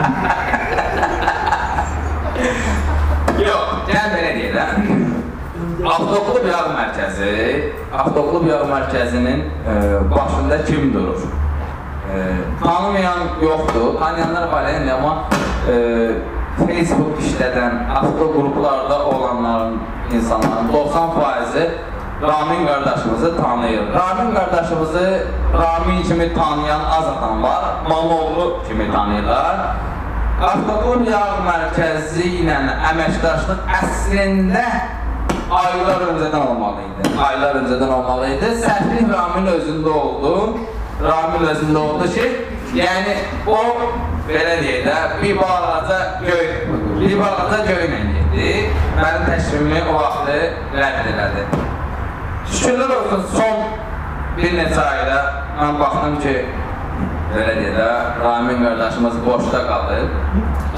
Yox, 3.45 3.67
gəl 3.89 4.07
belə 4.15 4.31
deyək. 4.37 4.49
Avtoklub 5.89 6.45
yağ 6.47 6.63
mərkəzi, 6.75 7.33
avtoklub 7.95 8.47
yağ 8.49 8.63
mərkəzinin 8.67 9.45
e, 9.47 9.75
başında 10.11 10.57
kim 10.67 10.89
durur? 10.93 11.21
E, 12.09 12.17
tanımayan 12.63 13.19
yoxdur, 13.41 13.99
tanıyanlar 13.99 14.51
var 14.51 14.65
amma 14.93 15.13
e, 15.71 15.75
Facebook 16.57 17.19
işlədən 17.23 17.85
avtoqruplarda 17.99 19.05
olanların, 19.05 19.79
insanların 20.13 20.73
90%-i 20.73 21.69
Ramin 22.21 22.67
qardaşımızı 22.67 23.37
tanıyır. 23.37 23.83
Ramin 23.93 24.35
qardaşımızı 24.35 25.27
Ramin 25.53 26.03
kimi 26.03 26.33
tanıyan 26.33 26.79
az 26.79 27.07
adam 27.07 27.43
var, 27.43 27.63
Maloğlu 27.89 28.57
kimi 28.67 28.91
tanıyırlar. 28.91 29.55
Avtoqrup 30.43 31.07
yağ 31.09 31.23
mərkəzi 31.43 32.27
ilə 32.41 32.57
əməkdaşlıq 32.91 33.65
əslində 33.79 34.65
aylar 35.51 36.05
öncədən 36.11 36.45
olmalı 36.45 36.85
idi. 36.87 37.11
Aylar 37.27 37.59
öncədən 37.59 37.91
olmalı 37.91 38.29
idi. 38.35 38.51
Səhvlik 38.63 39.09
Ramin 39.13 39.49
özündə 39.55 39.89
oldu. 39.89 40.33
Ramin 41.03 41.47
özündə 41.47 41.77
oldu 41.77 42.07
ki, 42.13 42.29
yəni 42.75 43.15
o 43.49 43.57
belə 44.29 44.59
deyək 44.61 44.85
də 44.85 44.95
bir 45.21 45.37
balaca 45.39 45.99
göy, 46.21 46.47
bir 46.99 47.15
balaca 47.19 47.59
göylə 47.65 47.99
getdi. 48.13 48.49
Mənim 48.99 49.25
təklifimi 49.25 49.81
o 49.89 49.95
vaxtı 49.97 50.37
rədd 50.77 51.11
elədi. 51.13 51.45
Şükürlər 52.49 52.95
olsun 52.97 53.25
son 53.33 53.63
bir 54.37 54.55
neçə 54.57 54.81
ayda 54.83 55.19
mən 55.59 55.79
baxdım 55.81 56.17
ki, 56.23 56.35
belə 57.33 57.55
deyək 57.59 57.77
də 57.79 57.89
Ramin 58.23 58.63
qardaşımız 58.65 59.19
boşda 59.25 59.63
qalıb. 59.69 60.17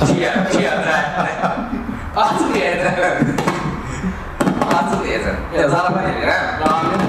Kiyə, 0.02 0.34
kiyə, 0.54 0.74
açıq 2.24 2.56
deyəcəm. 2.56 3.34
Açıq 4.80 5.00
deyəcəm. 5.06 5.40
Ya, 5.58 5.70
zarafat 5.70 6.08
edirəm. 6.14 6.46
Ramin, 6.66 7.08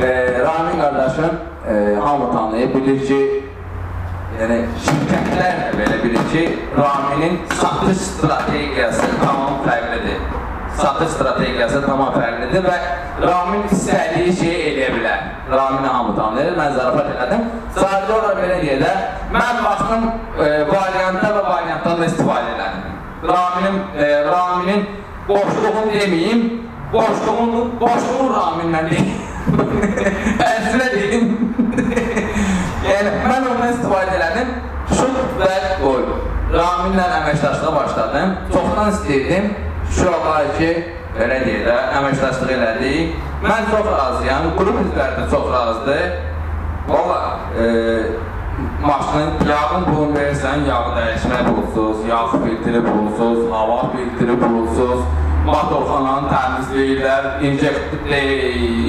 e, 0.00 0.08
Ramin 0.48 0.80
qardaşım 0.80 1.40
e, 1.68 1.74
hamı 2.00 2.32
tanıyıb, 2.32 2.74
bilir 2.74 3.06
ki, 3.06 3.44
belə 4.38 6.02
bilir 6.04 6.24
ki, 6.32 6.58
Raminin 6.76 7.40
satış 7.60 7.96
strategiyası 7.96 9.06
tamam 9.24 9.52
fərqlidir. 9.66 10.18
Satış 10.76 11.08
strategiyası 11.08 11.82
tamam 11.86 12.14
fərqlidir 12.14 12.64
və 12.66 12.78
Ramin 13.22 13.68
istədiyi 13.70 14.34
şeyi 14.40 14.64
eləyə 14.70 14.88
bilər. 14.96 15.20
Ramini 15.52 15.86
hamı 15.86 16.16
tanıyır, 16.16 16.56
mən 16.58 16.74
zarafat 16.74 17.12
elədim. 17.14 17.44
Sadəcə 17.76 18.16
olaraq 18.16 18.40
belə 18.42 18.58
deyə 18.64 18.80
də, 18.82 18.90
mən 19.36 19.62
baxdım 19.64 20.08
e, 20.08 20.48
variantda 20.72 21.30
və 21.36 21.44
variantdan 21.50 22.02
da 22.02 22.10
istifadə 22.10 22.56
elədim. 22.56 22.90
Raminin, 23.30 23.80
e, 23.96 24.10
Raminin 24.30 24.86
boşluğunu 25.28 25.86
deməyim, 25.94 26.42
boşluğunu, 26.92 27.64
boşluğunu 27.80 28.34
Raminlə 28.34 28.84
deyim. 28.90 29.14
Əslində 30.50 30.90
deyim. 30.96 32.13
Mən 33.34 33.48
ondan 33.50 33.72
istifadə 33.74 34.18
elədim. 34.18 34.50
Şut 34.94 35.38
və 35.40 35.54
gol. 35.82 36.04
Raminlə 36.54 37.06
əməkdaşlığa 37.20 37.72
başladım. 37.74 38.34
Çoxdan 38.52 38.92
istəyirdim. 38.92 39.48
Şuralar 39.94 40.52
ki, 40.58 40.68
belə 41.16 41.40
deyək 41.46 41.64
də, 41.68 41.78
əməkdaşlıq 41.98 42.52
elədik. 42.58 43.16
Mən 43.44 43.66
çox 43.72 43.90
razıyam. 43.90 44.52
Qrup 44.58 44.78
üzvləri 44.84 45.18
də 45.18 45.26
çox 45.32 45.50
razıdır. 45.56 46.04
Valla, 46.88 47.20
e, 47.58 47.64
maşının 48.84 49.48
yağın 49.48 49.84
pulunu 49.88 50.18
verirsən, 50.18 50.66
yağı 50.68 50.94
dəyişmək 50.98 51.46
pulsuz, 51.48 52.06
yağ 52.08 52.26
filtri 52.32 52.82
pulsuz, 52.86 53.38
hava 53.52 53.78
filtri 53.94 54.36
pulsuz, 54.40 55.00
motorxananı 55.44 56.30
təmizləyirlər, 56.32 57.28
injektor, 57.48 58.00
e, 58.08 58.20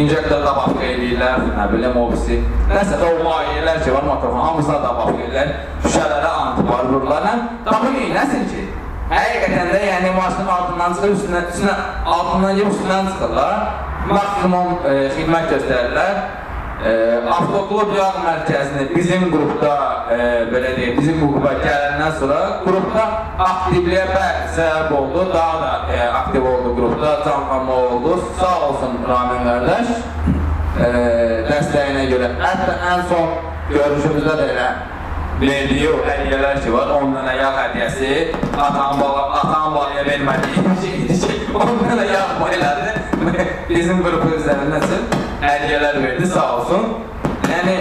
injektorda 0.03 0.53
baxqa 0.57 0.85
eləyirlər, 0.93 1.43
nə 1.57 1.65
bilim, 1.73 1.97
ofisi. 2.05 2.39
Nəsə 2.69 2.99
də 3.01 3.09
o 3.09 3.25
layihələr 3.25 3.81
ki 3.83 3.95
var 3.95 4.07
motorxana, 4.09 4.45
hamısına 4.49 4.79
da 4.85 4.93
baxqa 4.99 5.17
eləyirlər, 5.17 5.51
şüşələrə 5.85 6.31
antibar 6.45 6.87
vururlar. 6.91 7.27
Tamı 7.67 7.91
neynəsin 7.97 8.47
ki? 8.53 8.63
Həqiqətən 9.11 9.69
də 9.69 9.81
yəni 9.85 10.13
maşının 10.15 10.47
altından 10.55 10.95
çıxır, 10.97 11.11
üstünə, 11.17 11.43
üstünə, 11.51 11.75
altından 12.15 12.57
yığıb 12.61 12.71
üstündən 12.73 13.11
çıxırlar. 13.11 13.59
Maksimum 14.09 14.79
e, 14.85 14.95
xidmət 15.17 15.51
göstərirlər. 15.53 16.17
E, 16.83 16.91
Avtoklub 17.31 17.93
mərkəzini 17.95 18.89
bizim 18.91 19.29
qrupda, 19.31 19.75
e, 20.11 20.17
belə 20.51 20.73
deyək, 20.75 20.97
bizim 20.99 21.21
qrupa 21.21 21.53
gələndən 21.61 22.17
sonra 22.19 22.39
qrupda 22.65 23.05
aktivliyə 23.45 24.03
səbəb 24.57 24.91
oldu, 24.97 25.23
daha 25.31 25.55
da 25.61 25.71
e, 25.95 26.01
aktiv 26.19 26.45
oldu 26.51 26.73
qrupda, 26.75 27.13
canlanma 27.25 27.77
oldu. 27.87 28.17
Sağ 28.39 28.57
olsun 28.67 28.99
Ramin 29.07 29.47
qardaş 29.47 29.93
e, 29.95 30.89
dəstəyinə 31.47 32.05
görə. 32.11 32.33
Hətta 32.43 32.75
ən 32.91 33.07
son 33.11 33.33
görüşümüzdə 33.71 34.35
də 34.41 34.49
elə 34.53 34.69
verdiyi 35.39 35.89
o 35.91 35.99
hədiyyələr 36.03 36.59
ki 36.63 36.73
var, 36.75 36.91
10 36.99 37.15
dənə 37.15 37.37
yağ 37.39 37.51
hədiyyəsi, 37.59 38.11
atam 38.51 38.99
bala, 38.99 39.29
atam 39.39 39.77
balaya 39.79 40.03
vermədiyi 40.11 40.75
şeydi 40.83 41.21
ki, 41.23 41.39
10 41.65 41.85
dənə 41.87 42.09
yağ 42.11 42.25
elədi. 42.51 42.91
Bizim 43.71 44.03
qrupu 44.03 44.35
üzərindən 44.37 45.24
hədiyyələr 45.41 46.01
verdi, 46.03 46.27
sağ 46.27 46.45
olsun. 46.57 46.85
Yəni, 47.49 47.75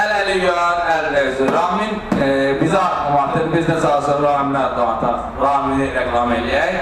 əl-əli 0.00 0.38
əl-əli 0.46 1.22
özü. 1.30 1.48
Ramin 1.52 1.94
e, 2.22 2.30
bizə 2.60 2.78
artım 2.78 3.18
atır, 3.24 3.46
biz 3.54 3.68
də 3.68 3.76
çalışır 3.82 4.24
Raminə 4.24 4.64
artım 4.68 4.90
ataq, 4.94 5.20
Ramini 5.42 5.90
reklam 5.96 6.32
eləyək. 6.38 6.80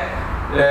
E, 0.59 0.67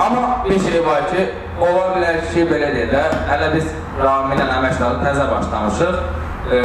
amma 0.00 0.44
bir 0.48 0.60
şey 0.60 0.86
var 0.86 1.06
ki, 1.10 1.26
ola 1.60 1.84
bilər 1.96 2.20
ki, 2.32 2.46
belə 2.50 2.72
deyək 2.76 2.94
də, 2.94 3.04
hələ 3.30 3.52
biz 3.54 3.70
Raminlə 4.02 4.48
əməkdaşı 4.58 5.04
təzə 5.04 5.30
başlamışıq. 5.34 6.02
E, 6.50 6.60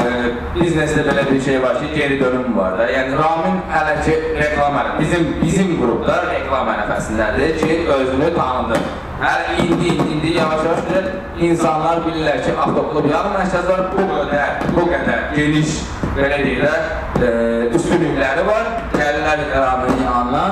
biznesdə 0.55 1.03
belə 1.05 1.23
bir 1.29 1.41
şey 1.45 1.59
var 1.61 1.75
ki, 1.77 1.88
geri 1.95 2.15
dönüm 2.19 2.55
var 2.57 2.77
da. 2.79 2.88
Yəni 2.89 3.17
Ramin 3.19 3.59
hələ 3.69 3.95
ki 4.05 4.15
reklam 4.39 4.77
bizim 4.99 5.27
bizim 5.43 5.75
qrupda 5.77 6.15
reklam 6.31 6.71
ərəfəsindədir 6.73 7.59
ki, 7.59 7.75
özünü 7.97 8.31
tanıdı. 8.38 8.79
Hələ 9.21 9.57
indi 9.63 9.91
indi, 9.93 10.07
indi 10.15 10.31
yavaş-yavaş 10.38 11.11
insanlar 11.49 12.01
bilirlər 12.07 12.41
ki, 12.45 12.55
avtoklub 12.65 13.09
yağ 13.11 13.21
mərkəzi 13.36 13.69
var, 13.69 13.83
bu 13.93 14.07
qədər, 14.09 14.57
bu 14.75 14.88
qədər 14.89 15.21
geniş 15.36 15.77
belə 16.17 16.41
deyirlər, 16.41 16.89
e, 17.21 17.29
üstünlükləri 17.77 18.47
var. 18.49 18.71
Gəlirlər 18.95 19.45
Raminin 19.53 20.03
yanına. 20.07 20.45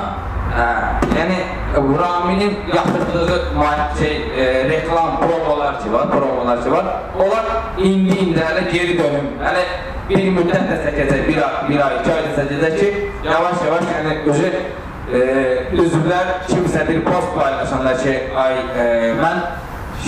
Hə, 0.54 0.64
yəni 1.18 1.36
Raminin 1.74 2.58
yatırdığı 2.74 3.42
şey, 3.98 4.16
e, 4.38 4.68
reklam 4.68 5.20
promolar 5.20 5.82
ki 5.82 5.92
var, 5.92 6.10
promolar 6.10 6.64
ki 6.64 6.72
var. 6.72 6.84
Onlar 7.18 7.44
indi 7.78 8.18
indi 8.18 8.38
hələ 8.38 8.72
geri 8.72 8.98
dönüm. 8.98 9.26
Hələ 9.42 9.64
bir 10.08 10.28
müddət 10.36 10.70
də 10.70 10.76
çəkəcək, 10.84 11.26
bir 11.28 11.42
ay, 11.42 11.56
bir 11.68 11.82
ay, 11.86 11.96
iki 12.00 12.12
ay 12.12 12.30
çəkəcək 12.38 12.78
ki, 12.80 13.10
yavaş-yavaş 13.24 13.90
yəni 13.94 14.14
özü 14.30 14.52
e, 14.54 15.20
üzvlər 15.82 16.32
kimsə 16.46 16.86
bir 16.88 17.04
post 17.08 17.34
paylaşanda 17.34 17.96
ki, 18.04 18.14
ay 18.44 18.54
e, 18.78 18.86
mən 19.22 19.42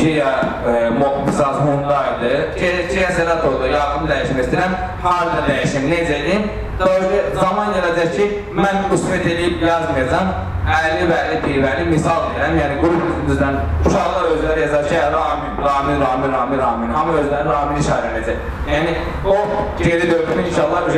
e, 0.05 0.91
misal 1.27 1.55
Hyundai-dı, 1.61 2.55
Kia 2.59 3.17
Cerat 3.17 3.45
oldu, 3.45 3.67
yaxın 3.67 4.07
dəyişim 4.11 4.41
istəyirəm, 4.43 4.75
harada 5.03 5.41
dəyişim, 5.49 5.89
necə 5.91 6.15
edeyim? 6.21 6.45
Doğru 6.81 7.21
zaman 7.41 7.73
gələcək 7.77 8.11
ki, 8.17 8.27
mən 8.57 8.83
qüsmət 8.91 9.25
edib 9.33 9.63
yazmayacam, 9.65 10.33
əyli 10.79 11.09
bəli, 11.11 11.39
pivəli 11.45 11.87
misal 11.89 12.27
deyirəm, 12.29 12.59
yəni 12.61 12.79
qrup 12.83 13.07
üzründən 13.31 13.57
uşaqlar 13.87 14.31
özləri 14.35 14.65
yazar 14.67 14.89
ki, 14.89 14.99
Ramin, 15.17 15.55
Ramin, 15.65 16.01
Ramin, 16.05 16.33
Ramin, 16.37 16.59
Ramin, 16.65 16.95
hamı 16.99 17.19
özləri 17.23 17.49
Ramin 17.57 17.83
işarələyəcək. 17.85 18.51
Yəni 18.73 18.97
o 19.25 19.37
geri 19.79 20.11
dönümü 20.11 20.49
inşallah 20.49 20.91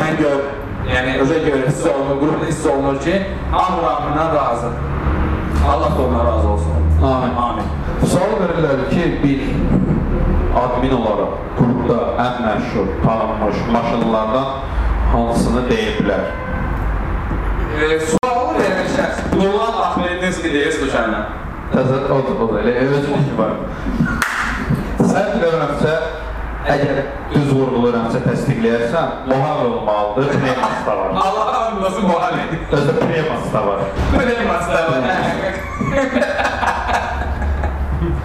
mən 0.00 0.18
görürüm. 0.20 0.58
Yəni 0.92 1.20
özə 1.22 1.36
görə 1.46 1.68
hiss 1.68 1.86
olunur, 1.86 2.18
qrupda 2.20 2.46
hiss 2.46 2.66
olunur 2.66 3.00
ki, 3.00 3.22
hamı 3.52 3.82
Ramindən 3.86 4.34
razı. 4.36 4.72
Allah 5.68 5.98
da 5.98 6.02
ondan 6.02 6.26
razı 6.26 6.48
olsun. 6.48 6.72
Amin. 7.02 7.36
Amin. 7.36 7.81
Sual 8.02 8.32
verirlər 8.40 8.80
ki, 8.90 9.02
bir 9.22 9.40
admin 10.58 10.92
olaraq 10.96 11.34
qrupda 11.58 11.98
ən 12.24 12.34
məşhur, 12.46 12.86
tanınmış 13.04 13.56
maşınlardan 13.74 14.48
hansını 15.12 15.62
deyə 15.68 15.92
bilər? 16.00 16.24
E, 17.78 17.80
sualı 18.10 18.52
verən 18.58 18.88
şəxs, 18.96 19.18
Nurlan 19.36 19.74
Ahmedinski 19.86 20.48
deyə 20.54 20.70
Suşayla. 20.80 21.20
Təzə 21.72 21.96
odur, 22.12 22.36
odur, 22.46 22.58
elə 22.64 22.72
özünük 22.88 23.30
var. 23.38 23.52
Sən 24.98 25.26
bilirəmsə, 25.36 25.92
əgər 26.74 26.96
düz 27.36 27.48
vurğulayıramsa 27.54 28.18
təsdiqləyərsən, 28.26 29.06
muhal 29.30 29.58
olmalıdır, 29.68 30.26
pneuması 30.34 30.82
da 30.90 30.94
var. 30.98 31.08
Allah 31.22 31.46
hamdolsun 31.60 32.04
bu 32.10 32.16
hali. 32.22 32.42
Özdə 32.72 32.92
pneuması 32.98 33.48
da 33.54 33.60
var. 33.66 33.78
Böyle 34.18 34.34
masada. 34.44 34.82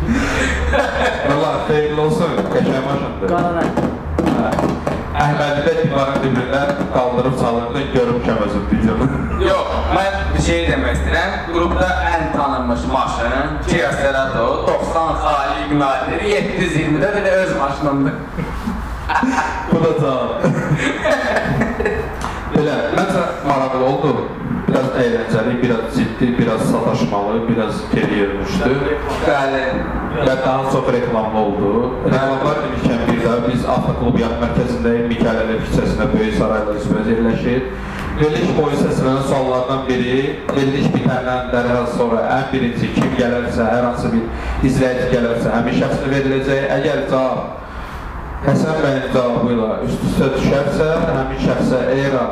Allah 0.07 1.53
xeyirli 1.67 2.01
olsun, 2.01 2.31
qəşəng 2.53 2.83
maşındır. 2.87 3.27
Hə. 4.37 4.51
Əhmədidə 5.17 5.73
divarın 5.81 6.19
dibindən 6.21 6.69
qaldırıb 6.93 7.35
salırdı, 7.41 7.81
görmüşəm 7.95 8.41
özüm 8.45 8.65
videonu. 8.71 9.07
Yox, 9.47 9.71
mən 9.97 10.17
bir 10.35 10.43
şey 10.45 10.63
demək 10.69 10.99
istəyirəm. 10.99 11.31
Qrupda 11.49 11.89
ən 12.11 12.23
tanınmış 12.35 12.85
maşın 12.93 13.57
Kia 13.67 13.91
Cerato 14.01 14.47
90 14.67 15.13
xali 15.23 15.65
iqnadir 15.65 16.25
720-də 16.31 17.11
belə 17.17 17.35
öz 17.43 17.55
maşınımdır. 17.61 18.13
Bu 19.71 19.83
da 19.83 19.91
cavab. 20.01 20.31
Belə, 22.55 22.75
məncə 22.97 23.23
maraqlı 23.47 23.85
oldu. 23.85 24.13
Biraz 24.97 25.29
əyləncəli 25.29 25.91
ciddi, 25.95 26.27
biraz 26.37 26.61
sataşmalı, 26.71 27.49
biraz 27.49 27.75
geri 27.93 28.15
yürümüşdü. 28.19 28.69
Bəli. 29.27 29.61
Və 30.25 30.35
daha 30.45 30.71
çox 30.71 30.87
reklamlı 30.93 31.39
oldu. 31.39 31.91
Reklamlar 32.05 32.57
demişkən 32.63 33.03
bir 33.09 33.19
də 33.21 33.35
biz 33.45 33.65
Avtoklub 33.65 34.17
Yat 34.19 34.33
Mərkəzindəyik, 34.41 35.05
Mikələli 35.11 35.59
küçəsində 35.67 36.07
Böyük 36.13 36.39
Sarayla 36.39 36.73
üzbəz 36.81 37.11
yerləşir. 37.13 37.69
Veriliş 38.17 38.55
boyu 38.57 38.79
səslənən 38.81 39.21
suallardan 39.29 39.85
biri, 39.85 40.17
veriliş 40.55 40.89
bitəndən 40.95 41.53
dərhal 41.53 41.85
sonra 41.93 42.25
ən 42.39 42.49
birinci 42.55 42.89
kim 42.97 43.13
gələrsə, 43.21 43.69
hər 43.69 43.85
hansı 43.91 44.09
bir 44.15 44.65
izləyici 44.71 45.13
gələrsə, 45.13 45.53
həmin 45.53 45.77
şəxslə 45.83 46.11
veriləcək. 46.15 46.67
Əgər 46.79 47.05
cavab 47.13 47.45
Həsən 48.47 48.81
bəyin 48.81 49.07
cavabı 49.13 49.53
ilə 49.53 49.71
üst-üstə 49.85 50.33
düşərsə, 50.39 50.91
həmin 51.09 51.39
şəxsə 51.45 51.85
ERA 51.93 52.27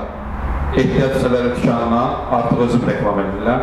ehtiyac 0.77 1.15
hissələri 1.15 1.51
dükanına 1.55 2.03
artıq 2.37 2.61
özüm 2.65 2.87
reklam 2.89 3.19
edirlər. 3.23 3.59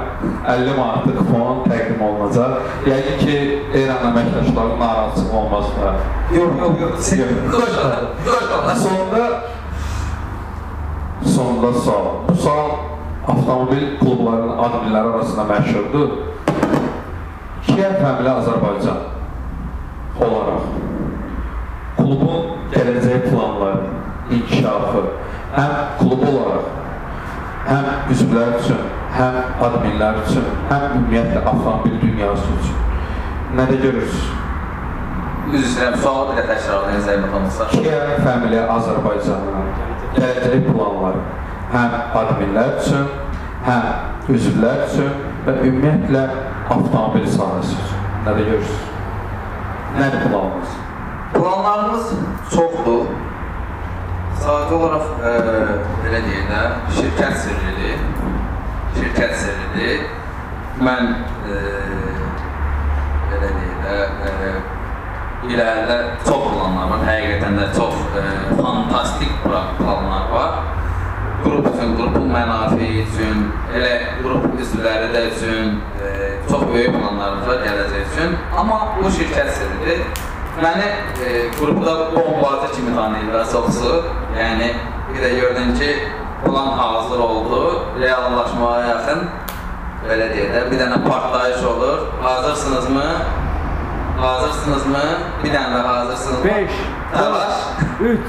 50 0.48 0.76
manatlıq 0.78 1.18
fon 1.30 1.62
təqdim 1.68 2.04
olunacaq. 2.08 2.52
Yəqin 2.88 3.18
ki, 3.22 3.36
ERA 3.80 3.96
əməkdaşları 4.10 4.78
narazılıq 4.82 5.34
olmaz 5.40 5.72
da. 5.78 5.94
Yox, 6.36 6.52
yox, 6.62 7.12
yox. 7.20 7.32
Qoş 7.56 7.78
ola, 7.84 8.00
qoş 8.26 8.52
ola. 8.60 8.76
Sonda 8.84 9.24
sonda 11.24 11.72
sual. 11.72 12.06
Bu 12.28 12.34
sual 12.34 12.70
avtomobil 13.28 13.98
klublarının 14.00 14.58
adminləri 14.58 15.14
arasında 15.14 15.44
məşhurdur. 15.54 16.08
Kia 17.66 17.90
fəmili 18.00 18.32
Azərbaycan 18.38 18.98
olaraq 20.20 20.64
klubun 21.96 22.56
gələcək 22.72 23.28
planları, 23.30 23.84
inkişafı 24.34 25.02
həm 25.56 25.72
klub 26.00 26.22
olaraq, 26.28 26.41
həm 28.02 28.10
üzvlər 28.10 28.56
üçün, 28.58 28.78
həm 29.14 29.36
adminlər 29.62 30.16
üçün, 30.24 30.46
həm 30.70 30.84
ümumiyyətlə 30.96 31.42
avtomobil 31.46 32.00
dünyası 32.02 32.48
üçün 32.56 32.80
nədə 33.54 33.76
görürsünüz? 33.82 34.30
Üzr 35.52 35.66
istəyirəm, 35.68 35.96
sualı 36.02 36.32
bir 36.32 36.40
də 36.40 36.44
təkrarlayın 36.48 37.04
zəhmət 37.06 37.36
olmasa. 37.38 37.68
Kia 37.70 38.00
fəmili 38.24 38.60
Azərbaycanın 38.74 39.70
gələcək 40.16 40.66
planları 40.70 41.22
həm 41.74 41.96
adminlər 42.22 42.74
üçün, 42.80 43.06
həm 43.68 44.32
üzvlər 44.34 44.86
üçün 44.88 45.12
və 45.46 45.58
ümumiyyətlə 45.60 46.24
avtomobil 46.74 47.28
sahəsi 47.36 47.76
üçün 47.76 48.06
nədə 48.26 48.48
görürsünüz? 48.50 48.88
Nədir 49.92 50.22
planınız? 50.26 50.78
Planlarımız 51.34 52.12
çoxdur. 52.50 53.10
Sadəcə 54.42 54.74
olaraq 54.74 55.10
e, 55.22 55.32
belə 56.02 56.20
deyək 56.24 56.48
də, 56.50 56.60
şirkət 56.96 57.36
sirridir. 57.44 58.00
Şirkət 58.96 59.34
sirridir. 59.38 60.00
Mən 60.82 61.12
e, 61.46 61.58
belə 63.30 63.50
deyək 63.54 63.84
də, 63.84 63.98
e, 64.32 64.50
ilərdə 65.52 65.98
çox 66.26 66.48
planlar 66.48 66.90
var. 66.90 67.04
Həqiqətən 67.06 67.60
də 67.60 67.68
çox 67.76 68.02
e, 68.18 68.24
fantastik 68.58 69.38
planlar 69.44 70.26
var. 70.34 70.58
Qrup 71.44 71.70
üçün, 71.70 71.94
qrupun 72.00 72.28
mənafi 72.34 72.90
üçün, 73.04 73.46
elə 73.70 73.94
qrup 74.18 74.50
üzvləri 74.58 75.14
də 75.14 75.24
üçün 75.30 75.78
e, 76.02 76.12
çox 76.50 76.66
böyük 76.74 76.98
planlarımız 76.98 77.46
var 77.52 77.64
gələcək 77.68 78.10
üçün. 78.10 78.36
Amma 78.58 78.82
bu 78.98 79.14
şirkət 79.20 79.54
sirridir. 79.60 80.06
Məni 80.60 80.88
e, 81.24 81.50
qrupda 81.50 82.12
bombacı 82.14 82.72
kimi 82.76 82.96
tanıyırlar 82.96 83.52
çoxsu. 83.52 84.04
Yəni 84.38 84.74
bir 85.14 85.22
də 85.22 85.40
gördün 85.40 85.74
ki, 85.74 86.08
plan 86.44 86.66
hazır 86.66 87.18
oldu, 87.18 87.84
reallaşmağa 88.00 88.80
yaxın. 88.86 89.20
Belə 90.08 90.26
deyək 90.34 90.50
də, 90.54 90.62
bir 90.70 90.78
dənə 90.80 90.98
partlayış 91.08 91.64
olur. 91.64 91.98
Hazırsınızmı? 92.22 93.04
Hazırsınızmı? 94.20 95.04
Bir 95.44 95.50
dənə 95.54 95.74
də 95.74 95.82
hazırsınızmı? 95.82 96.44
5, 96.44 96.70
Talaş. 97.16 97.54
3, 98.00 98.20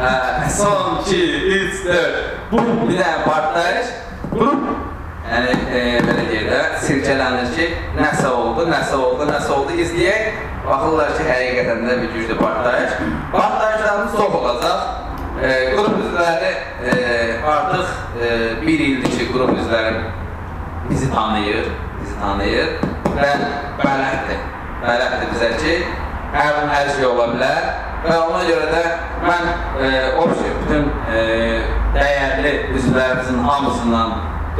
Hə, 0.00 0.50
son 0.50 1.00
2, 1.06 1.16
3, 1.48 1.84
4. 1.86 1.96
Bu 2.52 2.58
bir 2.88 2.98
dənə 2.98 3.24
partlayış. 3.24 3.86
Qrup 4.32 4.62
Yəni 5.28 5.50
e, 5.52 5.80
belə 6.06 6.22
deyək 6.30 6.46
də, 6.48 6.60
sirkələnir 6.84 7.50
ki, 7.56 7.66
nəsə 7.98 8.30
oldu, 8.32 8.64
nəsə 8.70 8.96
oldu, 8.96 9.26
nəsə 9.28 9.52
oldu. 9.52 9.76
İzləyək, 9.84 10.38
baxırlar 10.64 11.12
ki, 11.18 11.26
həqiqətən 11.28 11.84
də 11.86 11.96
bir 12.00 12.14
güclü 12.14 12.36
partlayış. 12.38 12.96
Partlayışlarımız 13.34 14.16
çox 14.16 14.38
olacaq. 14.40 14.80
E, 15.40 15.50
qrup 15.74 15.98
üzvləri 16.04 16.52
e, 16.90 16.94
artıq 17.52 17.92
e, 18.22 18.30
bir 18.62 18.84
ildir 18.86 19.18
ki, 19.18 19.28
qrup 19.32 19.52
üzvləri 19.58 19.94
bizi 20.90 21.12
tanıyır, 21.12 21.68
bizi 22.00 22.16
tanıyır 22.20 22.72
və 23.20 23.30
bələddir. 23.84 24.42
Bələddir 24.80 25.30
bizə 25.34 25.52
ki, 25.60 25.76
hər 26.32 26.64
hər 26.72 26.90
şey 26.96 27.06
ola 27.10 27.28
bilər 27.34 27.70
və 28.04 28.18
ona 28.24 28.42
görə 28.48 28.68
də 28.72 28.82
mən 29.26 29.48
e, 29.84 29.88
o 30.16 30.26
bütün 30.32 30.90
e, 31.12 31.22
dəyərli 31.94 32.52
üzvlərimizin 32.78 33.40
hamısından 33.44 34.12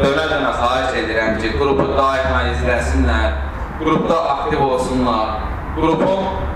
dönə-dönə 0.02 0.52
xahiş 0.60 0.96
edirəm 1.02 1.36
ki, 1.40 1.52
qrupu 1.58 1.86
daima 1.96 2.40
izləsinlər, 2.54 3.36
qrupda 3.80 4.18
aktiv 4.34 4.62
olsunlar, 4.64 5.36
qrupun 5.76 6.48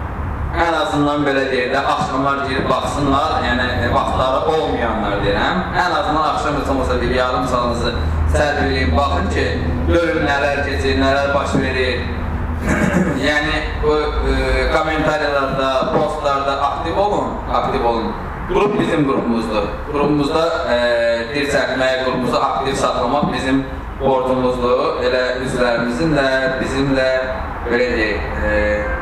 ən 0.54 0.74
azından 0.78 1.24
belə 1.26 1.44
deyək 1.50 1.72
də, 1.74 1.80
axşamlar 1.94 2.44
girib 2.48 2.68
baxsınlar, 2.70 3.38
yəni 3.42 3.68
e, 3.84 3.88
vaxtları 3.94 4.42
olmayanlar 4.54 5.16
deyirəm. 5.24 5.62
Ən 5.74 5.96
azından 6.00 6.28
axşam 6.32 6.58
heç 6.60 6.68
olmasa 6.74 7.00
bir 7.00 7.14
yarım 7.20 7.48
saatınızı 7.52 7.94
sərf 8.34 8.60
edin, 8.66 8.92
baxın 8.96 9.30
ki, 9.34 9.46
görün 9.88 10.28
nələr 10.28 10.62
keçir, 10.68 11.00
nələr 11.02 11.34
baş 11.34 11.56
verir. 11.62 12.04
yəni 13.28 13.56
bu 13.82 13.96
e, 14.30 14.36
kommentariyalarda, 14.76 15.70
postlarda 15.96 16.54
aktiv 16.70 16.98
olun, 17.06 17.34
aktiv 17.52 17.84
olun. 17.84 18.12
Qrup 18.48 18.80
bizim 18.80 19.06
qrupumuzdur. 19.08 19.68
Qrupumuzda 19.92 20.42
e, 20.74 20.76
dil 21.34 21.46
çəkmək, 21.48 22.02
qrupumuzu 22.04 22.36
aktiv 22.36 22.74
saxlamaq 22.76 23.30
bizim 23.32 23.62
borcumuzdur. 24.00 25.00
Elə 25.06 25.22
üzvlərimizin 25.46 26.12
də, 26.18 26.26
bizim 26.60 26.90
də 26.98 27.06
belə 27.70 27.86
deyək, 27.94 28.26
e, 28.44 28.58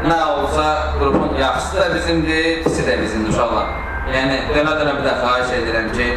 nə 0.07 0.21
olsa 0.37 0.67
qrupun 1.01 1.35
yaxşısı 1.41 1.81
da 1.81 1.89
bizimdir, 1.97 2.63
pisi 2.69 2.87
də 2.87 3.01
bizimdir 3.03 3.35
uşaqlar. 3.35 3.75
Yəni 4.15 4.39
dönə-dönə 4.53 4.95
bir 5.01 5.09
də 5.09 5.19
xahiş 5.25 5.55
edirəm 5.59 5.91
ki, 5.97 6.09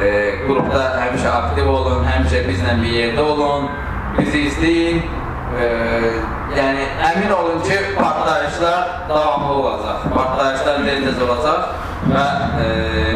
e, 0.00 0.10
qrupda 0.46 0.84
həmişə 1.02 1.36
aktiv 1.42 1.68
olun, 1.68 2.04
həmişə 2.08 2.46
bizlə 2.48 2.78
bir 2.80 2.96
yerdə 2.96 3.26
olun, 3.34 3.68
bizi 4.16 4.46
izləyin. 4.48 5.04
E, 5.58 5.68
yəni 6.54 6.84
əmin 7.10 7.32
olun 7.34 7.62
ki, 7.66 7.78
partlayışlar 7.98 9.08
davamlı 9.08 9.52
olacaq. 9.52 10.04
Partlayışlar 10.14 10.84
tez-tez 10.86 11.22
olacaq 11.26 11.60
və 12.12 12.26
e, 12.64 12.68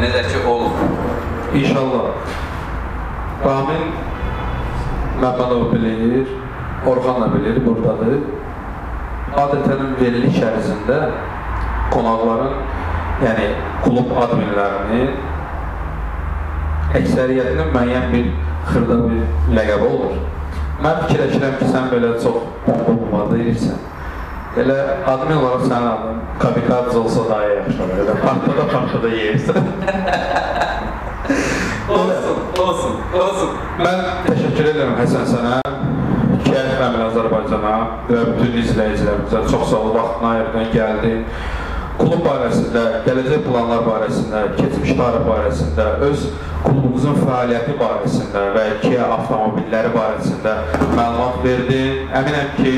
necə 0.02 0.24
ki 0.32 0.46
olur. 0.48 0.80
İnşallah. 1.54 2.08
Ramin 3.44 3.92
Məmmədov 5.22 5.68
bilir, 5.72 6.26
Orxan 6.86 7.22
da 7.22 7.28
bilir, 7.32 7.60
buradadır. 7.66 8.18
Adətən 9.38 9.94
veriliş 10.00 10.40
ərzində 10.46 10.98
qonaqların, 11.94 12.58
yəni 13.22 13.46
klub 13.84 14.10
adminlərinin 14.24 15.14
əksəriyyətinin 16.98 17.72
müəyyən 17.74 18.06
bir 18.12 18.30
xırda 18.72 18.98
bir 19.06 19.22
ləqəbi 19.56 19.88
olur. 19.88 20.18
Mən 20.82 21.02
fikirləşirəm 21.04 21.58
ki, 21.60 21.66
sən 21.70 21.90
belə 21.92 22.14
çox 22.22 22.38
bomba 22.66 23.26
deyirsən. 23.30 23.78
Elə 24.58 24.78
admin 25.10 25.36
olaraq 25.36 25.64
sənin 25.66 25.88
adın 25.90 26.18
kamikadze 26.42 26.98
olsa 26.98 27.24
daha 27.30 27.44
yaxşı 27.52 27.82
olar. 27.84 28.02
Elə 28.04 28.14
partada 28.26 28.66
partada 28.72 29.08
yeyirsən. 29.08 29.62
Olsun, 31.94 32.38
olsun, 32.62 32.94
olsun. 33.20 33.50
Mən 33.78 33.98
təşəkkür 34.24 34.68
edirəm 34.70 34.94
Həsən 34.98 35.26
sənə, 35.28 35.58
Kiyək 36.46 36.80
Əmin 36.80 37.02
Azərbaycana 37.10 37.74
və 38.08 38.22
bütün 38.30 38.56
izləyicilərimizə 38.62 39.42
çox 39.50 39.66
sağ 39.70 39.80
ol, 39.80 39.90
vaxtını 39.98 40.30
ayırdın, 40.30 40.70
gəldin. 40.72 41.20
Klub 41.98 42.24
barəsində, 42.26 42.80
gələcək 43.04 43.44
planlar 43.46 43.84
barəsində, 43.86 44.40
keçmiş 44.58 44.96
tarix 44.98 45.26
barəsində, 45.28 45.84
öz 46.08 46.24
klubumuzun 46.64 47.20
fəaliyyəti 47.20 47.76
barəsində 47.78 48.42
və 48.56 48.64
Kia 48.82 49.06
avtomobilləri 49.16 49.92
barəsində 49.94 50.54
məlumat 50.96 51.38
verdin. 51.44 52.02
Əminəm 52.20 52.50
ki, 52.58 52.74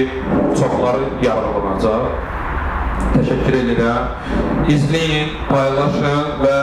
çoxları 0.59 1.09
yararlanacaq. 1.25 2.35
Təşəkkür 3.17 3.59
edirəm. 3.62 4.12
İzləyin, 4.73 5.35
paylaşın 5.49 6.31
və 6.43 6.61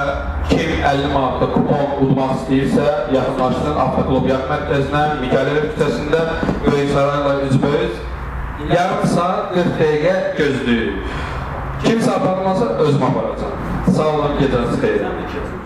kim 0.50 0.72
50 0.84 1.12
manatlıq 1.14 1.54
kupon 1.58 2.00
udmaq 2.06 2.34
istəyirsə, 2.38 2.88
yaxınlaşsın 3.16 3.78
Avtoklub 3.86 4.28
Yat 4.30 4.50
Mərkəzinə, 4.52 5.04
Mikayəliyev 5.24 5.70
küçəsində 5.74 6.26
Böyük 6.68 6.92
Sarayla 6.94 7.38
üzbəüz 7.50 8.02
yarım 8.74 9.08
saat 9.16 9.54
40 9.56 9.80
dəqiqə 9.80 10.18
gözləyin. 10.38 11.32
Kimsə 11.84 12.12
aparmasa 12.12 12.66
özüm 12.66 13.04
aparacam. 13.04 13.52
Sağ 13.96 14.08
olun, 14.14 14.38
gecəniz 14.40 14.80
xeyir. 14.82 15.63